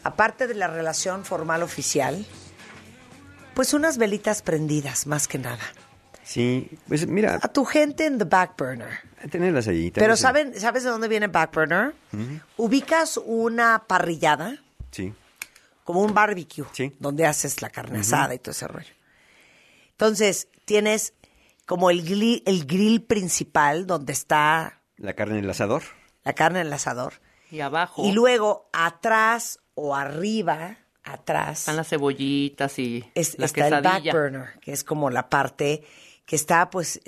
aparte 0.03 0.47
de 0.47 0.53
la 0.55 0.67
relación 0.67 1.25
formal 1.25 1.61
oficial, 1.61 2.25
pues 3.53 3.73
unas 3.73 3.97
velitas 3.97 4.41
prendidas, 4.41 5.05
más 5.05 5.27
que 5.27 5.39
nada. 5.39 5.59
Sí, 6.23 6.69
pues 6.87 7.05
mira. 7.05 7.37
A 7.41 7.49
tu 7.49 7.65
gente 7.65 8.05
en 8.05 8.17
the 8.17 8.23
back 8.23 8.53
burner. 8.57 8.99
Tenerlas 9.29 9.67
allí. 9.67 9.91
Pero 9.91 10.15
¿saben, 10.15 10.57
¿sabes 10.57 10.83
de 10.83 10.89
dónde 10.89 11.09
viene 11.09 11.27
back 11.27 11.53
burner? 11.53 11.93
Ubicas 12.55 13.17
una 13.25 13.83
parrillada, 13.87 14.57
Sí. 14.91 15.13
como 15.83 16.01
un 16.01 16.13
barbecue, 16.13 16.65
Sí. 16.71 16.95
donde 16.99 17.25
haces 17.25 17.61
la 17.61 17.69
carne 17.69 17.99
asada 17.99 18.33
y 18.35 18.39
todo 18.39 18.51
ese 18.51 18.67
rollo. 18.69 18.87
Entonces, 19.93 20.47
tienes 20.65 21.13
como 21.65 21.89
el 21.89 22.03
grill, 22.03 22.43
el 22.45 22.65
grill 22.65 23.01
principal 23.03 23.87
donde 23.87 24.13
está 24.13 24.81
La 24.97 25.13
carne 25.13 25.37
en 25.37 25.43
el 25.45 25.49
asador. 25.49 25.83
la 26.23 26.33
carne 26.33 26.61
en 26.61 26.67
el 26.67 26.73
asador. 26.73 27.13
Y 27.49 27.61
abajo 27.61 28.03
Y 28.05 28.11
luego, 28.11 28.69
atrás 28.73 29.59
o 29.75 29.95
arriba, 29.95 30.77
atrás, 31.03 31.59
están 31.59 31.75
las 31.77 31.87
cebollitas 31.89 32.77
y 32.79 33.03
es- 33.15 33.37
la 33.37 33.45
está 33.45 33.67
el 33.67 33.73
back 33.75 33.83
quesadilla. 34.03 34.13
burner, 34.13 34.59
que 34.61 34.71
es 34.73 34.83
como 34.83 35.09
la 35.09 35.29
parte 35.29 35.83
que 36.25 36.35
está, 36.35 36.69
pues, 36.69 36.99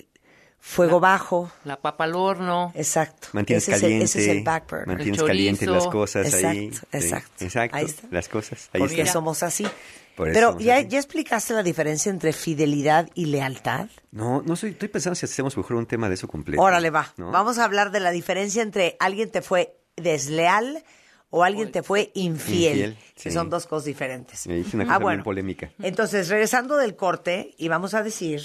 fuego 0.59 0.99
bajo. 0.99 1.51
La 1.63 1.79
papa 1.81 2.03
al 2.05 2.15
horno. 2.15 2.71
Exacto. 2.75 3.27
Mantienes 3.33 3.63
ese, 3.67 3.71
es 3.71 3.77
el, 3.77 3.81
caliente. 3.81 4.05
ese 4.05 4.21
es 4.21 4.27
el 4.29 4.43
back 4.43 4.69
burner. 4.69 4.87
Mantienes 4.87 5.21
El 5.21 5.27
calientes 5.27 5.67
chorizo. 5.67 5.85
las 5.85 5.91
cosas 5.93 6.33
ahí. 6.33 6.65
Exacto, 6.67 6.87
Sí, 6.91 6.97
exacto. 6.97 7.43
Exacto. 7.45 7.77
Ahí 7.77 7.85
está. 7.85 8.07
Las 8.11 8.29
cosas. 8.29 8.69
Ahí 8.73 8.81
Porque 8.81 9.01
está. 9.01 9.13
somos 9.13 9.43
así. 9.43 9.65
Por 10.15 10.31
Pero 10.31 10.57
ya, 10.59 10.79
ya 10.81 10.97
explicaste 10.97 11.53
la 11.53 11.61
diferencia 11.63 12.09
entre 12.09 12.31
fidelidad 12.31 13.09
y 13.15 13.25
lealtad. 13.25 13.89
No, 14.11 14.41
no 14.43 14.55
soy, 14.55 14.71
estoy 14.71 14.87
pensando 14.87 15.15
si 15.15 15.25
hacemos 15.25 15.57
mejor 15.57 15.75
un 15.75 15.85
tema 15.85 16.07
de 16.07 16.15
eso 16.15 16.27
completo. 16.27 16.61
Órale, 16.61 16.89
va. 16.89 17.13
¿no? 17.17 17.31
Vamos 17.31 17.57
a 17.57 17.65
hablar 17.65 17.91
de 17.91 17.99
la 17.99 18.11
diferencia 18.11 18.61
entre 18.63 18.95
alguien 18.99 19.29
te 19.29 19.41
fue 19.41 19.75
desleal 19.97 20.83
o 21.29 21.43
alguien 21.43 21.71
te 21.71 21.83
fue 21.83 22.11
infiel, 22.13 22.77
Infiel, 22.77 22.97
que 23.15 23.29
sí. 23.29 23.31
son 23.31 23.49
dos 23.49 23.67
cosas 23.67 23.85
diferentes. 23.85 24.47
Me 24.47 24.55
dice 24.55 24.77
una 24.77 24.85
Ah, 24.85 24.87
cosa 24.87 24.99
bueno. 24.99 25.17
bien 25.17 25.23
polémica. 25.25 25.71
Entonces, 25.79 26.29
regresando 26.29 26.77
del 26.77 26.95
corte, 26.95 27.53
y 27.57 27.67
vamos 27.67 27.93
a 27.93 28.01
decir, 28.03 28.41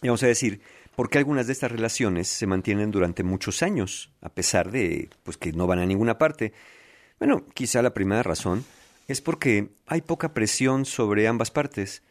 Y 0.00 0.06
vamos 0.06 0.22
a 0.22 0.28
decir, 0.28 0.60
¿por 0.94 1.10
qué 1.10 1.18
algunas 1.18 1.48
de 1.48 1.54
estas 1.54 1.72
relaciones 1.72 2.28
se 2.28 2.46
mantienen 2.46 2.92
durante 2.92 3.24
muchos 3.24 3.64
años, 3.64 4.12
a 4.20 4.28
pesar 4.28 4.70
de 4.70 5.08
pues, 5.24 5.36
que 5.36 5.52
no 5.52 5.66
van 5.66 5.80
a 5.80 5.86
ninguna 5.86 6.18
parte? 6.18 6.52
Bueno, 7.18 7.44
quizá 7.52 7.82
la 7.82 7.92
primera 7.94 8.22
razón 8.22 8.64
es 9.08 9.20
porque 9.22 9.70
hay 9.86 10.02
poca 10.02 10.34
presión 10.34 10.84
sobre 10.84 11.26
ambas 11.26 11.50
partes. 11.50 12.02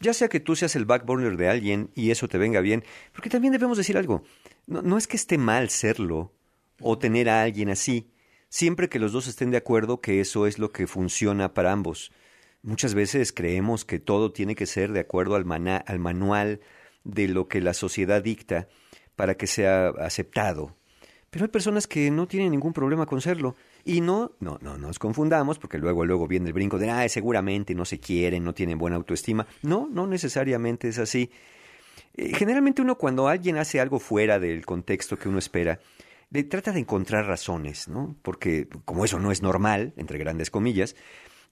Ya 0.00 0.12
sea 0.12 0.28
que 0.28 0.40
tú 0.40 0.56
seas 0.56 0.76
el 0.76 0.84
backburner 0.84 1.36
de 1.36 1.48
alguien 1.48 1.90
y 1.94 2.10
eso 2.10 2.28
te 2.28 2.36
venga 2.36 2.60
bien, 2.60 2.84
porque 3.14 3.30
también 3.30 3.52
debemos 3.52 3.78
decir 3.78 3.96
algo. 3.96 4.24
No, 4.66 4.82
no 4.82 4.98
es 4.98 5.06
que 5.06 5.16
esté 5.16 5.38
mal 5.38 5.70
serlo 5.70 6.32
o 6.80 6.98
tener 6.98 7.28
a 7.30 7.42
alguien 7.42 7.70
así, 7.70 8.10
siempre 8.48 8.88
que 8.88 8.98
los 8.98 9.12
dos 9.12 9.28
estén 9.28 9.50
de 9.52 9.56
acuerdo 9.56 10.00
que 10.00 10.20
eso 10.20 10.46
es 10.48 10.58
lo 10.58 10.72
que 10.72 10.86
funciona 10.88 11.54
para 11.54 11.70
ambos. 11.72 12.10
Muchas 12.62 12.94
veces 12.94 13.32
creemos 13.32 13.84
que 13.84 14.00
todo 14.00 14.32
tiene 14.32 14.54
que 14.56 14.66
ser 14.66 14.92
de 14.92 15.00
acuerdo 15.00 15.36
al, 15.36 15.44
maná- 15.44 15.82
al 15.86 16.00
manual 16.00 16.60
de 17.04 17.28
lo 17.28 17.46
que 17.48 17.60
la 17.60 17.72
sociedad 17.74 18.22
dicta 18.22 18.68
para 19.14 19.36
que 19.36 19.46
sea 19.46 19.88
aceptado. 19.90 20.76
Pero 21.30 21.44
hay 21.44 21.50
personas 21.50 21.86
que 21.86 22.10
no 22.10 22.26
tienen 22.28 22.50
ningún 22.50 22.72
problema 22.72 23.06
con 23.06 23.20
serlo. 23.20 23.56
Y 23.84 24.00
no, 24.00 24.32
no, 24.40 24.58
no 24.60 24.78
nos 24.78 24.98
confundamos, 24.98 25.58
porque 25.58 25.78
luego, 25.78 26.04
luego 26.04 26.28
viene 26.28 26.48
el 26.48 26.52
brinco 26.52 26.78
de, 26.78 26.90
ah, 26.90 27.08
seguramente 27.08 27.74
no 27.74 27.84
se 27.84 27.98
quieren, 27.98 28.44
no 28.44 28.54
tienen 28.54 28.78
buena 28.78 28.96
autoestima. 28.96 29.46
No, 29.62 29.88
no 29.90 30.06
necesariamente 30.06 30.88
es 30.88 30.98
así. 30.98 31.30
Eh, 32.14 32.32
generalmente 32.34 32.82
uno 32.82 32.96
cuando 32.96 33.28
alguien 33.28 33.56
hace 33.56 33.80
algo 33.80 33.98
fuera 33.98 34.38
del 34.38 34.64
contexto 34.64 35.18
que 35.18 35.28
uno 35.28 35.38
espera, 35.38 35.80
le 36.30 36.44
trata 36.44 36.72
de 36.72 36.80
encontrar 36.80 37.26
razones, 37.26 37.88
¿no? 37.88 38.16
Porque 38.22 38.68
como 38.84 39.04
eso 39.04 39.18
no 39.18 39.32
es 39.32 39.42
normal, 39.42 39.92
entre 39.96 40.18
grandes 40.18 40.50
comillas, 40.50 40.94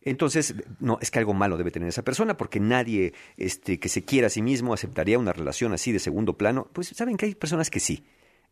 entonces, 0.03 0.55
no, 0.79 0.99
es 1.03 1.11
que 1.11 1.19
algo 1.19 1.35
malo 1.35 1.59
debe 1.59 1.71
tener 1.71 1.89
esa 1.89 2.03
persona, 2.03 2.37
porque 2.37 2.59
nadie 2.59 3.13
este, 3.37 3.79
que 3.79 3.91
se 3.91 4.03
quiera 4.03 4.29
a 4.29 4.31
sí 4.31 4.41
mismo 4.41 4.73
aceptaría 4.73 5.19
una 5.19 5.33
relación 5.33 5.75
así 5.75 5.93
de 5.93 5.99
segundo 5.99 6.39
plano. 6.39 6.69
Pues 6.73 6.89
saben 6.89 7.17
que 7.17 7.27
hay 7.27 7.35
personas 7.35 7.69
que 7.69 7.81
sí. 7.81 8.05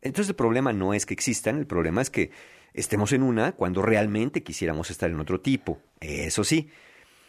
Entonces 0.03 0.31
el 0.31 0.37
problema 0.37 0.73
no 0.73 0.93
es 0.95 1.07
que 1.07 1.15
existan, 1.15 1.59
el 1.59 1.67
problema 1.67 2.03
es 2.03 2.11
que 2.11 2.31
estemos 2.75 3.13
en 3.13 3.23
una 3.23 3.53
cuando 3.53 3.83
realmente 3.83 4.43
quisiéramos 4.43 4.91
estar 4.91 5.11
en 5.11 5.21
otro 5.21 5.41
tipo. 5.41 5.81
Eso 6.01 6.45
sí. 6.45 6.69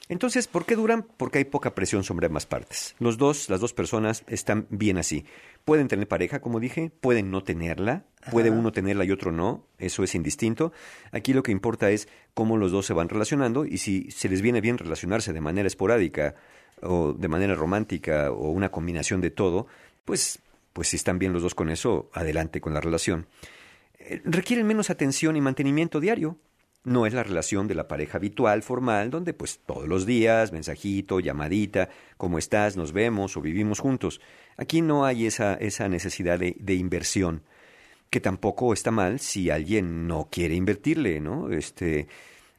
Entonces, 0.09 0.47
¿por 0.47 0.65
qué 0.65 0.75
duran? 0.75 1.05
Porque 1.17 1.37
hay 1.37 1.45
poca 1.45 1.75
presión 1.75 2.03
sobre 2.03 2.25
ambas 2.25 2.47
partes. 2.47 2.95
Los 2.97 3.19
dos, 3.19 3.47
las 3.47 3.59
dos 3.61 3.73
personas 3.73 4.23
están 4.25 4.65
bien 4.71 4.97
así. 4.97 5.23
Pueden 5.65 5.87
tener 5.87 6.07
pareja, 6.07 6.39
como 6.41 6.59
dije, 6.59 6.91
pueden 6.99 7.29
no 7.29 7.43
tenerla, 7.43 8.05
puede 8.31 8.49
uno 8.49 8.71
tenerla 8.71 9.05
y 9.05 9.11
otro 9.11 9.31
no, 9.31 9.67
eso 9.77 10.03
es 10.03 10.15
indistinto. 10.15 10.73
Aquí 11.11 11.33
lo 11.33 11.43
que 11.43 11.51
importa 11.51 11.91
es 11.91 12.07
cómo 12.33 12.57
los 12.57 12.71
dos 12.71 12.87
se 12.87 12.93
van 12.93 13.07
relacionando 13.07 13.65
y 13.65 13.77
si 13.77 14.09
se 14.09 14.29
les 14.29 14.41
viene 14.41 14.61
bien 14.61 14.79
relacionarse 14.79 15.31
de 15.31 15.41
manera 15.41 15.67
esporádica 15.67 16.33
o 16.81 17.13
de 17.13 17.27
manera 17.27 17.53
romántica 17.53 18.31
o 18.31 18.49
una 18.49 18.69
combinación 18.69 19.21
de 19.21 19.29
todo, 19.29 19.67
pues, 20.05 20.39
pues 20.73 20.87
si 20.87 20.95
están 20.95 21.19
bien 21.19 21.33
los 21.33 21.43
dos 21.43 21.53
con 21.53 21.69
eso, 21.69 22.09
adelante 22.13 22.61
con 22.61 22.73
la 22.73 22.81
relación. 22.81 23.27
Requieren 24.23 24.65
menos 24.65 24.89
atención 24.89 25.35
y 25.35 25.41
mantenimiento 25.41 25.99
diario. 25.99 26.37
No 26.83 27.05
es 27.05 27.13
la 27.13 27.23
relación 27.23 27.67
de 27.67 27.75
la 27.75 27.87
pareja 27.87 28.17
habitual, 28.17 28.63
formal, 28.63 29.09
donde 29.09 29.33
pues 29.33 29.59
todos 29.65 29.87
los 29.87 30.05
días, 30.05 30.53
mensajito, 30.53 31.19
llamadita, 31.19 31.89
¿cómo 32.15 32.37
estás? 32.37 32.77
Nos 32.77 32.93
vemos 32.93 33.35
o 33.35 33.41
vivimos 33.41 33.79
juntos. 33.79 34.21
Aquí 34.55 34.81
no 34.81 35.05
hay 35.05 35.25
esa, 35.25 35.55
esa 35.55 35.89
necesidad 35.89 36.39
de, 36.39 36.55
de 36.57 36.75
inversión, 36.75 37.43
que 38.09 38.21
tampoco 38.21 38.73
está 38.73 38.91
mal 38.91 39.19
si 39.19 39.49
alguien 39.49 40.07
no 40.07 40.29
quiere 40.31 40.55
invertirle, 40.55 41.19
¿no? 41.19 41.51
Este, 41.51 42.07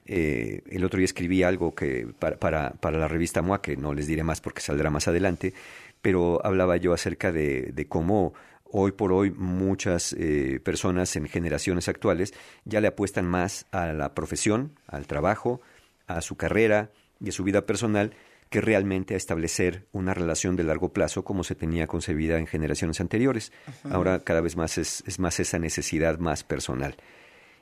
eh, 0.04 0.62
el 0.70 0.84
otro 0.84 0.98
día 0.98 1.06
escribí 1.06 1.42
algo 1.42 1.74
que 1.74 2.06
para, 2.18 2.36
para, 2.36 2.70
para, 2.72 2.98
la 2.98 3.08
revista 3.08 3.42
MOA, 3.42 3.62
que 3.62 3.76
no 3.76 3.94
les 3.94 4.06
diré 4.06 4.22
más 4.22 4.40
porque 4.40 4.60
saldrá 4.60 4.90
más 4.90 5.08
adelante, 5.08 5.54
pero 6.02 6.44
hablaba 6.44 6.76
yo 6.76 6.92
acerca 6.92 7.32
de, 7.32 7.70
de 7.72 7.86
cómo 7.86 8.34
hoy 8.72 8.92
por 8.92 9.12
hoy 9.12 9.30
muchas 9.30 10.12
eh, 10.12 10.60
personas 10.62 11.14
en 11.16 11.26
generaciones 11.26 11.88
actuales 11.88 12.34
ya 12.64 12.80
le 12.80 12.88
apuestan 12.88 13.26
más 13.26 13.66
a 13.72 13.92
la 13.92 14.14
profesión, 14.14 14.78
al 14.86 15.06
trabajo, 15.06 15.60
a 16.06 16.20
su 16.20 16.36
carrera 16.36 16.90
y 17.20 17.28
a 17.28 17.32
su 17.32 17.44
vida 17.44 17.66
personal 17.66 18.14
que 18.48 18.60
realmente 18.60 19.14
a 19.14 19.16
establecer 19.16 19.86
una 19.92 20.12
relación 20.12 20.56
de 20.56 20.64
largo 20.64 20.92
plazo 20.92 21.24
como 21.24 21.44
se 21.44 21.54
tenía 21.54 21.86
concebida 21.86 22.38
en 22.38 22.46
generaciones 22.46 23.00
anteriores. 23.00 23.52
Ajá. 23.66 23.94
Ahora 23.94 24.20
cada 24.20 24.40
vez 24.40 24.56
más 24.56 24.76
es, 24.76 25.04
es, 25.06 25.20
más 25.20 25.38
esa 25.38 25.58
necesidad 25.58 26.18
más 26.18 26.42
personal. 26.42 26.96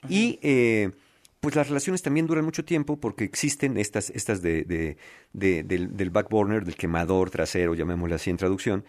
Ajá. 0.00 0.12
Y 0.12 0.38
eh, 0.42 0.92
pues 1.40 1.54
las 1.54 1.68
relaciones 1.68 2.02
también 2.02 2.26
duran 2.26 2.44
mucho 2.44 2.64
tiempo 2.64 2.98
porque 2.98 3.24
existen 3.24 3.76
estas, 3.76 4.10
estas 4.10 4.40
de, 4.40 4.64
de, 4.64 4.96
de, 5.32 5.62
del, 5.62 5.96
del 5.96 6.10
backburner, 6.10 6.64
del 6.64 6.74
quemador 6.74 7.30
trasero, 7.30 7.74
llamémosle 7.74 8.14
así 8.14 8.30
en 8.30 8.38
traducción, 8.38 8.84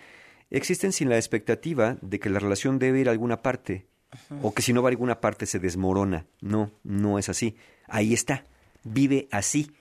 existen 0.50 0.92
sin 0.92 1.10
la 1.10 1.18
expectativa 1.18 1.98
de 2.02 2.20
que 2.20 2.30
la 2.30 2.40
relación 2.40 2.80
debe 2.80 3.00
ir 3.00 3.10
a 3.10 3.12
alguna 3.12 3.42
parte 3.42 3.88
Ajá. 4.12 4.36
o 4.42 4.54
que 4.54 4.62
si 4.62 4.74
no 4.74 4.82
va 4.82 4.90
a 4.90 4.92
alguna 4.92 5.22
parte 5.22 5.46
se 5.46 5.60
desmorona. 5.60 6.26
No, 6.42 6.72
no 6.84 7.20
es 7.20 7.30
así. 7.30 7.56
Ahí 7.88 8.14
está. 8.14 8.44
Vive 8.84 9.28
así. 9.32 9.72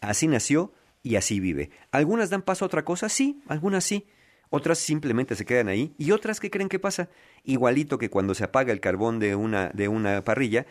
Así 0.00 0.26
nació 0.28 0.72
y 1.02 1.16
así 1.16 1.40
vive. 1.40 1.70
Algunas 1.90 2.30
dan 2.30 2.42
paso 2.42 2.64
a 2.64 2.66
otra 2.66 2.84
cosa, 2.84 3.08
sí, 3.08 3.40
algunas 3.48 3.84
sí. 3.84 4.06
Otras 4.50 4.78
simplemente 4.78 5.34
se 5.36 5.44
quedan 5.44 5.68
ahí 5.68 5.94
y 5.98 6.12
otras 6.12 6.40
que 6.40 6.50
creen 6.50 6.68
que 6.68 6.78
pasa. 6.78 7.10
Igualito 7.44 7.98
que 7.98 8.08
cuando 8.08 8.34
se 8.34 8.44
apaga 8.44 8.72
el 8.72 8.80
carbón 8.80 9.18
de 9.18 9.34
una, 9.34 9.68
de 9.74 9.88
una 9.88 10.24
parrilla, 10.24 10.66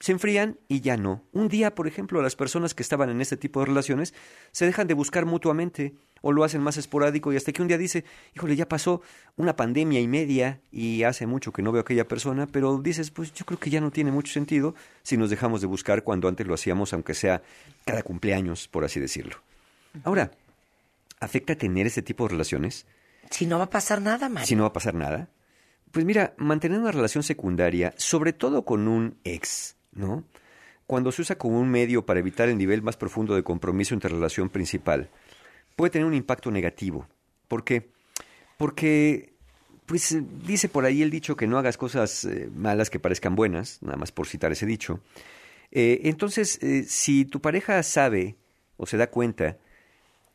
se 0.00 0.12
enfrían 0.12 0.58
y 0.68 0.80
ya 0.80 0.96
no. 0.96 1.22
Un 1.32 1.48
día, 1.48 1.74
por 1.74 1.86
ejemplo, 1.86 2.20
las 2.22 2.36
personas 2.36 2.74
que 2.74 2.82
estaban 2.82 3.08
en 3.10 3.20
este 3.20 3.36
tipo 3.36 3.60
de 3.60 3.66
relaciones 3.66 4.14
se 4.52 4.66
dejan 4.66 4.86
de 4.86 4.94
buscar 4.94 5.24
mutuamente 5.24 5.94
o 6.20 6.32
lo 6.32 6.44
hacen 6.44 6.60
más 6.60 6.76
esporádico 6.76 7.32
y 7.32 7.36
hasta 7.36 7.52
que 7.52 7.62
un 7.62 7.68
día 7.68 7.78
dice, 7.78 8.04
híjole, 8.34 8.56
ya 8.56 8.68
pasó 8.68 9.00
una 9.36 9.56
pandemia 9.56 10.00
y 10.00 10.08
media 10.08 10.60
y 10.70 11.02
hace 11.04 11.26
mucho 11.26 11.52
que 11.52 11.62
no 11.62 11.72
veo 11.72 11.80
a 11.80 11.82
aquella 11.82 12.08
persona, 12.08 12.46
pero 12.46 12.78
dices, 12.78 13.10
pues 13.10 13.32
yo 13.32 13.46
creo 13.46 13.58
que 13.58 13.70
ya 13.70 13.80
no 13.80 13.90
tiene 13.90 14.10
mucho 14.10 14.32
sentido 14.32 14.74
si 15.02 15.16
nos 15.16 15.30
dejamos 15.30 15.60
de 15.60 15.66
buscar 15.66 16.02
cuando 16.02 16.28
antes 16.28 16.46
lo 16.46 16.54
hacíamos, 16.54 16.92
aunque 16.92 17.14
sea 17.14 17.42
cada 17.84 18.02
cumpleaños, 18.02 18.68
por 18.68 18.84
así 18.84 19.00
decirlo. 19.00 19.36
Ahora, 20.04 20.30
¿afecta 21.20 21.54
tener 21.54 21.86
este 21.86 22.02
tipo 22.02 22.24
de 22.24 22.30
relaciones? 22.30 22.86
Si 23.30 23.46
no 23.46 23.58
va 23.58 23.64
a 23.64 23.70
pasar 23.70 24.02
nada, 24.02 24.28
Mario. 24.28 24.46
Si 24.46 24.56
no 24.56 24.62
va 24.62 24.68
a 24.68 24.72
pasar 24.72 24.94
nada. 24.94 25.28
Pues 25.90 26.04
mira, 26.04 26.34
mantener 26.36 26.78
una 26.78 26.92
relación 26.92 27.22
secundaria, 27.22 27.94
sobre 27.96 28.32
todo 28.32 28.64
con 28.64 28.88
un 28.88 29.18
ex, 29.24 29.76
¿no? 29.96 30.24
Cuando 30.86 31.10
se 31.10 31.22
usa 31.22 31.36
como 31.36 31.60
un 31.60 31.68
medio 31.68 32.06
para 32.06 32.20
evitar 32.20 32.48
el 32.48 32.58
nivel 32.58 32.82
más 32.82 32.96
profundo 32.96 33.34
de 33.34 33.42
compromiso 33.42 33.94
entre 33.94 34.10
relación 34.10 34.48
principal, 34.48 35.08
puede 35.74 35.90
tener 35.90 36.06
un 36.06 36.14
impacto 36.14 36.50
negativo. 36.50 37.06
¿Por 37.48 37.64
qué? 37.64 37.88
Porque, 38.56 39.32
pues, 39.86 40.16
dice 40.46 40.68
por 40.68 40.84
ahí 40.84 41.02
el 41.02 41.10
dicho 41.10 41.36
que 41.36 41.46
no 41.46 41.58
hagas 41.58 41.76
cosas 41.76 42.24
eh, 42.24 42.48
malas 42.54 42.90
que 42.90 43.00
parezcan 43.00 43.34
buenas, 43.34 43.82
nada 43.82 43.96
más 43.96 44.12
por 44.12 44.26
citar 44.26 44.52
ese 44.52 44.66
dicho. 44.66 45.00
Eh, 45.72 46.02
entonces, 46.04 46.62
eh, 46.62 46.84
si 46.86 47.24
tu 47.24 47.40
pareja 47.40 47.82
sabe 47.82 48.36
o 48.76 48.86
se 48.86 48.96
da 48.96 49.08
cuenta 49.08 49.56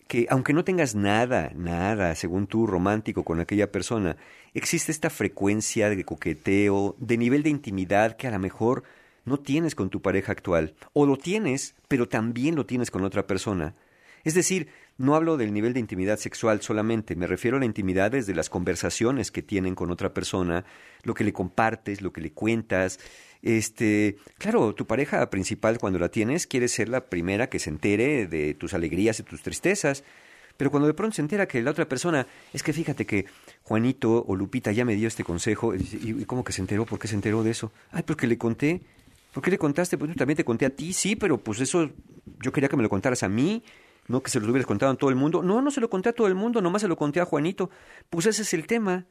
que 0.07 0.27
aunque 0.29 0.51
no 0.51 0.65
tengas 0.65 0.93
nada, 0.93 1.53
nada, 1.55 2.15
según 2.15 2.45
tú, 2.45 2.67
romántico 2.67 3.23
con 3.23 3.39
aquella 3.39 3.71
persona, 3.71 4.17
existe 4.53 4.91
esta 4.91 5.09
frecuencia 5.09 5.89
de 5.89 6.03
coqueteo, 6.03 6.97
de 6.99 7.17
nivel 7.17 7.43
de 7.43 7.49
intimidad 7.49 8.17
que 8.17 8.27
a 8.27 8.31
lo 8.31 8.39
mejor 8.39 8.83
no 9.25 9.39
tienes 9.39 9.75
con 9.75 9.89
tu 9.89 10.01
pareja 10.01 10.31
actual, 10.31 10.75
o 10.93 11.05
lo 11.05 11.17
tienes, 11.17 11.75
pero 11.87 12.07
también 12.07 12.55
lo 12.55 12.65
tienes 12.65 12.91
con 12.91 13.03
otra 13.03 13.27
persona. 13.27 13.75
Es 14.23 14.33
decir, 14.33 14.67
no 14.97 15.15
hablo 15.15 15.37
del 15.37 15.53
nivel 15.53 15.73
de 15.73 15.79
intimidad 15.79 16.17
sexual 16.17 16.61
solamente, 16.61 17.15
me 17.15 17.27
refiero 17.27 17.57
a 17.57 17.59
la 17.59 17.65
intimidad 17.65 18.11
desde 18.11 18.35
las 18.35 18.49
conversaciones 18.49 19.31
que 19.31 19.41
tienen 19.41 19.73
con 19.73 19.89
otra 19.89 20.13
persona, 20.13 20.65
lo 21.03 21.13
que 21.13 21.23
le 21.23 21.33
compartes, 21.33 22.01
lo 22.01 22.13
que 22.13 22.21
le 22.21 22.31
cuentas. 22.31 22.99
Este, 23.41 24.17
claro, 24.37 24.75
tu 24.75 24.85
pareja 24.85 25.27
principal 25.31 25.79
cuando 25.79 25.97
la 25.97 26.09
tienes 26.09 26.45
quiere 26.45 26.67
ser 26.67 26.89
la 26.89 27.09
primera 27.09 27.49
que 27.49 27.57
se 27.57 27.71
entere 27.71 28.27
de 28.27 28.53
tus 28.53 28.73
alegrías 28.73 29.19
y 29.19 29.23
tus 29.23 29.41
tristezas. 29.41 30.03
Pero 30.57 30.69
cuando 30.69 30.85
de 30.85 30.93
pronto 30.93 31.15
se 31.15 31.23
entera 31.23 31.47
que 31.47 31.59
la 31.63 31.71
otra 31.71 31.89
persona, 31.89 32.27
es 32.53 32.61
que 32.61 32.71
fíjate 32.71 33.07
que 33.07 33.25
Juanito 33.63 34.23
o 34.27 34.35
Lupita 34.35 34.71
ya 34.71 34.85
me 34.85 34.95
dio 34.95 35.07
este 35.07 35.23
consejo, 35.23 35.73
¿y, 35.73 36.23
cómo 36.25 36.43
que 36.43 36.53
se 36.53 36.61
enteró? 36.61 36.85
¿Por 36.85 36.99
qué 36.99 37.07
se 37.07 37.15
enteró 37.15 37.41
de 37.41 37.49
eso? 37.49 37.71
Ay, 37.91 38.03
porque 38.03 38.27
le 38.27 38.37
conté. 38.37 38.81
¿Por 39.31 39.43
qué 39.43 39.51
le 39.51 39.57
contaste? 39.57 39.97
Pues 39.97 40.11
yo 40.11 40.15
también 40.15 40.37
te 40.37 40.43
conté 40.43 40.65
a 40.65 40.69
ti, 40.69 40.93
sí, 40.93 41.15
pero 41.15 41.37
pues 41.37 41.59
eso 41.61 41.89
yo 42.41 42.51
quería 42.51 42.69
que 42.69 42.77
me 42.77 42.83
lo 42.83 42.89
contaras 42.89 43.23
a 43.23 43.29
mí, 43.29 43.63
no 44.07 44.21
que 44.21 44.29
se 44.29 44.39
lo 44.39 44.47
hubieras 44.47 44.65
contado 44.65 44.91
a 44.91 44.95
todo 44.95 45.09
el 45.09 45.15
mundo. 45.15 45.41
No, 45.41 45.61
no 45.61 45.71
se 45.71 45.79
lo 45.79 45.89
conté 45.89 46.09
a 46.09 46.13
todo 46.13 46.27
el 46.27 46.35
mundo, 46.35 46.61
nomás 46.61 46.81
se 46.81 46.87
lo 46.87 46.97
conté 46.97 47.19
a 47.21 47.25
Juanito. 47.25 47.69
Pues 48.09 48.25
ese 48.25 48.41
es 48.41 48.53
el 48.53 48.67
tema, 48.67 49.05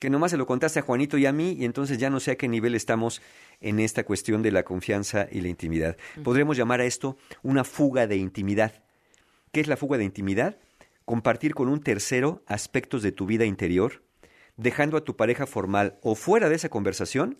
que 0.00 0.10
nomás 0.10 0.32
se 0.32 0.36
lo 0.36 0.46
contaste 0.46 0.80
a 0.80 0.82
Juanito 0.82 1.18
y 1.18 1.26
a 1.26 1.32
mí, 1.32 1.52
y 1.52 1.64
entonces 1.64 1.98
ya 1.98 2.10
no 2.10 2.20
sé 2.20 2.32
a 2.32 2.36
qué 2.36 2.48
nivel 2.48 2.74
estamos 2.74 3.20
en 3.60 3.78
esta 3.78 4.04
cuestión 4.04 4.42
de 4.42 4.50
la 4.50 4.64
confianza 4.64 5.28
y 5.30 5.40
la 5.40 5.48
intimidad. 5.48 5.96
Podríamos 6.24 6.56
llamar 6.56 6.80
a 6.80 6.86
esto 6.86 7.16
una 7.42 7.64
fuga 7.64 8.06
de 8.06 8.16
intimidad. 8.16 8.82
¿Qué 9.52 9.60
es 9.60 9.68
la 9.68 9.76
fuga 9.76 9.98
de 9.98 10.04
intimidad? 10.04 10.56
Compartir 11.04 11.54
con 11.54 11.68
un 11.68 11.80
tercero 11.80 12.42
aspectos 12.46 13.02
de 13.02 13.12
tu 13.12 13.26
vida 13.26 13.44
interior, 13.44 14.02
dejando 14.56 14.96
a 14.96 15.04
tu 15.04 15.16
pareja 15.16 15.46
formal 15.46 15.98
o 16.02 16.14
fuera 16.14 16.48
de 16.48 16.54
esa 16.54 16.70
conversación, 16.70 17.38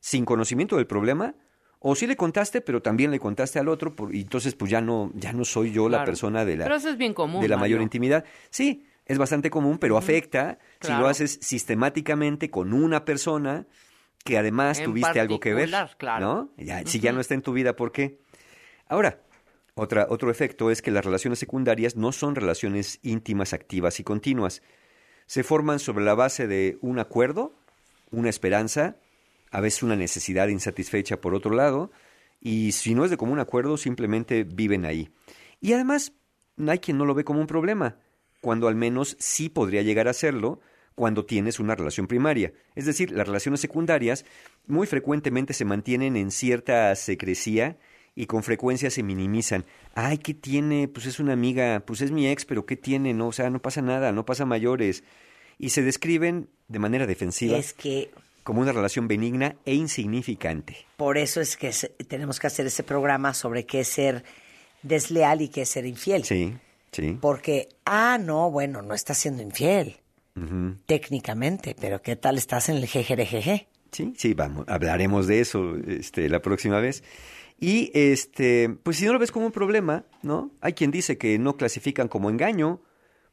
sin 0.00 0.24
conocimiento 0.24 0.76
del 0.76 0.86
problema, 0.86 1.34
o 1.80 1.94
sí 1.94 2.06
le 2.06 2.14
contaste, 2.16 2.60
pero 2.60 2.80
también 2.82 3.10
le 3.10 3.18
contaste 3.18 3.58
al 3.58 3.68
otro, 3.68 3.94
por, 3.96 4.14
y 4.14 4.20
entonces 4.20 4.54
pues 4.54 4.70
ya 4.70 4.80
no, 4.80 5.10
ya 5.14 5.32
no 5.32 5.44
soy 5.44 5.72
yo 5.72 5.86
Claro. 5.88 6.02
la 6.02 6.04
persona 6.04 6.44
de 6.44 6.56
la, 6.56 6.64
Pero 6.64 6.76
eso 6.76 6.88
es 6.90 6.96
bien 6.96 7.12
común, 7.14 7.40
de 7.40 7.48
la 7.48 7.56
mayor 7.56 7.78
Mario. 7.78 7.84
intimidad. 7.84 8.24
Sí, 8.50 8.86
es 9.06 9.18
bastante 9.18 9.50
común, 9.50 9.78
pero 9.78 9.96
afecta 9.96 10.58
si 10.80 10.92
lo 10.92 11.08
haces 11.08 11.38
sistemáticamente 11.42 12.50
con 12.50 12.72
una 12.72 13.04
persona 13.04 13.66
que 14.24 14.36
además 14.38 14.78
En 14.78 14.84
tuviste 14.84 15.18
algo 15.18 15.40
que 15.40 15.54
ver. 15.54 15.70
claro. 15.96 16.26
¿no? 16.26 16.50
Ya, 16.64 16.84
Si 16.86 17.00
ya 17.00 17.12
no 17.12 17.20
está 17.20 17.34
en 17.34 17.42
tu 17.42 17.52
vida, 17.52 17.74
¿por 17.74 17.90
qué? 17.92 18.18
Ahora, 18.86 19.20
otra, 19.74 20.06
otro 20.10 20.30
efecto 20.30 20.70
es 20.70 20.82
que 20.82 20.90
las 20.90 21.04
relaciones 21.04 21.38
secundarias 21.38 21.96
no 21.96 22.12
son 22.12 22.34
relaciones 22.34 22.98
íntimas, 23.02 23.52
activas 23.54 23.98
y 23.98 24.04
continuas. 24.04 24.62
Se 25.26 25.42
forman 25.42 25.78
sobre 25.78 26.04
la 26.04 26.14
base 26.14 26.46
de 26.46 26.76
un 26.82 26.98
acuerdo, 26.98 27.54
una 28.10 28.28
esperanza, 28.28 28.96
a 29.50 29.60
veces 29.60 29.82
una 29.82 29.96
necesidad 29.96 30.48
insatisfecha 30.48 31.20
por 31.20 31.34
otro 31.34 31.52
lado, 31.52 31.90
y 32.40 32.72
si 32.72 32.94
no 32.94 33.04
es 33.04 33.10
de 33.10 33.16
común 33.16 33.38
acuerdo, 33.38 33.76
simplemente 33.76 34.44
viven 34.44 34.84
ahí. 34.84 35.10
Y 35.60 35.72
además, 35.72 36.12
hay 36.66 36.78
quien 36.78 36.98
no 36.98 37.04
lo 37.04 37.14
ve 37.14 37.24
como 37.24 37.40
un 37.40 37.46
problema, 37.46 37.98
cuando 38.40 38.68
al 38.68 38.74
menos 38.74 39.16
sí 39.18 39.48
podría 39.48 39.82
llegar 39.82 40.08
a 40.08 40.12
serlo 40.12 40.60
cuando 40.94 41.24
tienes 41.24 41.60
una 41.60 41.74
relación 41.74 42.06
primaria. 42.06 42.52
Es 42.74 42.86
decir, 42.86 43.10
las 43.10 43.26
relaciones 43.26 43.60
secundarias 43.60 44.24
muy 44.66 44.86
frecuentemente 44.86 45.54
se 45.54 45.64
mantienen 45.64 46.16
en 46.16 46.30
cierta 46.30 46.94
secrecía 46.96 47.78
y 48.14 48.26
con 48.26 48.42
frecuencia 48.42 48.90
se 48.90 49.02
minimizan. 49.02 49.64
Ay, 49.94 50.18
¿qué 50.18 50.34
tiene? 50.34 50.88
Pues 50.88 51.06
es 51.06 51.20
una 51.20 51.32
amiga, 51.32 51.82
pues 51.86 52.00
es 52.00 52.10
mi 52.10 52.28
ex, 52.28 52.44
pero 52.44 52.66
¿qué 52.66 52.76
tiene? 52.76 53.14
No, 53.14 53.28
o 53.28 53.32
sea, 53.32 53.50
no 53.50 53.62
pasa 53.62 53.82
nada, 53.82 54.12
no 54.12 54.24
pasa 54.24 54.44
mayores. 54.44 55.04
Y 55.58 55.70
se 55.70 55.82
describen 55.82 56.48
de 56.68 56.78
manera 56.78 57.06
defensiva 57.06 57.56
Es 57.56 57.72
que 57.72 58.10
como 58.42 58.60
una 58.60 58.72
relación 58.72 59.08
benigna 59.08 59.56
e 59.64 59.74
insignificante. 59.74 60.86
por 60.96 61.18
eso 61.18 61.40
es 61.40 61.56
que 61.56 61.72
tenemos 62.08 62.38
que 62.38 62.46
hacer 62.46 62.66
ese 62.66 62.82
programa 62.82 63.34
sobre 63.34 63.66
qué 63.66 63.80
es 63.80 63.88
ser 63.88 64.24
desleal 64.82 65.42
y 65.42 65.48
qué 65.48 65.62
es 65.62 65.68
ser 65.68 65.86
infiel. 65.86 66.24
Sí, 66.24 66.56
sí. 66.92 67.18
Porque, 67.20 67.68
ah, 67.84 68.18
no, 68.20 68.50
bueno, 68.50 68.82
no 68.82 68.94
estás 68.94 69.18
siendo 69.18 69.42
infiel, 69.42 69.96
técnicamente, 70.86 71.76
pero 71.78 72.00
¿qué 72.00 72.16
tal 72.16 72.38
estás 72.38 72.68
en 72.70 72.76
el 72.76 72.86
jejerejeje? 72.86 73.68
Sí, 73.92 74.14
sí, 74.16 74.34
vamos, 74.34 74.64
hablaremos 74.68 75.26
de 75.26 75.40
eso 75.40 75.76
este, 75.86 76.28
la 76.28 76.40
próxima 76.40 76.80
vez. 76.80 77.02
Y 77.58 77.90
este, 77.92 78.70
pues 78.82 78.96
si 78.96 79.04
no 79.04 79.12
lo 79.12 79.18
ves 79.18 79.32
como 79.32 79.46
un 79.46 79.52
problema, 79.52 80.06
¿no? 80.22 80.50
Hay 80.62 80.72
quien 80.72 80.90
dice 80.90 81.18
que 81.18 81.38
no 81.38 81.56
clasifican 81.58 82.08
como 82.08 82.30
engaño 82.30 82.80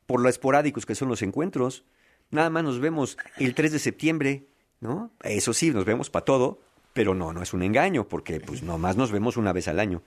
por 0.05 0.21
lo 0.21 0.27
esporádicos 0.27 0.85
que 0.85 0.95
son 0.95 1.07
los 1.07 1.21
encuentros. 1.21 1.85
Nada 2.29 2.49
más 2.49 2.63
nos 2.63 2.79
vemos 2.79 3.17
el 3.37 3.55
3 3.55 3.71
de 3.71 3.79
septiembre, 3.79 4.47
¿no? 4.79 5.11
Eso 5.23 5.53
sí, 5.53 5.71
nos 5.71 5.85
vemos 5.85 6.09
para 6.09 6.25
todo, 6.25 6.59
pero 6.93 7.13
no, 7.13 7.33
no 7.33 7.41
es 7.41 7.53
un 7.53 7.63
engaño, 7.63 8.07
porque 8.07 8.39
pues 8.39 8.63
nomás 8.63 8.97
nos 8.97 9.11
vemos 9.11 9.37
una 9.37 9.53
vez 9.53 9.67
al 9.67 9.79
año. 9.79 10.01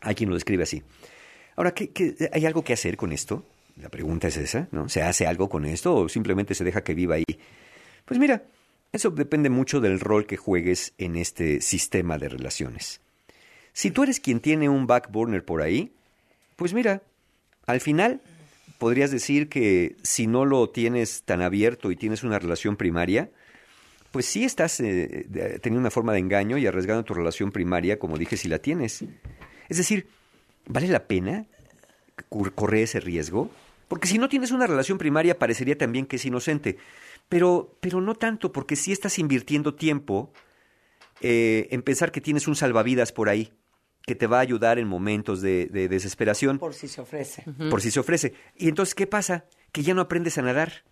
Hay 0.00 0.14
quien 0.14 0.30
lo 0.30 0.36
describe 0.36 0.62
así. 0.62 0.82
Ahora, 1.56 1.72
¿qué, 1.72 2.30
hay 2.32 2.46
algo 2.46 2.62
que 2.62 2.72
hacer 2.72 2.96
con 2.96 3.12
esto? 3.12 3.44
La 3.76 3.88
pregunta 3.88 4.28
es 4.28 4.36
esa, 4.36 4.68
¿no? 4.70 4.88
¿Se 4.88 5.02
hace 5.02 5.26
algo 5.26 5.48
con 5.48 5.64
esto 5.64 5.94
o 5.94 6.08
simplemente 6.08 6.54
se 6.54 6.64
deja 6.64 6.82
que 6.82 6.94
viva 6.94 7.16
ahí? 7.16 7.24
Pues 8.04 8.18
mira, 8.18 8.44
eso 8.92 9.10
depende 9.10 9.50
mucho 9.50 9.80
del 9.80 10.00
rol 10.00 10.26
que 10.26 10.36
juegues 10.36 10.94
en 10.98 11.16
este 11.16 11.60
sistema 11.60 12.18
de 12.18 12.28
relaciones. 12.28 13.00
Si 13.72 13.90
tú 13.90 14.02
eres 14.02 14.18
quien 14.18 14.40
tiene 14.40 14.68
un 14.68 14.86
backburner 14.86 15.44
por 15.44 15.62
ahí, 15.62 15.92
pues 16.56 16.74
mira, 16.74 17.02
al 17.66 17.80
final 17.80 18.20
podrías 18.78 19.10
decir 19.10 19.48
que 19.48 19.96
si 20.02 20.26
no 20.26 20.44
lo 20.44 20.70
tienes 20.70 21.22
tan 21.24 21.42
abierto 21.42 21.90
y 21.90 21.96
tienes 21.96 22.22
una 22.22 22.38
relación 22.38 22.76
primaria, 22.76 23.30
pues 24.10 24.26
sí 24.26 24.44
estás 24.44 24.80
eh, 24.80 25.26
teniendo 25.62 25.80
una 25.80 25.90
forma 25.90 26.12
de 26.12 26.18
engaño 26.18 26.58
y 26.58 26.66
arriesgando 26.66 27.04
tu 27.04 27.14
relación 27.14 27.52
primaria, 27.52 27.98
como 27.98 28.16
dije, 28.16 28.36
si 28.36 28.48
la 28.48 28.58
tienes. 28.58 29.04
Es 29.68 29.76
decir, 29.76 30.08
¿vale 30.66 30.88
la 30.88 31.06
pena 31.06 31.46
correr 32.28 32.84
ese 32.84 33.00
riesgo? 33.00 33.50
Porque 33.88 34.08
si 34.08 34.18
no 34.18 34.28
tienes 34.28 34.50
una 34.50 34.66
relación 34.66 34.98
primaria, 34.98 35.38
parecería 35.38 35.76
también 35.76 36.06
que 36.06 36.16
es 36.16 36.24
inocente. 36.24 36.78
Pero, 37.28 37.76
pero 37.80 38.00
no 38.00 38.14
tanto, 38.14 38.52
porque 38.52 38.76
sí 38.76 38.92
estás 38.92 39.18
invirtiendo 39.18 39.74
tiempo 39.74 40.32
eh, 41.20 41.68
en 41.70 41.82
pensar 41.82 42.10
que 42.10 42.20
tienes 42.20 42.48
un 42.48 42.56
salvavidas 42.56 43.12
por 43.12 43.28
ahí 43.28 43.52
que 44.06 44.14
te 44.14 44.26
va 44.26 44.38
a 44.38 44.40
ayudar 44.40 44.78
en 44.78 44.88
momentos 44.88 45.42
de, 45.42 45.66
de 45.66 45.86
desesperación. 45.86 46.58
Por 46.58 46.72
si 46.72 46.88
se 46.88 47.02
ofrece. 47.02 47.44
Por 47.68 47.82
si 47.82 47.90
se 47.90 48.00
ofrece. 48.00 48.32
Y 48.56 48.70
entonces, 48.70 48.94
¿qué 48.94 49.06
pasa? 49.06 49.44
Que 49.70 49.82
ya 49.82 49.92
no 49.92 50.00
aprendes 50.00 50.38
a 50.38 50.42
nadar. 50.42 50.84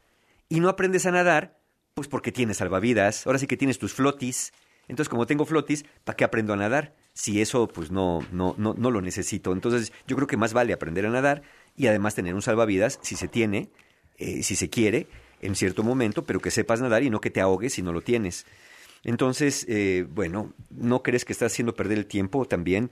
Y 0.51 0.61
no 0.61 0.69
aprendes 0.69 1.07
a 1.07 1.11
nadar, 1.13 1.59
pues 1.97 2.09
porque 2.09 2.31
tienes 2.31 2.59
salvavidas. 2.59 3.27
Ahora 3.27 3.39
sí 3.39 3.47
que 3.47 3.57
tienes 3.57 3.79
tus 3.79 3.95
flotis. 3.95 4.53
Entonces, 4.87 5.09
como 5.09 5.27
tengo 5.27 5.47
flotis, 5.47 5.87
¿para 6.05 6.15
qué 6.15 6.25
aprendo 6.25 6.53
a 6.53 6.57
nadar? 6.57 6.95
Si 7.15 7.41
eso, 7.41 7.69
pues 7.69 7.91
no, 7.91 8.21
no, 8.33 8.55
no, 8.59 8.75
no 8.75 8.91
lo 8.91 9.01
necesito. 9.01 9.51
Entonces, 9.55 9.95
yo 10.07 10.15
creo 10.15 10.29
que 10.29 10.37
más 10.37 10.53
vale 10.53 10.75
aprender 10.75 11.07
a 11.07 11.11
nadar 11.11 11.41
y 11.75 11.87
además 11.87 12.15
tener 12.15 12.35
un 12.35 12.43
salvavidas, 12.43 12.99
si 13.01 13.17
se 13.17 13.29
tiene, 13.29 13.71
eh, 14.19 14.43
si 14.43 14.57
se 14.57 14.69
quiere, 14.69 15.07
en 15.41 15.55
cierto 15.55 15.83
momento, 15.83 16.27
pero 16.27 16.39
que 16.39 16.51
sepas 16.51 16.83
nadar 16.83 17.03
y 17.03 17.09
no 17.09 17.23
que 17.23 17.31
te 17.31 17.41
ahogues 17.41 17.73
si 17.73 17.81
no 17.81 17.95
lo 17.95 18.03
tienes. 18.03 18.45
Entonces, 19.03 19.65
eh, 19.67 20.07
bueno, 20.07 20.53
¿no 20.69 21.03
crees 21.03 21.25
que 21.25 21.33
estás 21.33 21.51
haciendo 21.51 21.75
perder 21.75 21.97
el 21.97 22.07
tiempo 22.07 22.45
también 22.45 22.91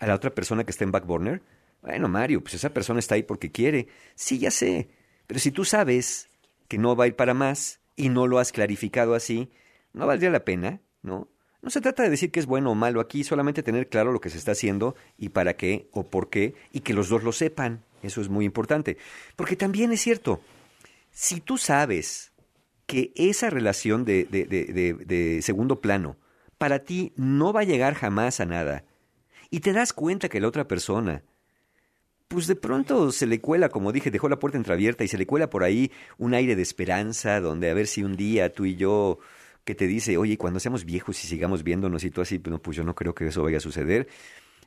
a 0.00 0.08
la 0.08 0.16
otra 0.16 0.30
persona 0.30 0.64
que 0.64 0.72
está 0.72 0.82
en 0.82 0.90
backburner? 0.90 1.40
Bueno, 1.82 2.08
Mario, 2.08 2.40
pues 2.40 2.54
esa 2.54 2.70
persona 2.70 2.98
está 2.98 3.14
ahí 3.14 3.22
porque 3.22 3.52
quiere. 3.52 3.86
Sí, 4.16 4.40
ya 4.40 4.50
sé. 4.50 4.88
Pero 5.28 5.38
si 5.38 5.52
tú 5.52 5.64
sabes 5.64 6.28
que 6.66 6.78
no 6.78 6.96
va 6.96 7.04
a 7.04 7.06
ir 7.06 7.14
para 7.14 7.32
más 7.32 7.80
y 8.00 8.08
no 8.08 8.26
lo 8.26 8.38
has 8.38 8.50
clarificado 8.50 9.14
así, 9.14 9.50
no 9.92 10.06
valdría 10.06 10.30
la 10.30 10.44
pena, 10.44 10.80
¿no? 11.02 11.28
No 11.60 11.68
se 11.68 11.82
trata 11.82 12.02
de 12.02 12.08
decir 12.08 12.30
que 12.30 12.40
es 12.40 12.46
bueno 12.46 12.70
o 12.70 12.74
malo 12.74 13.00
aquí, 13.00 13.24
solamente 13.24 13.62
tener 13.62 13.90
claro 13.90 14.10
lo 14.10 14.20
que 14.22 14.30
se 14.30 14.38
está 14.38 14.52
haciendo 14.52 14.96
y 15.18 15.28
para 15.28 15.54
qué 15.58 15.90
o 15.92 16.08
por 16.08 16.30
qué 16.30 16.54
y 16.72 16.80
que 16.80 16.94
los 16.94 17.10
dos 17.10 17.22
lo 17.22 17.32
sepan. 17.32 17.84
Eso 18.02 18.22
es 18.22 18.30
muy 18.30 18.46
importante. 18.46 18.96
Porque 19.36 19.56
también 19.56 19.92
es 19.92 20.00
cierto, 20.00 20.40
si 21.10 21.42
tú 21.42 21.58
sabes 21.58 22.32
que 22.86 23.12
esa 23.14 23.50
relación 23.50 24.06
de, 24.06 24.24
de, 24.24 24.46
de, 24.46 24.94
de, 24.94 25.42
segundo 25.42 25.82
plano 25.82 26.16
para 26.56 26.78
ti 26.78 27.12
no 27.16 27.52
va 27.52 27.60
a 27.60 27.64
llegar 27.64 27.92
jamás 27.92 28.40
a 28.40 28.46
nada, 28.46 28.84
y 29.50 29.60
te 29.60 29.74
das 29.74 29.92
cuenta 29.92 30.30
que 30.30 30.40
la 30.40 30.48
otra 30.48 30.66
persona, 30.66 31.22
pues 32.30 32.46
de 32.46 32.54
pronto 32.54 33.10
se 33.10 33.26
le 33.26 33.40
cuela, 33.40 33.70
como 33.70 33.90
dije, 33.90 34.12
dejó 34.12 34.28
la 34.28 34.38
puerta 34.38 34.56
entreabierta 34.56 35.02
y 35.02 35.08
se 35.08 35.18
le 35.18 35.26
cuela 35.26 35.50
por 35.50 35.64
ahí 35.64 35.90
un 36.16 36.32
aire 36.32 36.54
de 36.54 36.62
esperanza, 36.62 37.40
donde 37.40 37.68
a 37.68 37.74
ver 37.74 37.88
si 37.88 38.04
un 38.04 38.14
día 38.14 38.52
tú 38.52 38.66
y 38.66 38.76
yo, 38.76 39.18
que 39.64 39.74
te 39.74 39.88
dice, 39.88 40.16
oye, 40.16 40.38
cuando 40.38 40.60
seamos 40.60 40.84
viejos 40.84 41.24
y 41.24 41.26
sigamos 41.26 41.64
viéndonos 41.64 42.04
y 42.04 42.10
tú 42.10 42.20
así, 42.20 42.38
pues 42.38 42.76
yo 42.76 42.84
no 42.84 42.94
creo 42.94 43.16
que 43.16 43.26
eso 43.26 43.42
vaya 43.42 43.58
a 43.58 43.60
suceder, 43.60 44.06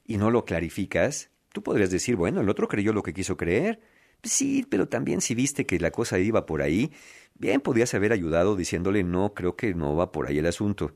y 0.05 0.17
no 0.17 0.29
lo 0.29 0.43
clarificas, 0.43 1.31
tú 1.53 1.63
podrías 1.63 1.89
decir, 1.89 2.17
bueno, 2.17 2.41
el 2.41 2.49
otro 2.49 2.67
creyó 2.67 2.91
lo 2.91 3.01
que 3.01 3.13
quiso 3.13 3.37
creer, 3.37 3.79
Sí, 4.23 4.65
pero 4.69 4.87
también 4.87 5.21
si 5.21 5.35
viste 5.35 5.65
que 5.65 5.79
la 5.79 5.91
cosa 5.91 6.17
iba 6.19 6.45
por 6.45 6.61
ahí, 6.61 6.93
bien 7.35 7.59
podías 7.61 7.93
haber 7.93 8.13
ayudado 8.13 8.55
diciéndole 8.55 9.03
no, 9.03 9.33
creo 9.33 9.55
que 9.57 9.73
no 9.75 9.95
va 9.95 10.11
por 10.11 10.27
ahí 10.27 10.37
el 10.39 10.45
asunto. 10.45 10.95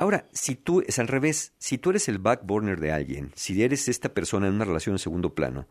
Ahora, 0.00 0.24
si 0.32 0.54
tú 0.54 0.82
es 0.86 0.98
al 0.98 1.08
revés, 1.08 1.52
si 1.58 1.76
tú 1.76 1.90
eres 1.90 2.08
el 2.08 2.16
backburner 2.16 2.80
de 2.80 2.90
alguien, 2.90 3.32
si 3.34 3.62
eres 3.62 3.86
esta 3.86 4.14
persona 4.14 4.48
en 4.48 4.54
una 4.54 4.64
relación 4.64 4.94
en 4.94 4.98
segundo 4.98 5.34
plano, 5.34 5.68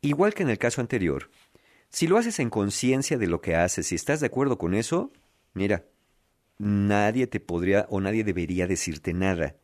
igual 0.00 0.32
que 0.32 0.44
en 0.44 0.48
el 0.48 0.58
caso 0.58 0.80
anterior, 0.80 1.28
si 1.90 2.06
lo 2.06 2.18
haces 2.18 2.38
en 2.38 2.50
conciencia 2.50 3.18
de 3.18 3.26
lo 3.26 3.40
que 3.40 3.56
haces, 3.56 3.88
si 3.88 3.96
estás 3.96 4.20
de 4.20 4.26
acuerdo 4.26 4.58
con 4.58 4.74
eso, 4.74 5.10
mira, 5.54 5.86
nadie 6.58 7.26
te 7.26 7.40
podría 7.40 7.88
o 7.90 8.00
nadie 8.00 8.22
debería 8.22 8.68
decirte 8.68 9.12
nada. 9.12 9.56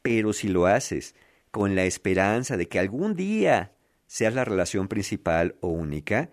Pero 0.00 0.32
si 0.32 0.46
lo 0.46 0.66
haces 0.66 1.16
con 1.50 1.74
la 1.74 1.86
esperanza 1.86 2.56
de 2.56 2.68
que 2.68 2.78
algún 2.78 3.16
día 3.16 3.72
seas 4.06 4.32
la 4.32 4.44
relación 4.44 4.86
principal 4.86 5.56
o 5.60 5.70
única, 5.70 6.30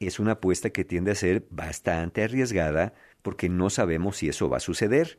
es 0.00 0.20
una 0.20 0.32
apuesta 0.32 0.68
que 0.68 0.84
tiende 0.84 1.12
a 1.12 1.14
ser 1.14 1.46
bastante 1.48 2.22
arriesgada 2.22 2.92
porque 3.22 3.48
no 3.48 3.70
sabemos 3.70 4.18
si 4.18 4.28
eso 4.28 4.50
va 4.50 4.58
a 4.58 4.60
suceder. 4.60 5.18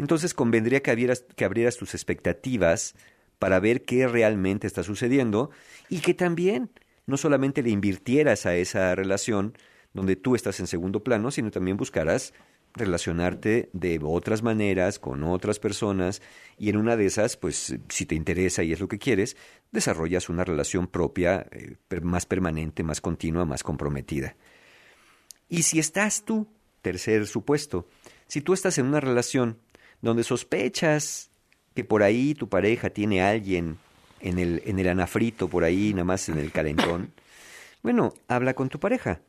Entonces 0.00 0.32
convendría 0.32 0.80
que 0.82 0.90
abrieras, 0.90 1.76
tus 1.76 1.92
expectativas 1.92 2.94
para 3.38 3.60
ver 3.60 3.82
qué 3.82 4.08
realmente 4.08 4.66
está 4.66 4.82
sucediendo 4.82 5.50
y 5.90 6.00
que 6.00 6.14
también 6.14 6.70
no 7.04 7.18
solamente 7.18 7.62
le 7.62 7.68
invirtieras 7.68 8.46
a 8.46 8.56
esa 8.56 8.94
relación 8.94 9.58
donde 9.92 10.16
tú 10.16 10.34
estás 10.34 10.58
en 10.58 10.68
segundo 10.68 11.04
plano, 11.04 11.30
sino 11.30 11.50
también 11.50 11.76
buscarás 11.76 12.32
relacionarte 12.72 13.68
de 13.74 14.00
otras 14.02 14.42
maneras 14.42 14.98
con 14.98 15.22
otras 15.22 15.58
personas 15.58 16.22
y 16.56 16.70
en 16.70 16.78
una 16.78 16.96
de 16.96 17.04
esas, 17.04 17.36
pues 17.36 17.76
si 17.90 18.06
te 18.06 18.14
interesa 18.14 18.62
y 18.62 18.72
es 18.72 18.80
lo 18.80 18.88
que 18.88 18.98
quieres, 18.98 19.36
desarrollas 19.70 20.30
una 20.30 20.44
relación 20.44 20.86
propia 20.86 21.46
eh, 21.50 21.76
más 22.00 22.24
permanente, 22.24 22.82
más 22.84 23.02
continua, 23.02 23.44
más 23.44 23.62
comprometida. 23.62 24.34
Y 25.50 25.64
si 25.64 25.78
estás 25.78 26.24
tú, 26.24 26.48
tercer 26.80 27.26
supuesto, 27.26 27.86
si 28.28 28.40
tú 28.40 28.54
estás 28.54 28.78
en 28.78 28.86
una 28.86 29.00
relación 29.00 29.58
donde 30.00 30.24
sospechas 30.24 31.30
que 31.74 31.84
por 31.84 32.02
ahí 32.02 32.34
tu 32.34 32.48
pareja 32.48 32.90
tiene 32.90 33.22
a 33.22 33.30
alguien 33.30 33.78
en 34.20 34.38
el, 34.38 34.62
en 34.66 34.78
el 34.78 34.88
anafrito, 34.88 35.48
por 35.48 35.64
ahí, 35.64 35.92
nada 35.92 36.04
más 36.04 36.28
en 36.28 36.38
el 36.38 36.52
calentón, 36.52 37.12
bueno, 37.82 38.12
habla 38.28 38.54
con 38.54 38.68
tu 38.68 38.78
pareja 38.78 39.20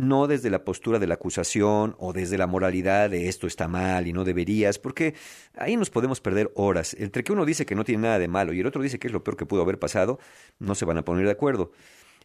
no 0.00 0.26
desde 0.26 0.50
la 0.50 0.64
postura 0.64 0.98
de 0.98 1.06
la 1.06 1.14
acusación 1.14 1.94
o 1.98 2.12
desde 2.12 2.38
la 2.38 2.46
moralidad 2.46 3.10
de 3.10 3.28
esto 3.28 3.46
está 3.46 3.68
mal 3.68 4.06
y 4.06 4.12
no 4.12 4.24
deberías, 4.24 4.78
porque 4.78 5.14
ahí 5.56 5.76
nos 5.76 5.90
podemos 5.90 6.20
perder 6.20 6.50
horas. 6.54 6.94
Entre 6.98 7.22
que 7.22 7.32
uno 7.32 7.44
dice 7.44 7.66
que 7.66 7.74
no 7.74 7.84
tiene 7.84 8.02
nada 8.02 8.18
de 8.18 8.28
malo 8.28 8.52
y 8.52 8.60
el 8.60 8.66
otro 8.66 8.82
dice 8.82 8.98
que 8.98 9.08
es 9.08 9.12
lo 9.12 9.22
peor 9.22 9.36
que 9.36 9.46
pudo 9.46 9.62
haber 9.62 9.78
pasado, 9.78 10.18
no 10.58 10.74
se 10.74 10.84
van 10.84 10.98
a 10.98 11.04
poner 11.04 11.26
de 11.26 11.32
acuerdo. 11.32 11.72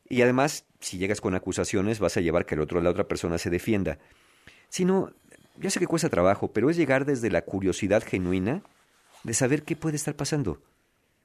Y 0.07 0.21
además, 0.21 0.65
si 0.79 0.97
llegas 0.97 1.19
con 1.19 1.33
acusaciones, 1.35 1.99
vas 1.99 2.15
a 2.17 2.21
llevar 2.21 2.45
que 2.45 2.55
el 2.55 2.61
otro, 2.61 2.81
la 2.81 2.91
otra 2.91 3.07
persona 3.07 3.37
se 3.37 3.49
defienda. 3.49 3.97
Si 4.69 4.85
no, 4.85 5.11
ya 5.59 5.69
sé 5.69 5.79
que 5.79 5.87
cuesta 5.87 6.09
trabajo, 6.09 6.51
pero 6.51 6.69
es 6.69 6.77
llegar 6.77 7.05
desde 7.05 7.29
la 7.29 7.43
curiosidad 7.43 8.03
genuina 8.03 8.63
de 9.23 9.33
saber 9.33 9.63
qué 9.63 9.75
puede 9.75 9.95
estar 9.95 10.15
pasando. 10.15 10.61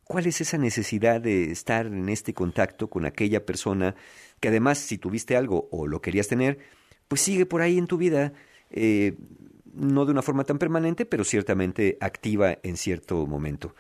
¿Cuál 0.05 0.27
es 0.27 0.41
esa 0.41 0.59
necesidad 0.59 1.21
de 1.21 1.53
estar 1.53 1.87
en 1.87 2.09
este 2.09 2.35
contacto 2.35 2.89
con 2.89 3.05
aquella 3.05 3.47
persona 3.47 3.95
que 4.41 4.49
además 4.49 4.79
si 4.79 4.99
tuviste 4.99 5.37
algo 5.37 5.69
o 5.71 5.87
lo 5.87 6.01
querías 6.01 6.27
tener, 6.27 6.59
pues 7.07 7.21
sigue 7.21 7.47
por 7.47 7.61
ahí 7.61 7.79
en 7.79 7.87
tu 7.87 7.97
vida, 7.97 8.33
eh, 8.71 9.15
no 9.73 10.07
de 10.07 10.13
una 10.13 10.23
forma 10.23 10.45
tan 10.45 10.59
permanente, 10.59 11.07
pero 11.07 11.25
ciertamente 11.25 11.97
activa 12.01 12.59
en 12.63 12.77
cierto 12.77 13.27
momento. 13.27 13.75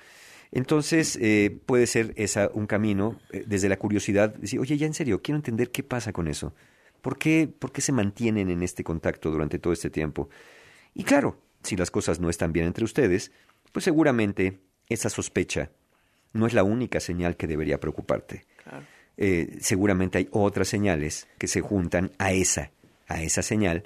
Entonces 0.52 1.18
eh, 1.20 1.58
puede 1.66 1.86
ser 1.86 2.12
esa 2.16 2.50
un 2.52 2.66
camino 2.66 3.20
eh, 3.32 3.44
desde 3.46 3.68
la 3.68 3.78
curiosidad, 3.78 4.34
decir, 4.34 4.60
oye, 4.60 4.76
ya 4.76 4.86
en 4.86 4.94
serio, 4.94 5.22
quiero 5.22 5.36
entender 5.36 5.70
qué 5.70 5.82
pasa 5.82 6.12
con 6.12 6.28
eso. 6.28 6.54
¿Por 7.00 7.18
qué, 7.18 7.48
¿Por 7.48 7.72
qué 7.72 7.80
se 7.80 7.92
mantienen 7.92 8.50
en 8.50 8.62
este 8.62 8.84
contacto 8.84 9.30
durante 9.30 9.58
todo 9.58 9.72
este 9.72 9.90
tiempo? 9.90 10.28
Y 10.94 11.04
claro, 11.04 11.38
si 11.62 11.76
las 11.76 11.90
cosas 11.90 12.20
no 12.20 12.30
están 12.30 12.52
bien 12.52 12.66
entre 12.66 12.84
ustedes, 12.84 13.32
pues 13.72 13.84
seguramente 13.84 14.60
esa 14.88 15.08
sospecha 15.08 15.70
no 16.32 16.46
es 16.46 16.54
la 16.54 16.64
única 16.64 17.00
señal 17.00 17.36
que 17.36 17.46
debería 17.46 17.80
preocuparte. 17.80 18.44
Eh, 19.16 19.58
seguramente 19.60 20.18
hay 20.18 20.28
otras 20.30 20.68
señales 20.68 21.28
que 21.38 21.48
se 21.48 21.60
juntan 21.60 22.12
a 22.18 22.32
esa, 22.32 22.70
a 23.08 23.22
esa 23.22 23.42
señal 23.42 23.84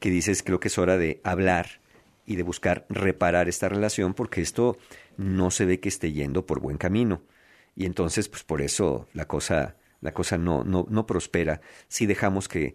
que 0.00 0.10
dices 0.10 0.42
creo 0.42 0.60
que 0.60 0.68
es 0.68 0.78
hora 0.78 0.98
de 0.98 1.20
hablar 1.24 1.80
y 2.26 2.36
de 2.36 2.42
buscar 2.42 2.84
reparar 2.88 3.48
esta 3.48 3.68
relación 3.68 4.14
porque 4.14 4.40
esto 4.40 4.76
no 5.16 5.50
se 5.50 5.64
ve 5.64 5.80
que 5.80 5.88
esté 5.88 6.12
yendo 6.12 6.46
por 6.46 6.60
buen 6.60 6.76
camino. 6.76 7.22
Y 7.76 7.86
entonces, 7.86 8.28
pues 8.28 8.44
por 8.44 8.62
eso 8.62 9.08
la 9.14 9.26
cosa, 9.26 9.76
la 10.04 10.12
cosa 10.12 10.36
no, 10.36 10.64
no, 10.64 10.86
no 10.90 11.06
prospera 11.06 11.62
si 11.88 12.04
dejamos 12.04 12.46
que, 12.46 12.74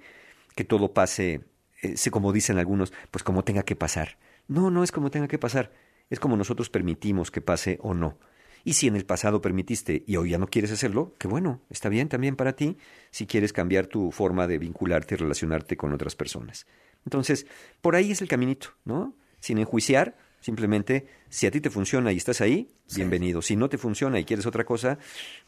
que 0.55 0.63
todo 0.63 0.93
pase, 0.93 1.41
eh, 1.83 1.95
como 2.09 2.33
dicen 2.33 2.57
algunos, 2.57 2.91
pues 3.11 3.23
como 3.23 3.43
tenga 3.43 3.61
que 3.61 3.75
pasar. 3.75 4.17
No, 4.47 4.71
no 4.71 4.83
es 4.83 4.91
como 4.91 5.11
tenga 5.11 5.27
que 5.27 5.37
pasar, 5.37 5.71
es 6.09 6.19
como 6.19 6.35
nosotros 6.35 6.71
permitimos 6.71 7.29
que 7.29 7.39
pase 7.39 7.77
o 7.83 7.93
no. 7.93 8.17
Y 8.63 8.73
si 8.73 8.87
en 8.87 8.95
el 8.95 9.05
pasado 9.05 9.41
permitiste 9.41 10.03
y 10.07 10.17
hoy 10.17 10.31
ya 10.31 10.39
no 10.39 10.47
quieres 10.47 10.71
hacerlo, 10.71 11.13
que 11.19 11.27
bueno, 11.27 11.61
está 11.69 11.87
bien 11.87 12.09
también 12.09 12.35
para 12.35 12.53
ti 12.53 12.77
si 13.11 13.27
quieres 13.27 13.53
cambiar 13.53 13.85
tu 13.85 14.11
forma 14.11 14.47
de 14.47 14.57
vincularte 14.57 15.13
y 15.13 15.17
relacionarte 15.19 15.77
con 15.77 15.93
otras 15.93 16.15
personas. 16.15 16.65
Entonces, 17.05 17.45
por 17.79 17.95
ahí 17.95 18.11
es 18.11 18.23
el 18.23 18.27
caminito, 18.27 18.69
¿no? 18.85 19.13
Sin 19.39 19.59
enjuiciar, 19.59 20.17
simplemente, 20.41 21.07
si 21.29 21.45
a 21.45 21.51
ti 21.51 21.61
te 21.61 21.69
funciona 21.69 22.11
y 22.11 22.17
estás 22.17 22.41
ahí, 22.41 22.71
bienvenido. 22.95 23.43
Si 23.43 23.55
no 23.55 23.69
te 23.69 23.77
funciona 23.77 24.19
y 24.19 24.25
quieres 24.25 24.47
otra 24.47 24.65
cosa, 24.65 24.97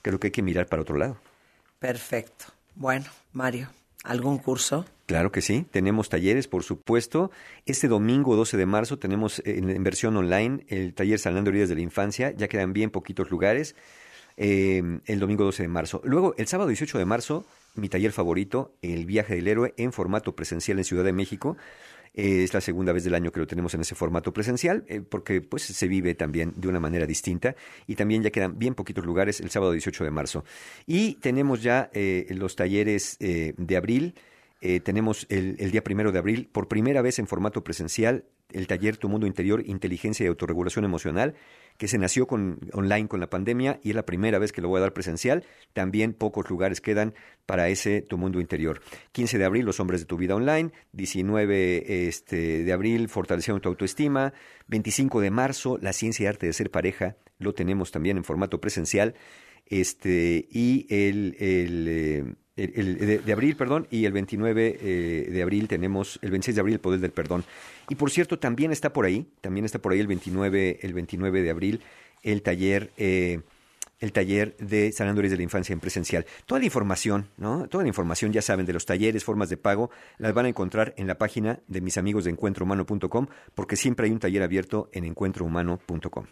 creo 0.03 0.19
que 0.19 0.27
hay 0.27 0.31
que 0.31 0.43
mirar 0.43 0.67
para 0.67 0.83
otro 0.83 0.95
lado. 0.95 1.17
Perfecto. 1.81 2.45
Bueno, 2.75 3.07
Mario, 3.33 3.69
¿algún 4.03 4.37
curso? 4.37 4.85
Claro 5.07 5.31
que 5.31 5.41
sí, 5.41 5.65
tenemos 5.71 6.09
talleres, 6.09 6.47
por 6.47 6.61
supuesto. 6.61 7.31
Este 7.65 7.87
domingo 7.87 8.35
12 8.35 8.55
de 8.55 8.67
marzo 8.67 8.99
tenemos 8.99 9.39
eh, 9.39 9.57
en, 9.57 9.83
versión 9.83 10.15
online 10.15 10.63
el 10.69 10.93
taller 10.93 11.17
Sanando 11.17 11.49
Heridas 11.49 11.69
de 11.69 11.75
la 11.75 11.81
Infancia, 11.81 12.35
ya 12.37 12.47
quedan 12.47 12.71
bien 12.71 12.91
poquitos 12.91 13.31
lugares, 13.31 13.75
eh, 14.37 14.83
el 15.07 15.19
domingo 15.19 15.43
12 15.43 15.63
de 15.63 15.69
marzo. 15.69 16.01
Luego, 16.03 16.35
el 16.37 16.45
sábado 16.45 16.69
18 16.69 16.99
de 16.99 17.05
marzo, 17.05 17.45
mi 17.73 17.89
taller 17.89 18.11
favorito, 18.11 18.75
El 18.83 19.07
viaje 19.07 19.33
del 19.33 19.47
héroe, 19.47 19.73
en 19.75 19.91
formato 19.91 20.35
presencial 20.35 20.77
en 20.77 20.83
Ciudad 20.83 21.03
de 21.03 21.13
México. 21.13 21.57
Eh, 22.13 22.43
es 22.43 22.53
la 22.53 22.59
segunda 22.59 22.91
vez 22.91 23.03
del 23.03 23.15
año 23.15 23.31
que 23.31 23.39
lo 23.39 23.47
tenemos 23.47 23.73
en 23.73 23.81
ese 23.81 23.95
formato 23.95 24.33
presencial, 24.33 24.83
eh, 24.87 25.01
porque 25.01 25.41
pues 25.41 25.63
se 25.63 25.87
vive 25.87 26.13
también 26.13 26.53
de 26.57 26.67
una 26.67 26.79
manera 26.79 27.05
distinta 27.05 27.55
y 27.87 27.95
también 27.95 28.21
ya 28.21 28.31
quedan 28.31 28.59
bien 28.59 28.75
poquitos 28.75 29.05
lugares 29.05 29.39
el 29.39 29.49
sábado 29.49 29.71
18 29.71 30.03
de 30.03 30.11
marzo. 30.11 30.43
Y 30.85 31.15
tenemos 31.15 31.63
ya 31.63 31.89
eh, 31.93 32.27
los 32.29 32.55
talleres 32.55 33.17
de 33.19 33.77
abril, 33.77 34.15
tenemos 34.83 35.25
el, 35.29 35.55
el 35.59 35.71
día 35.71 35.83
primero 35.83 36.11
de 36.11 36.19
abril, 36.19 36.47
por 36.51 36.67
primera 36.67 37.01
vez 37.01 37.17
en 37.17 37.27
formato 37.27 37.63
presencial, 37.63 38.25
el 38.51 38.67
taller 38.67 38.97
Tu 38.97 39.09
Mundo 39.09 39.25
Interior, 39.25 39.63
Inteligencia 39.65 40.23
y 40.23 40.27
Autorregulación 40.27 40.85
Emocional, 40.85 41.35
que 41.81 41.87
se 41.87 41.97
nació 41.97 42.27
con, 42.27 42.59
online 42.73 43.07
con 43.07 43.19
la 43.19 43.31
pandemia 43.31 43.79
y 43.81 43.89
es 43.89 43.95
la 43.95 44.05
primera 44.05 44.37
vez 44.37 44.51
que 44.51 44.61
lo 44.61 44.69
voy 44.69 44.77
a 44.77 44.81
dar 44.81 44.93
presencial. 44.93 45.43
También 45.73 46.13
pocos 46.13 46.47
lugares 46.47 46.79
quedan 46.79 47.15
para 47.47 47.69
ese 47.69 48.03
Tu 48.03 48.19
Mundo 48.19 48.39
Interior. 48.39 48.83
15 49.13 49.39
de 49.39 49.45
abril, 49.45 49.65
Los 49.65 49.79
Hombres 49.79 50.01
de 50.01 50.05
tu 50.05 50.15
Vida 50.15 50.35
Online. 50.35 50.71
19 50.91 52.07
este, 52.07 52.63
de 52.63 52.71
abril, 52.71 53.09
Fortaleciendo 53.09 53.61
tu 53.61 53.69
Autoestima. 53.69 54.31
25 54.67 55.21
de 55.21 55.31
marzo, 55.31 55.79
La 55.81 55.91
Ciencia 55.91 56.25
y 56.25 56.27
Arte 56.27 56.45
de 56.45 56.53
Ser 56.53 56.69
Pareja. 56.69 57.15
Lo 57.39 57.55
tenemos 57.55 57.89
también 57.89 58.15
en 58.17 58.25
formato 58.25 58.61
presencial. 58.61 59.15
Este, 59.65 60.47
y 60.51 60.85
el, 60.87 61.35
el, 61.39 61.87
eh, 61.89 62.35
el- 62.75 63.23
de, 63.25 63.33
abril, 63.33 63.55
perdón, 63.55 63.87
y 63.89 64.05
el 64.05 64.11
29 64.13 64.77
eh, 64.81 65.27
de 65.31 65.41
abril 65.41 65.67
tenemos, 65.67 66.19
el 66.21 66.31
26 66.31 66.55
de 66.55 66.59
abril, 66.61 66.73
el 66.75 66.79
Poder 66.79 66.99
del 66.99 67.11
Perdón. 67.11 67.43
Y 67.89 67.95
por 67.95 68.11
cierto, 68.11 68.39
también 68.39 68.71
está 68.71 68.93
por 68.93 69.05
ahí, 69.05 69.27
también 69.41 69.65
está 69.65 69.79
por 69.79 69.91
ahí 69.93 69.99
el 69.99 70.07
29, 70.07 70.79
el 70.81 70.93
29 70.93 71.41
de 71.41 71.49
abril, 71.49 71.81
el 72.23 72.41
taller, 72.41 72.91
eh, 72.97 73.41
el 73.99 74.11
taller 74.13 74.55
de 74.57 74.91
sanando 74.91 75.19
heridas 75.21 75.33
de 75.33 75.37
la 75.37 75.43
infancia 75.43 75.73
en 75.73 75.79
presencial. 75.79 76.25
Toda 76.45 76.59
la 76.59 76.65
información, 76.65 77.27
¿no? 77.37 77.67
Toda 77.67 77.83
la 77.83 77.87
información, 77.87 78.31
ya 78.33 78.41
saben, 78.41 78.65
de 78.65 78.73
los 78.73 78.85
talleres, 78.85 79.23
formas 79.23 79.49
de 79.49 79.57
pago, 79.57 79.91
las 80.17 80.33
van 80.33 80.45
a 80.45 80.49
encontrar 80.49 80.93
en 80.97 81.05
la 81.07 81.17
página 81.19 81.59
de 81.67 81.81
mis 81.81 81.97
amigos 81.97 82.23
de 82.23 82.31
encuentrohumano.com, 82.31 83.27
porque 83.53 83.75
siempre 83.75 84.07
hay 84.07 84.11
un 84.11 84.19
taller 84.19 84.41
abierto 84.41 84.89
en 84.91 85.05
encuentrohumano.com. 85.05 86.25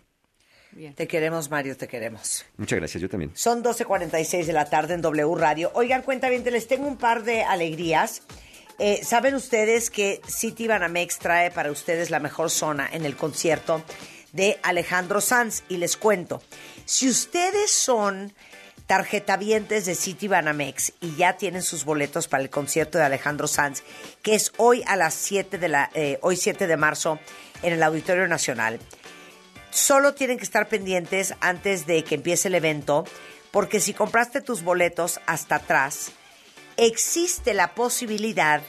Te 0.96 1.08
queremos, 1.08 1.50
Mario, 1.50 1.76
te 1.76 1.88
queremos. 1.88 2.46
Muchas 2.58 2.78
gracias, 2.80 3.02
yo 3.02 3.10
también. 3.10 3.32
Son 3.34 3.64
12.46 3.64 4.46
de 4.46 4.54
la 4.54 4.66
tarde 4.66 4.94
en 4.94 5.02
W 5.02 5.36
Radio. 5.36 5.72
Oigan, 5.74 6.04
cuenta 6.04 6.30
bien, 6.30 6.44
les 6.44 6.68
tengo 6.68 6.88
un 6.88 6.98
par 6.98 7.24
de 7.24 7.44
alegrías. 7.44 8.22
Eh, 8.78 9.02
Saben 9.04 9.36
ustedes 9.36 9.90
que 9.90 10.22
City 10.28 10.68
Banamex 10.68 11.18
trae 11.20 11.52
para 11.52 11.72
ustedes 11.72 12.10
la 12.12 12.20
mejor 12.20 12.50
zona 12.50 12.88
en 12.92 13.04
el 13.04 13.16
concierto 13.16 13.84
de 14.32 14.60
Alejandro 14.64 15.22
Sanz. 15.22 15.64
Y 15.70 15.78
les 15.78 15.98
cuento, 15.98 16.42
si 16.86 17.10
ustedes 17.10 17.72
son 17.72 18.32
tarjetavientes 18.86 19.86
de 19.86 19.96
City 19.96 20.28
Banamex 20.28 20.94
y 21.02 21.16
ya 21.16 21.38
tienen 21.38 21.62
sus 21.62 21.84
boletos 21.84 22.28
para 22.28 22.42
el 22.42 22.50
concierto 22.50 22.98
de 22.98 23.04
Alejandro 23.04 23.48
Sanz, 23.48 23.84
que 24.24 24.34
es 24.34 24.52
hoy 24.58 24.84
a 24.88 24.96
las 24.96 25.14
7 25.14 25.58
de 25.58 25.68
la, 25.68 25.92
eh, 25.94 26.18
hoy 26.22 26.38
7 26.38 26.66
de 26.66 26.78
marzo 26.78 27.20
en 27.62 27.74
el 27.74 27.84
Auditorio 27.84 28.28
Nacional, 28.28 28.80
solo 29.72 30.14
tienen 30.14 30.38
que 30.38 30.44
estar 30.44 30.68
pendientes 30.68 31.34
antes 31.42 31.86
de 31.86 32.04
que 32.04 32.16
empiece 32.16 32.48
el 32.48 32.56
evento, 32.56 33.06
porque 33.52 33.80
si 33.80 33.94
compraste 33.94 34.42
tus 34.42 34.64
boletos 34.64 35.20
hasta 35.26 35.56
atrás, 35.56 36.12
existe 36.78 37.54
la 37.54 37.74
posibilidad 37.76 38.62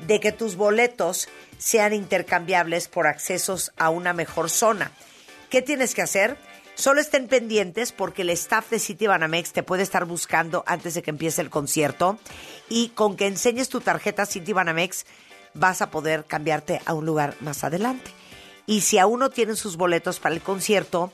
de 0.00 0.20
que 0.20 0.32
tus 0.32 0.56
boletos 0.56 1.28
sean 1.58 1.92
intercambiables 1.92 2.88
por 2.88 3.06
accesos 3.06 3.72
a 3.76 3.90
una 3.90 4.12
mejor 4.12 4.50
zona. 4.50 4.92
¿Qué 5.50 5.62
tienes 5.62 5.94
que 5.94 6.02
hacer? 6.02 6.36
Solo 6.74 7.00
estén 7.00 7.26
pendientes 7.26 7.90
porque 7.90 8.22
el 8.22 8.30
staff 8.30 8.70
de 8.70 8.78
City 8.78 9.08
Banamex 9.08 9.52
te 9.52 9.64
puede 9.64 9.82
estar 9.82 10.04
buscando 10.04 10.62
antes 10.66 10.94
de 10.94 11.02
que 11.02 11.10
empiece 11.10 11.42
el 11.42 11.50
concierto 11.50 12.18
y 12.68 12.90
con 12.90 13.16
que 13.16 13.26
enseñes 13.26 13.68
tu 13.68 13.80
tarjeta 13.80 14.26
City 14.26 14.52
Banamex 14.52 15.04
vas 15.54 15.82
a 15.82 15.90
poder 15.90 16.24
cambiarte 16.24 16.80
a 16.86 16.94
un 16.94 17.04
lugar 17.04 17.34
más 17.40 17.64
adelante. 17.64 18.12
Y 18.68 18.82
si 18.82 18.98
aún 18.98 19.18
no 19.20 19.30
tienen 19.30 19.56
sus 19.56 19.78
boletos 19.78 20.20
para 20.20 20.34
el 20.34 20.42
concierto, 20.42 21.10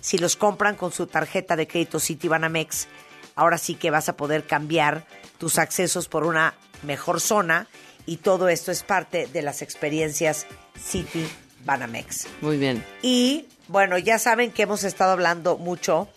si 0.00 0.18
los 0.18 0.36
compran 0.36 0.76
con 0.76 0.92
su 0.92 1.06
tarjeta 1.06 1.56
de 1.56 1.66
crédito 1.66 2.00
City 2.00 2.28
Banamex, 2.28 2.86
ahora 3.34 3.56
sí 3.56 3.74
que 3.74 3.90
vas 3.90 4.10
a 4.10 4.16
poder 4.16 4.46
cambiar 4.46 5.06
tus 5.38 5.58
accesos 5.58 6.06
por 6.06 6.24
una 6.24 6.54
mejor 6.82 7.22
zona 7.22 7.66
y 8.04 8.18
todo 8.18 8.50
esto 8.50 8.70
es 8.70 8.82
parte 8.82 9.26
de 9.26 9.40
las 9.40 9.62
experiencias 9.62 10.46
City 10.78 11.26
Banamex. 11.64 12.26
Muy 12.42 12.58
bien. 12.58 12.84
Y 13.00 13.46
bueno, 13.68 13.96
ya 13.96 14.18
saben 14.18 14.52
que 14.52 14.64
hemos 14.64 14.84
estado 14.84 15.12
hablando 15.12 15.56
mucho 15.56 16.08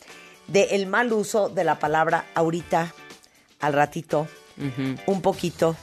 del 0.48 0.88
mal 0.88 1.14
uso 1.14 1.48
de 1.48 1.64
la 1.64 1.80
palabra 1.80 2.26
ahorita, 2.36 2.94
al 3.62 3.72
ratito, 3.72 4.28
un 5.06 5.22
poquito, 5.22 5.78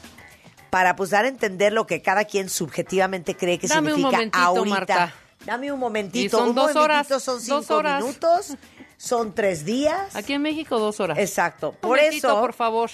para 0.70 0.96
pues 0.96 1.10
dar 1.10 1.24
a 1.24 1.28
entender 1.28 1.72
lo 1.72 1.86
que 1.86 2.02
cada 2.02 2.24
quien 2.24 2.48
subjetivamente 2.48 3.36
cree 3.36 3.58
que 3.58 3.66
Dame 3.68 3.92
un 3.92 3.96
significa 3.96 4.16
momentito, 4.16 4.38
ahorita. 4.44 4.74
Marta. 4.74 5.14
Dame 5.46 5.72
un 5.72 5.78
momentito. 5.78 6.26
Y 6.26 6.28
son 6.40 6.50
un 6.50 6.54
dos 6.54 6.76
horas, 6.76 7.06
son 7.06 7.20
dos 7.36 7.42
cinco 7.44 7.76
horas. 7.76 8.02
minutos, 8.02 8.54
son 8.96 9.34
tres 9.34 9.64
días. 9.64 10.14
Aquí 10.16 10.32
en 10.34 10.42
México 10.42 10.78
dos 10.78 11.00
horas. 11.00 11.18
Exacto. 11.18 11.72
Por 11.72 11.96
Momentito, 11.96 12.28
eso, 12.28 12.40
por 12.40 12.52
favor. 12.54 12.90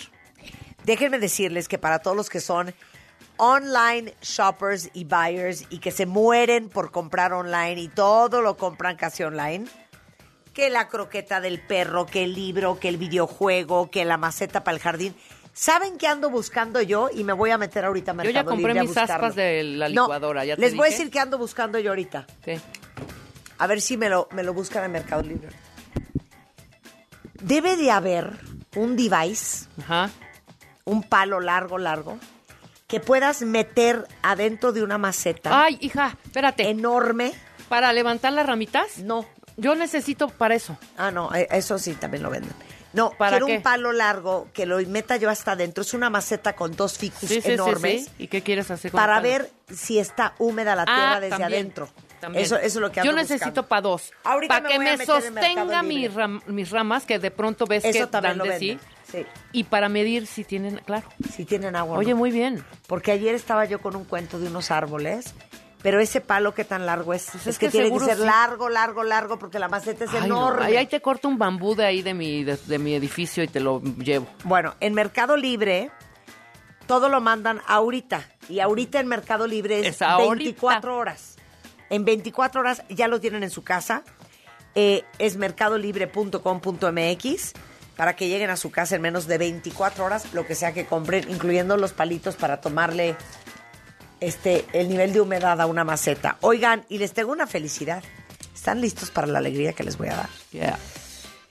déjenme 0.85 1.19
decirles 1.19 1.69
que 1.69 1.79
para 1.79 2.01
todos 2.01 2.17
los 2.17 2.29
que 2.29 2.41
son 2.41 2.75
online 3.39 4.15
shoppers 4.23 4.91
y 4.93 5.05
buyers 5.05 5.65
y 5.71 5.79
que 5.79 5.91
se 5.91 6.07
mueren 6.07 6.69
por 6.69 6.93
comprar 6.93 7.33
online 7.33 7.81
y 7.81 7.89
todo 7.89 8.43
lo 8.43 8.57
compran 8.57 8.97
casi 8.97 9.25
online, 9.25 9.65
que 10.53 10.71
la 10.71 10.87
croqueta 10.89 11.41
del 11.41 11.61
perro, 11.61 12.07
que 12.07 12.23
el 12.23 12.35
libro, 12.35 12.79
que 12.79 12.89
el 12.89 12.97
videojuego, 12.99 13.91
que 13.91 14.05
la 14.05 14.19
maceta 14.19 14.63
para 14.63 14.77
el 14.77 14.83
jardín. 14.83 15.17
¿Saben 15.57 15.97
qué 15.99 16.09
ando 16.09 16.31
buscando 16.31 16.83
yo? 16.83 17.09
Y 17.15 17.23
me 17.25 17.33
voy 17.33 17.51
a 17.51 17.59
meter 17.59 17.85
ahorita 17.85 18.11
a 18.11 18.15
Yo 18.17 18.23
ya 18.23 18.25
Mercado 18.43 18.51
compré 18.51 18.69
Libre 18.75 18.81
a 18.81 18.83
mis 18.83 18.91
buscarlo. 18.91 19.15
aspas 19.15 19.35
de 19.37 19.63
la 19.63 19.89
No, 19.89 20.03
licuadora. 20.03 20.45
¿ya 20.45 20.57
te 20.57 20.61
les 20.63 20.75
voy 20.77 20.89
a 20.89 20.91
decir 20.91 21.11
qué 21.11 21.21
ando 21.21 21.39
buscando 21.39 21.79
yo 21.79 21.91
ahorita. 21.91 22.27
¿Qué? 22.45 22.61
A 23.59 23.67
ver 23.69 23.81
si 23.81 23.97
me 23.97 24.09
lo, 24.09 24.29
me 24.33 24.43
lo 24.43 24.53
buscan 24.53 24.83
en 24.85 24.93
Mercado 24.93 25.23
Libre. 25.23 25.49
Debe 27.41 27.77
de 27.77 27.91
haber 27.91 28.33
un 28.75 28.97
device, 28.97 29.67
un 30.85 31.03
palo 31.05 31.41
largo, 31.41 31.79
largo, 31.79 32.19
que 32.89 33.01
puedas 33.01 33.43
meter 33.43 34.07
adentro 34.23 34.73
de 34.73 34.83
una 34.83 34.99
maceta. 34.99 35.65
Ay, 35.65 35.79
hija, 35.81 36.17
espérate. 36.25 36.69
Enorme. 36.69 37.33
¿Para 37.69 37.93
levantar 37.93 38.33
las 38.33 38.47
ramitas? 38.47 38.99
No. 38.99 39.25
Yo 39.57 39.75
necesito 39.77 40.29
para 40.29 40.55
eso. 40.55 40.77
Ah, 40.99 41.11
no, 41.13 41.33
eh, 41.35 41.47
eso 41.53 41.79
sí 41.79 41.93
también 41.95 42.23
lo 42.23 42.31
venden. 42.31 42.53
No, 42.95 43.11
¿Para 43.19 43.33
quiero 43.33 43.47
qué? 43.47 43.57
un 43.57 43.63
palo 43.63 43.93
largo 43.93 44.49
que 44.55 44.65
lo 44.67 44.79
meta 44.89 45.17
yo 45.17 45.29
hasta 45.29 45.53
adentro. 45.53 45.83
Es 45.83 45.93
una 45.95 46.09
maceta 46.11 46.55
con 46.55 46.75
dos 46.77 46.97
ficus 46.97 47.29
Sí, 47.29 47.35
sí, 47.37 47.43
sí, 47.43 47.51
enormes 47.53 48.05
sí. 48.05 48.11
¿Y 48.19 48.27
qué 48.29 48.43
quieres 48.43 48.71
hacer 48.71 48.91
con 48.93 48.99
para 49.01 49.17
el 49.19 49.23
palo? 49.23 49.33
ver 49.33 49.51
si 49.77 49.99
está 49.99 50.35
húmeda 50.39 50.75
la 50.77 50.85
tierra 50.85 51.13
Ah, 51.17 51.21
desde 51.21 51.31
también, 51.31 51.53
adentro. 51.53 51.89
también. 52.21 52.45
Eso, 52.45 52.57
eso 52.57 52.67
es 52.67 52.75
lo 52.77 52.91
que 52.93 53.01
ando 53.01 53.11
Yo 53.13 53.17
necesito 53.17 53.67
para 53.67 53.83
dos. 53.83 54.13
Ahorita 54.23 54.55
Para 54.63 54.69
me 54.69 54.75
que 54.91 54.97
me 54.99 55.05
sostenga 55.07 55.83
mis, 55.83 56.15
ram- 56.15 56.43
mis 56.47 56.71
ramas, 56.71 57.05
que 57.05 57.19
de 57.19 57.31
pronto 57.31 57.67
ves 57.67 57.85
Eso 57.85 58.07
que 58.07 58.07
también 58.07 58.39
dan 58.39 58.47
lo 58.47 58.53
de 58.53 58.59
sí. 58.59 58.69
venden. 58.69 58.87
Sí. 59.11 59.27
Y 59.53 59.65
para 59.65 59.89
medir 59.89 60.27
si 60.27 60.43
tienen, 60.45 60.79
claro. 60.85 61.07
Si 61.33 61.45
tienen 61.45 61.77
agua. 61.77 61.99
Oye, 61.99 62.11
no. 62.13 62.17
muy 62.17 62.31
bien. 62.31 62.65
Porque 62.87 63.13
ayer 63.13 63.35
estaba 63.35 63.65
yo 63.65 63.81
con 63.81 63.95
un 63.97 64.05
cuento 64.05 64.39
de 64.41 64.49
unos 64.49 64.71
árboles, 64.71 65.35
pero 65.85 66.01
ese 66.01 66.21
palo 66.23 66.55
qué 66.55 66.65
tan 66.65 66.87
largo 66.87 67.13
es. 67.13 67.35
es, 67.35 67.47
es 67.47 67.59
que, 67.59 67.67
que 67.67 67.73
tiene 67.73 67.93
que 67.93 68.01
ser 68.01 68.17
sí. 68.17 68.25
largo, 68.25 68.71
largo, 68.71 69.05
largo, 69.05 69.39
porque 69.39 69.59
la 69.59 69.69
maceta 69.69 70.07
es 70.07 70.11
Ay, 70.15 70.21
no. 70.21 70.25
enorme. 70.25 70.65
Ahí, 70.65 70.77
ahí 70.79 70.87
te 70.87 71.03
corto 71.03 71.29
un 71.29 71.37
bambú 71.37 71.75
de 71.75 71.85
ahí 71.85 72.01
de 72.01 72.15
mi, 72.15 72.43
de, 72.43 72.57
de 72.57 72.79
mi 72.79 72.95
edificio 72.95 73.45
y 73.45 73.49
te 73.49 73.61
lo 73.61 73.83
llevo. 73.83 74.27
Bueno, 74.45 74.77
en 74.81 74.95
Mercado 74.95 75.37
Libre 75.37 75.91
todo 76.87 77.11
lo 77.11 77.21
mandan 77.21 77.61
ahorita. 77.67 78.27
Y 78.49 78.61
ahorita 78.61 78.99
en 78.99 79.09
Mercado 79.09 79.47
Libre 79.47 79.81
es, 79.81 79.87
Es 79.87 80.01
ahorita. 80.01 80.45
24 80.45 80.97
horas. 80.97 81.37
En 81.91 82.07
24 82.07 82.63
horas 82.63 82.83
ya 82.89 83.07
lo 83.07 83.21
tienen 83.21 83.43
en 83.43 83.51
su 83.51 83.63
casa. 83.63 84.05
Eh, 84.75 85.05
es 85.19 85.37
mercadolibre.com.mx 85.37 87.53
para 87.97 88.17
que 88.17 88.29
lleguen 88.29 88.49
a 88.49 88.57
su 88.57 88.71
casa 88.71 88.97
en 88.97 89.03
menos 89.03 89.27
de 89.27 89.37
24 89.39 90.03
horas, 90.05 90.33
lo 90.33 90.47
que 90.47 90.55
sea 90.55 90.73
que 90.73 90.87
compren, 90.87 91.31
incluyendo 91.31 91.77
los 91.77 91.93
palitos 91.93 92.37
para 92.37 92.63
tomarle 92.63 93.17
este, 94.27 94.65
el 94.73 94.89
nivel 94.89 95.13
de 95.13 95.21
humedad 95.21 95.61
a 95.61 95.67
una 95.67 95.85
maceta. 95.85 96.37
Oigan, 96.41 96.85
y 96.89 96.99
les 96.99 97.13
tengo 97.13 97.33
una 97.33 97.47
felicidad. 97.47 98.03
¿Están 98.55 98.81
listos 98.81 99.11
para 99.11 99.27
la 99.27 99.39
alegría 99.39 99.73
que 99.73 99.85
les 99.85 99.97
voy 99.99 100.09
a 100.09 100.17
dar? 100.17 100.29
Yeah. 100.53 100.79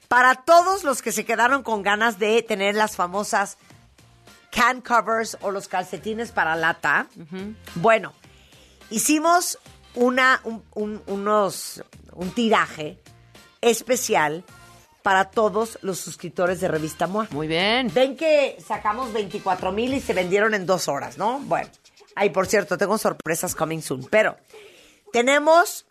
Para 0.08 0.36
todos 0.36 0.84
los 0.84 1.02
que 1.02 1.12
se 1.12 1.26
quedaron 1.26 1.64
con 1.64 1.84
ganas 1.84 2.20
de 2.20 2.42
tener 2.44 2.76
las 2.76 2.96
famosas 2.96 3.58
can 4.52 4.82
covers 4.82 5.38
o 5.42 5.52
los 5.52 5.68
calcetines 5.68 6.32
para 6.32 6.56
lata, 6.56 7.08
bueno, 7.76 8.14
hicimos 8.90 9.58
una, 9.96 10.42
un, 10.44 10.64
un- 10.76 11.02
unos, 11.08 11.84
un 12.14 12.32
tiraje 12.32 13.00
especial 13.62 14.44
para 15.02 15.26
todos 15.32 15.80
los 15.82 16.00
suscriptores 16.00 16.62
de 16.62 16.68
Revista 16.68 17.08
MOA. 17.08 17.28
Muy 17.32 17.48
bien. 17.48 17.92
Ven 17.94 18.16
que 18.16 18.58
sacamos 18.66 19.12
24 19.12 19.72
mil 19.72 19.94
y 19.94 20.00
se 20.00 20.14
vendieron 20.14 20.54
en 20.54 20.66
dos 20.66 20.88
horas, 20.88 21.18
¿no? 21.18 21.40
Bueno, 21.40 21.70
ahí 22.16 22.30
por 22.30 22.48
cierto, 22.48 22.78
tengo 22.78 22.98
sorpresas 22.98 23.56
coming 23.56 23.82
soon, 23.82 24.06
pero 24.10 24.38
tenemos 25.12 25.86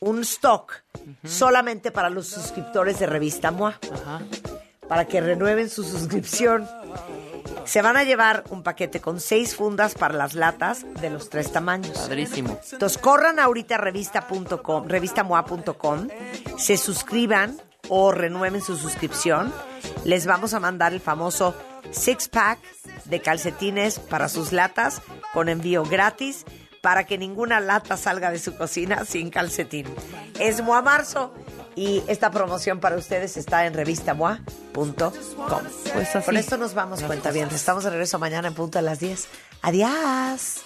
un 0.00 0.20
stock 0.20 0.72
solamente 1.24 1.90
para 1.90 2.10
los 2.10 2.28
suscriptores 2.28 2.98
de 2.98 3.06
Revista 3.06 3.50
MOA. 3.50 3.78
Para 4.88 5.06
que 5.06 5.20
renueven 5.20 5.68
su 5.68 5.84
suscripción. 5.84 6.66
Se 7.66 7.82
van 7.82 7.98
a 7.98 8.04
llevar 8.04 8.44
un 8.48 8.62
paquete 8.62 9.02
con 9.02 9.20
seis 9.20 9.54
fundas 9.54 9.94
para 9.94 10.14
las 10.14 10.34
latas 10.34 10.86
de 11.02 11.10
los 11.10 11.28
tres 11.28 11.52
tamaños. 11.52 11.98
Padrísimo. 11.98 12.58
Entonces 12.72 12.96
corran 12.96 13.38
ahorita 13.38 13.74
a 13.74 13.78
revista.com, 13.78 14.88
revistamoa.com, 14.88 16.08
se 16.56 16.78
suscriban 16.78 17.60
o 17.88 18.12
renueven 18.12 18.62
su 18.62 18.76
suscripción. 18.76 19.52
Les 20.04 20.26
vamos 20.26 20.54
a 20.54 20.60
mandar 20.60 20.92
el 20.92 21.00
famoso 21.00 21.54
six 21.90 22.28
pack 22.28 22.58
de 23.04 23.20
calcetines 23.20 23.98
para 23.98 24.28
sus 24.28 24.52
latas 24.52 25.00
con 25.32 25.48
envío 25.48 25.84
gratis 25.84 26.44
para 26.82 27.04
que 27.04 27.18
ninguna 27.18 27.60
lata 27.60 27.96
salga 27.96 28.30
de 28.30 28.38
su 28.38 28.56
cocina 28.56 29.04
sin 29.04 29.30
calcetín. 29.30 29.86
Es 30.38 30.62
Moa 30.62 30.82
Marzo 30.82 31.34
y 31.74 32.02
esta 32.06 32.30
promoción 32.30 32.80
para 32.80 32.96
ustedes 32.96 33.36
está 33.36 33.66
en 33.66 33.74
revistamoa.com. 33.74 34.92
Pues. 35.94 36.24
Con 36.24 36.36
esto 36.36 36.56
nos 36.56 36.74
vamos, 36.74 37.02
cuenta 37.02 37.30
bien. 37.30 37.48
Estamos 37.52 37.84
de 37.84 37.90
regreso 37.90 38.18
mañana 38.18 38.48
en 38.48 38.54
punto 38.54 38.78
a 38.78 38.82
las 38.82 39.00
10. 39.00 39.28
Adiós. 39.62 40.64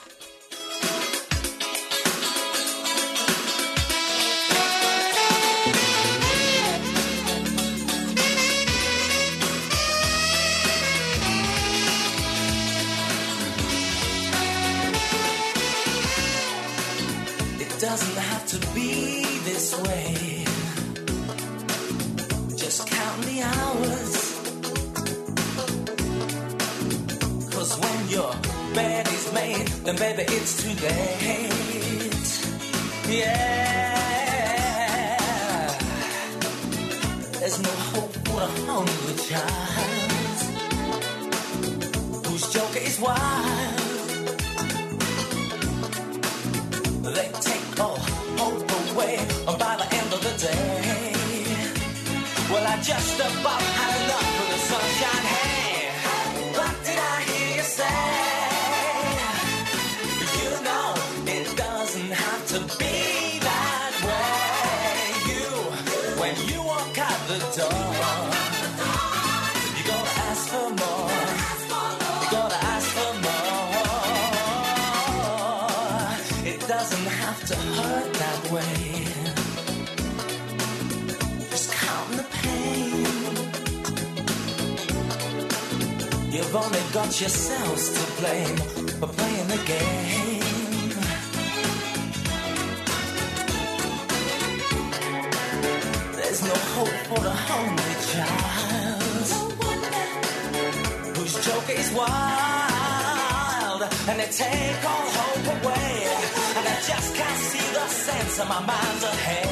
The 108.37 108.43
of 108.43 108.49
my 108.49 108.61
mind's 108.65 109.05
ahead. 109.05 109.47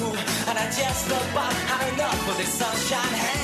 Ooh, 0.00 0.16
and 0.48 0.58
I 0.58 0.66
just 0.66 1.06
about 1.06 1.52
had 1.52 1.92
enough 1.94 2.28
of 2.28 2.36
this 2.36 2.48
sunshine. 2.48 3.14
Hey, 3.14 3.41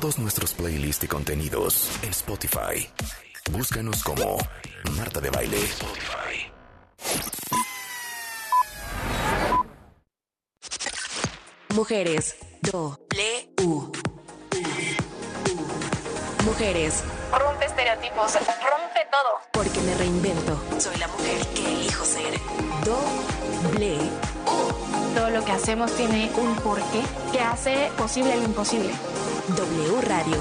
todos 0.00 0.18
nuestros 0.18 0.52
playlists 0.52 1.04
y 1.04 1.08
contenidos 1.08 1.88
en 2.02 2.10
Spotify. 2.10 2.86
Búscanos 3.50 4.04
como 4.04 4.36
Marta 4.94 5.22
de 5.22 5.30
Baile. 5.30 5.58
Mujeres. 11.70 12.36
Do. 12.60 13.00
Le. 13.16 13.64
U. 13.64 13.90
Mujeres. 16.44 17.02
Rompe 17.32 17.64
estereotipos, 17.64 18.34
rompe 18.34 19.00
todo. 19.10 19.40
Porque 19.52 19.80
me 19.80 19.94
reinvento. 19.94 20.60
Soy 20.78 20.98
la 20.98 21.08
mujer 21.08 21.46
que 21.54 21.72
elijo 21.72 22.04
ser. 22.04 22.34
Doble. 22.84 23.96
U. 24.44 25.14
todo 25.14 25.30
lo 25.30 25.42
que 25.42 25.52
hacemos 25.52 25.90
tiene 25.96 26.30
un 26.36 26.54
porqué 26.56 27.02
que 27.32 27.40
hace 27.40 27.90
posible 27.96 28.36
lo 28.36 28.42
imposible. 28.42 28.92
W 29.54 30.00
Radio. 30.00 30.38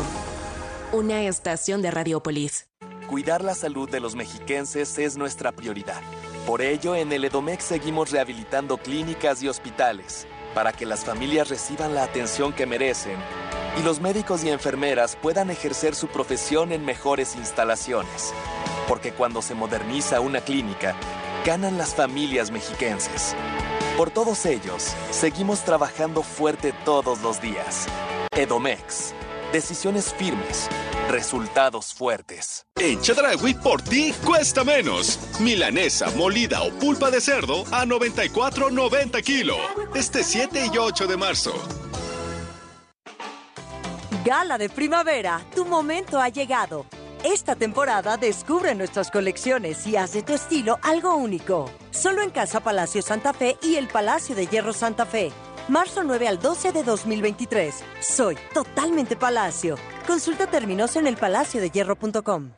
Una 0.91 1.21
estación 1.21 1.83
de 1.83 1.91
Radiopolis. 1.91 2.67
Cuidar 3.07 3.43
la 3.43 3.53
salud 3.53 3.87
de 3.87 3.99
los 3.99 4.15
mexiquenses 4.15 4.97
es 4.97 5.15
nuestra 5.15 5.51
prioridad. 5.51 6.01
Por 6.47 6.63
ello, 6.63 6.95
en 6.95 7.11
el 7.11 7.23
Edomex 7.23 7.65
seguimos 7.65 8.09
rehabilitando 8.09 8.77
clínicas 8.77 9.43
y 9.43 9.47
hospitales 9.47 10.25
para 10.55 10.73
que 10.73 10.87
las 10.87 11.05
familias 11.05 11.49
reciban 11.49 11.93
la 11.93 12.01
atención 12.01 12.51
que 12.51 12.65
merecen 12.65 13.17
y 13.77 13.83
los 13.83 14.01
médicos 14.01 14.43
y 14.43 14.49
enfermeras 14.49 15.17
puedan 15.21 15.51
ejercer 15.51 15.93
su 15.93 16.07
profesión 16.07 16.71
en 16.71 16.83
mejores 16.83 17.35
instalaciones. 17.35 18.33
Porque 18.87 19.11
cuando 19.11 19.43
se 19.43 19.53
moderniza 19.53 20.19
una 20.19 20.41
clínica, 20.41 20.95
ganan 21.45 21.77
las 21.77 21.93
familias 21.93 22.49
mexiquenses. 22.49 23.35
Por 23.97 24.09
todos 24.09 24.47
ellos, 24.47 24.95
seguimos 25.11 25.63
trabajando 25.63 26.23
fuerte 26.23 26.73
todos 26.83 27.21
los 27.21 27.39
días. 27.39 27.87
Edomex. 28.35 29.13
Decisiones 29.53 30.13
firmes. 30.13 30.69
Resultados 31.09 31.93
fuertes. 31.93 32.65
En 32.75 32.99
Chedragui 32.99 33.53
por 33.53 33.81
ti 33.81 34.13
cuesta 34.25 34.65
menos. 34.65 35.17
Milanesa, 35.39 36.09
molida 36.11 36.61
o 36.63 36.71
pulpa 36.71 37.09
de 37.09 37.21
cerdo 37.21 37.63
a 37.71 37.85
94.90 37.85 39.23
kilo. 39.23 39.55
Este 39.93 40.23
7 40.23 40.69
y 40.73 40.77
8 40.77 41.07
de 41.07 41.17
marzo. 41.17 41.53
Gala 44.25 44.57
de 44.57 44.69
primavera, 44.69 45.41
tu 45.55 45.65
momento 45.65 46.19
ha 46.19 46.29
llegado. 46.29 46.85
Esta 47.23 47.55
temporada 47.55 48.17
descubre 48.17 48.75
nuestras 48.75 49.11
colecciones 49.11 49.87
y 49.87 49.95
haz 49.95 50.11
de 50.13 50.23
tu 50.23 50.33
estilo 50.33 50.77
algo 50.81 51.15
único. 51.15 51.71
Solo 51.91 52.21
en 52.21 52.31
Casa 52.31 52.59
Palacio 52.59 53.01
Santa 53.01 53.33
Fe 53.33 53.57
y 53.61 53.75
el 53.75 53.87
Palacio 53.87 54.35
de 54.35 54.47
Hierro 54.47 54.73
Santa 54.73 55.05
Fe. 55.05 55.31
Marzo 55.67 56.03
9 56.03 56.27
al 56.27 56.39
12 56.39 56.71
de 56.73 56.83
2023. 56.83 57.83
Soy 57.99 58.37
totalmente 58.53 59.15
Palacio. 59.15 59.77
Consulta 60.05 60.45
términos 60.45 60.95
en 60.95 61.07
elpalaciodehierro.com. 61.07 62.51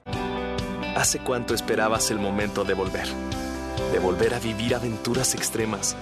¿Hace 0.94 1.20
cuánto 1.20 1.54
esperabas 1.54 2.12
el 2.12 2.20
momento 2.20 2.66
de 2.66 2.74
volver? 2.74 3.08
De 3.94 4.00
volver 4.00 4.34
a 4.34 4.40
vivir 4.40 4.76
aventuras 4.76 5.36
extremas. 5.36 5.96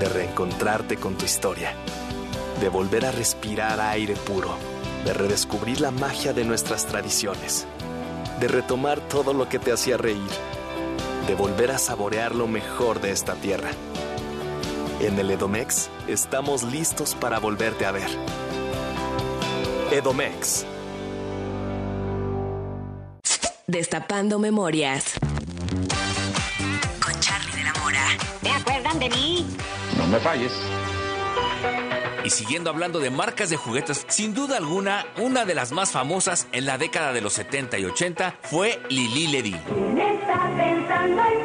De 0.00 0.08
reencontrarte 0.08 0.96
con 0.96 1.18
tu 1.18 1.26
historia. 1.26 1.74
De 2.62 2.70
volver 2.70 3.04
a 3.04 3.12
respirar 3.12 3.78
aire 3.78 4.14
puro. 4.14 4.56
De 5.04 5.12
redescubrir 5.12 5.82
la 5.82 5.90
magia 5.90 6.32
de 6.32 6.46
nuestras 6.46 6.86
tradiciones. 6.86 7.66
De 8.40 8.48
retomar 8.48 9.00
todo 9.00 9.34
lo 9.34 9.50
que 9.50 9.58
te 9.58 9.70
hacía 9.70 9.98
reír. 9.98 10.30
De 11.26 11.34
volver 11.34 11.72
a 11.72 11.78
saborear 11.78 12.34
lo 12.34 12.46
mejor 12.46 13.02
de 13.02 13.10
esta 13.10 13.34
tierra. 13.34 13.68
En 15.00 15.18
el 15.18 15.30
Edomex 15.30 15.90
estamos 16.08 16.62
listos 16.62 17.14
para 17.14 17.38
volverte 17.38 17.84
a 17.84 17.92
ver. 17.92 18.08
Edomex. 19.90 20.64
Destapando 23.66 24.38
memorias. 24.38 25.14
Con 27.04 27.20
Charlie 27.20 27.52
de 27.56 27.64
la 27.64 27.74
Mora. 27.74 28.06
¿Te 28.42 28.50
acuerdan 28.50 28.98
de 28.98 29.10
mí? 29.10 29.46
No 29.98 30.06
me 30.06 30.18
falles. 30.18 30.52
Y 32.24 32.30
siguiendo 32.30 32.70
hablando 32.70 32.98
de 32.98 33.10
marcas 33.10 33.50
de 33.50 33.56
juguetes, 33.56 34.06
sin 34.08 34.32
duda 34.32 34.56
alguna, 34.56 35.04
una 35.18 35.44
de 35.44 35.54
las 35.54 35.72
más 35.72 35.92
famosas 35.92 36.48
en 36.52 36.64
la 36.64 36.78
década 36.78 37.12
de 37.12 37.20
los 37.20 37.34
70 37.34 37.78
y 37.78 37.84
80 37.84 38.38
fue 38.42 38.80
Lili 38.88 39.26
Ledy. 39.26 39.54
Entre 39.54 41.35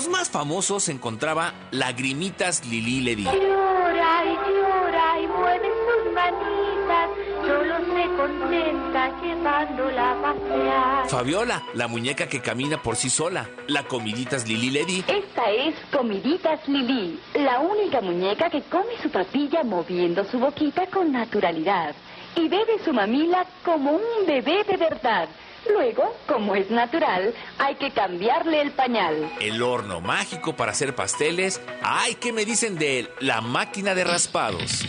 los 0.00 0.08
más 0.08 0.30
famosos 0.30 0.84
se 0.84 0.92
encontraba 0.92 1.52
Lagrimitas 1.72 2.64
Lili 2.64 3.02
Ledy. 3.02 3.24
Llora 3.24 4.24
y 4.24 4.34
llora 4.50 5.20
y 5.20 5.26
mueve 5.26 5.68
sus 5.84 6.12
manitas, 6.14 7.10
solo 7.42 7.76
se 7.84 8.16
contenta 8.16 9.20
llevándola 9.20 10.12
a 10.12 10.22
pasear. 10.22 11.08
Fabiola, 11.10 11.62
la 11.74 11.86
muñeca 11.86 12.28
que 12.28 12.40
camina 12.40 12.82
por 12.82 12.96
sí 12.96 13.10
sola. 13.10 13.50
La 13.66 13.82
comiditas 13.82 14.48
Lili 14.48 14.70
Ledy. 14.70 15.04
Esta 15.06 15.50
es 15.50 15.74
Comiditas 15.92 16.66
Lili, 16.66 17.20
la 17.34 17.60
única 17.60 18.00
muñeca 18.00 18.48
que 18.48 18.62
come 18.62 18.96
su 19.02 19.10
papilla 19.10 19.64
moviendo 19.64 20.24
su 20.24 20.38
boquita 20.38 20.86
con 20.86 21.12
naturalidad 21.12 21.94
y 22.36 22.48
bebe 22.48 22.82
su 22.86 22.94
mamila 22.94 23.44
como 23.66 23.92
un 23.92 24.26
bebé 24.26 24.64
de 24.64 24.78
verdad. 24.78 25.28
Luego, 25.68 26.16
como 26.26 26.54
es 26.54 26.70
natural, 26.70 27.34
hay 27.58 27.74
que 27.76 27.90
cambiarle 27.90 28.60
el 28.62 28.72
pañal. 28.72 29.30
El 29.40 29.62
horno 29.62 30.00
mágico 30.00 30.56
para 30.56 30.72
hacer 30.72 30.94
pasteles. 30.94 31.60
Ay, 31.82 32.14
¿qué 32.14 32.32
me 32.32 32.44
dicen 32.44 32.78
de 32.78 33.12
la 33.20 33.40
máquina 33.40 33.94
de 33.94 34.04
raspados? 34.04 34.84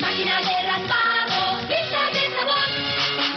Máquina 0.00 0.40
de 0.40 0.62
raspados, 0.66 1.64
pieza 1.66 2.00
de 2.12 2.36
sabor. 2.36 2.68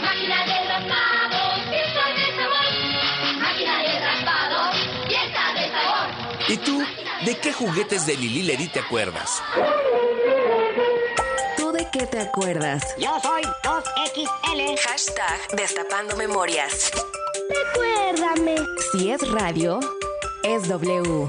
Máquina 0.02 0.44
de 0.46 0.68
raspados, 0.68 1.60
pieza 1.70 2.04
de 2.16 2.36
sabor. 2.36 3.40
Máquina 3.40 3.82
de 3.82 4.00
raspados, 4.00 4.76
pieza 5.08 5.52
de 5.54 5.70
sabor. 5.70 6.48
¿Y 6.48 6.56
tú? 6.58 6.82
¿De 7.24 7.38
qué 7.38 7.52
juguetes 7.52 8.06
de 8.06 8.16
Lili 8.16 8.42
Ledy 8.42 8.68
te 8.68 8.80
acuerdas? 8.80 9.42
¿Tú 11.92 11.98
de 11.98 12.04
qué 12.04 12.06
te 12.06 12.20
acuerdas? 12.20 12.82
Yo 12.98 13.18
soy 13.20 13.42
2XL. 13.62 14.78
Hashtag 14.78 15.56
Destapando 15.56 16.16
Memorias. 16.16 16.90
Recuérdame. 17.48 18.56
Si 18.92 19.10
es 19.10 19.30
radio, 19.30 19.80
es 20.42 20.68
W. 20.68 21.28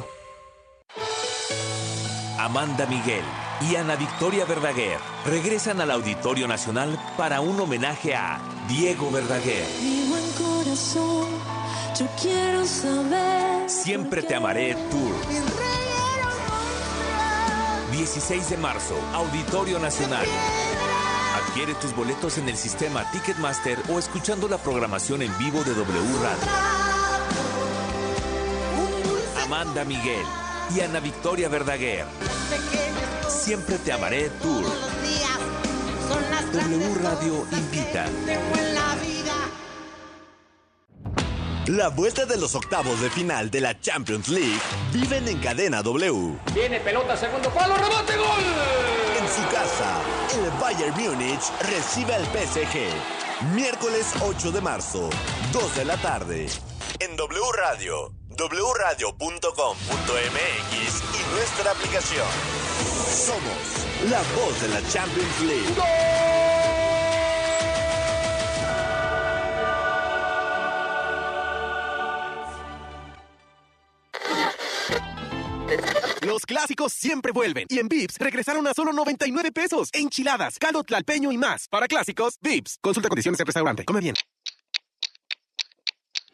Amanda 2.39 2.86
Miguel 2.88 3.24
y 3.62 3.76
Ana 3.76 3.95
Victoria 3.95 4.45
Verdaguer 4.45 4.97
regresan 5.26 5.80
al 5.80 5.91
Auditorio 5.91 6.47
Nacional 6.47 6.99
para 7.18 7.39
un 7.39 7.59
homenaje 7.59 8.16
a 8.16 8.39
Diego 8.68 9.12
Verdaguer. 9.12 9.66
Mi 9.82 10.09
buen 10.09 10.32
corazón, 10.32 11.28
yo 11.99 12.07
quiero 12.20 12.66
saber. 12.66 13.70
Siempre 13.70 14.24
te 14.24 14.36
amaré 14.36 14.74
Tour. 14.74 15.81
16 17.92 18.50
de 18.50 18.58
marzo, 18.58 18.96
Auditorio 19.14 19.78
Nacional. 19.78 20.26
Adquiere 21.36 21.74
tus 21.76 21.94
boletos 21.94 22.38
en 22.38 22.48
el 22.48 22.56
sistema 22.56 23.10
Ticketmaster 23.12 23.78
o 23.89 24.00
escuchando 24.00 24.48
la 24.48 24.58
programación 24.58 25.22
en 25.22 25.38
vivo 25.38 25.62
de 25.64 25.74
W 25.74 26.20
Radio. 26.24 26.48
Amanda 29.44 29.84
Miguel 29.84 30.26
y 30.74 30.80
Ana 30.80 31.02
Victoria 31.02 31.50
Verdaguer. 31.50 32.06
Siempre 33.28 33.78
te 33.78 33.92
amaré 33.92 34.30
Tour. 34.42 34.64
W 36.54 36.96
Radio 37.04 37.46
invita. 37.52 38.06
La 41.72 41.88
vuelta 41.88 42.26
de 42.26 42.38
los 42.38 42.54
octavos 42.56 43.00
de 43.00 43.10
final 43.10 43.50
de 43.50 43.62
la 43.62 43.80
Champions 43.80 44.28
League 44.28 44.60
viven 44.92 45.26
en 45.30 45.40
cadena 45.40 45.82
W. 45.82 46.38
Viene 46.54 46.82
pelota, 46.82 47.16
segundo 47.16 47.50
palo, 47.50 47.78
rebote, 47.78 48.18
gol. 48.18 48.44
En 49.18 49.26
su 49.30 49.42
casa, 49.50 50.02
el 50.34 50.52
Bayern 50.60 50.94
Múnich 51.02 51.40
recibe 51.62 52.14
al 52.14 52.26
PSG. 52.26 53.54
Miércoles 53.56 54.06
8 54.22 54.52
de 54.52 54.60
marzo, 54.60 55.10
2 55.54 55.76
de 55.78 55.86
la 55.86 55.96
tarde. 55.96 56.48
En 57.00 57.16
W 57.16 57.42
Radio, 57.56 58.12
wradio.com.mx 58.28 59.54
y 61.14 61.34
nuestra 61.34 61.72
aplicación. 61.72 62.28
Somos 63.08 64.10
la 64.10 64.20
voz 64.36 64.62
de 64.62 64.68
la 64.68 64.82
Champions 64.90 65.40
League. 65.40 65.74
Los 65.78 66.41
clásicos 76.52 76.91
siempre 76.91 77.32
vuelven. 77.32 77.66
Y 77.70 77.80
en 77.80 77.88
Vips 77.88 78.18
regresaron 78.20 78.68
a 78.68 78.74
solo 78.74 78.91
99 78.91 79.52
pesos. 79.52 79.89
Enchiladas, 79.93 80.60
caldo 80.60 80.84
tlalpeño 80.84 81.32
y 81.32 81.38
más. 81.38 81.68
Para 81.70 81.88
clásicos, 81.88 82.38
Vips. 82.41 82.78
Consulta 82.82 83.08
condiciones 83.08 83.39
en 83.39 83.45
restaurante. 83.45 83.86
Come 83.86 84.02
bien. 84.02 84.16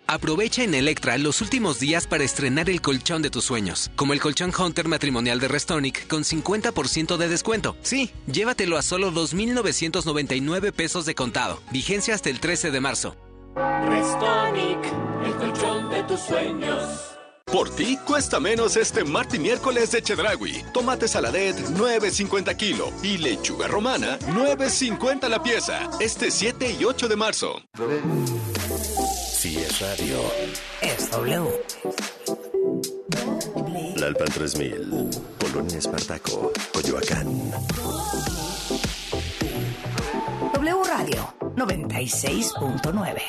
Aprovecha 0.10 0.64
en 0.64 0.74
Electra 0.74 1.18
los 1.18 1.42
últimos 1.42 1.80
días 1.80 2.08
para 2.08 2.24
estrenar 2.24 2.70
el 2.70 2.82
colchón 2.82 3.22
de 3.22 3.30
tus 3.30 3.44
sueños, 3.44 3.92
como 3.98 4.14
el 4.14 4.22
colchón 4.22 4.54
Hunter 4.58 4.88
matrimonial 4.88 5.40
de 5.42 5.50
Restonic 5.50 6.08
con 6.08 6.24
50% 6.24 7.18
de 7.18 7.28
descuento. 7.28 7.76
Sí, 7.82 8.12
llévatelo 8.26 8.78
a 8.78 8.84
solo 8.84 9.12
2.999 9.12 10.72
pesos 10.72 11.06
de 11.06 11.14
contado. 11.14 11.62
Vigencia 11.72 12.16
hasta 12.16 12.30
el 12.30 12.40
13 12.40 12.72
de 12.72 12.80
marzo. 12.80 13.18
Restonic, 13.56 14.80
el 15.26 15.36
colchón 15.36 15.90
de 15.90 16.04
tus 16.04 16.22
sueños. 16.22 17.17
Por 17.52 17.70
ti 17.70 17.98
cuesta 18.06 18.40
menos 18.42 18.76
este 18.76 19.06
martes 19.06 19.40
y 19.40 19.42
miércoles 19.42 19.92
de 19.92 20.02
Chedragui. 20.02 20.64
Tomate 20.74 21.08
saladet 21.08 21.56
9.50 21.58 22.56
kilo 22.58 22.92
y 23.02 23.18
lechuga 23.18 23.68
romana 23.68 24.20
9.50 24.20 25.30
la 25.30 25.42
pieza. 25.42 25.90
Este 26.02 26.30
7 26.30 26.76
y 26.78 26.84
8 26.84 27.08
de 27.08 27.16
marzo. 27.16 27.62
Si 29.32 29.58
es 29.58 29.80
radio, 29.80 30.20
Es 30.82 31.10
W. 31.12 31.64
la 33.56 33.94
Tlalpan 33.96 34.28
3000, 34.28 35.10
Polonia 35.40 35.78
Espartaco, 35.78 36.52
Coyoacán. 36.74 37.28
W 40.54 40.84
Radio 40.84 41.34
96.9. 41.56 43.22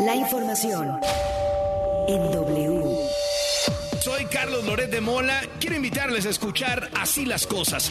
La 0.00 0.16
información 0.16 0.98
en 2.08 2.30
W. 2.32 2.96
Soy 4.02 4.24
Carlos 4.26 4.64
Loret 4.64 4.90
de 4.90 5.00
Mola. 5.00 5.42
Quiero 5.60 5.76
invitarles 5.76 6.24
a 6.24 6.30
escuchar 6.30 6.88
Así 6.98 7.26
las 7.26 7.46
cosas. 7.46 7.90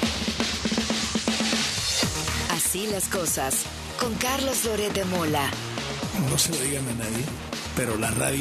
Así 2.51 2.87
las 2.87 3.07
cosas 3.09 3.63
con 3.99 4.13
Carlos 4.15 4.65
Loret 4.65 4.91
de 4.93 5.05
Mola. 5.05 5.51
No 6.29 6.37
se 6.37 6.51
lo 6.51 6.59
digan 6.61 6.87
a 6.87 6.93
nadie, 6.93 7.23
pero 7.75 7.95
la 7.97 8.09
radio 8.11 8.37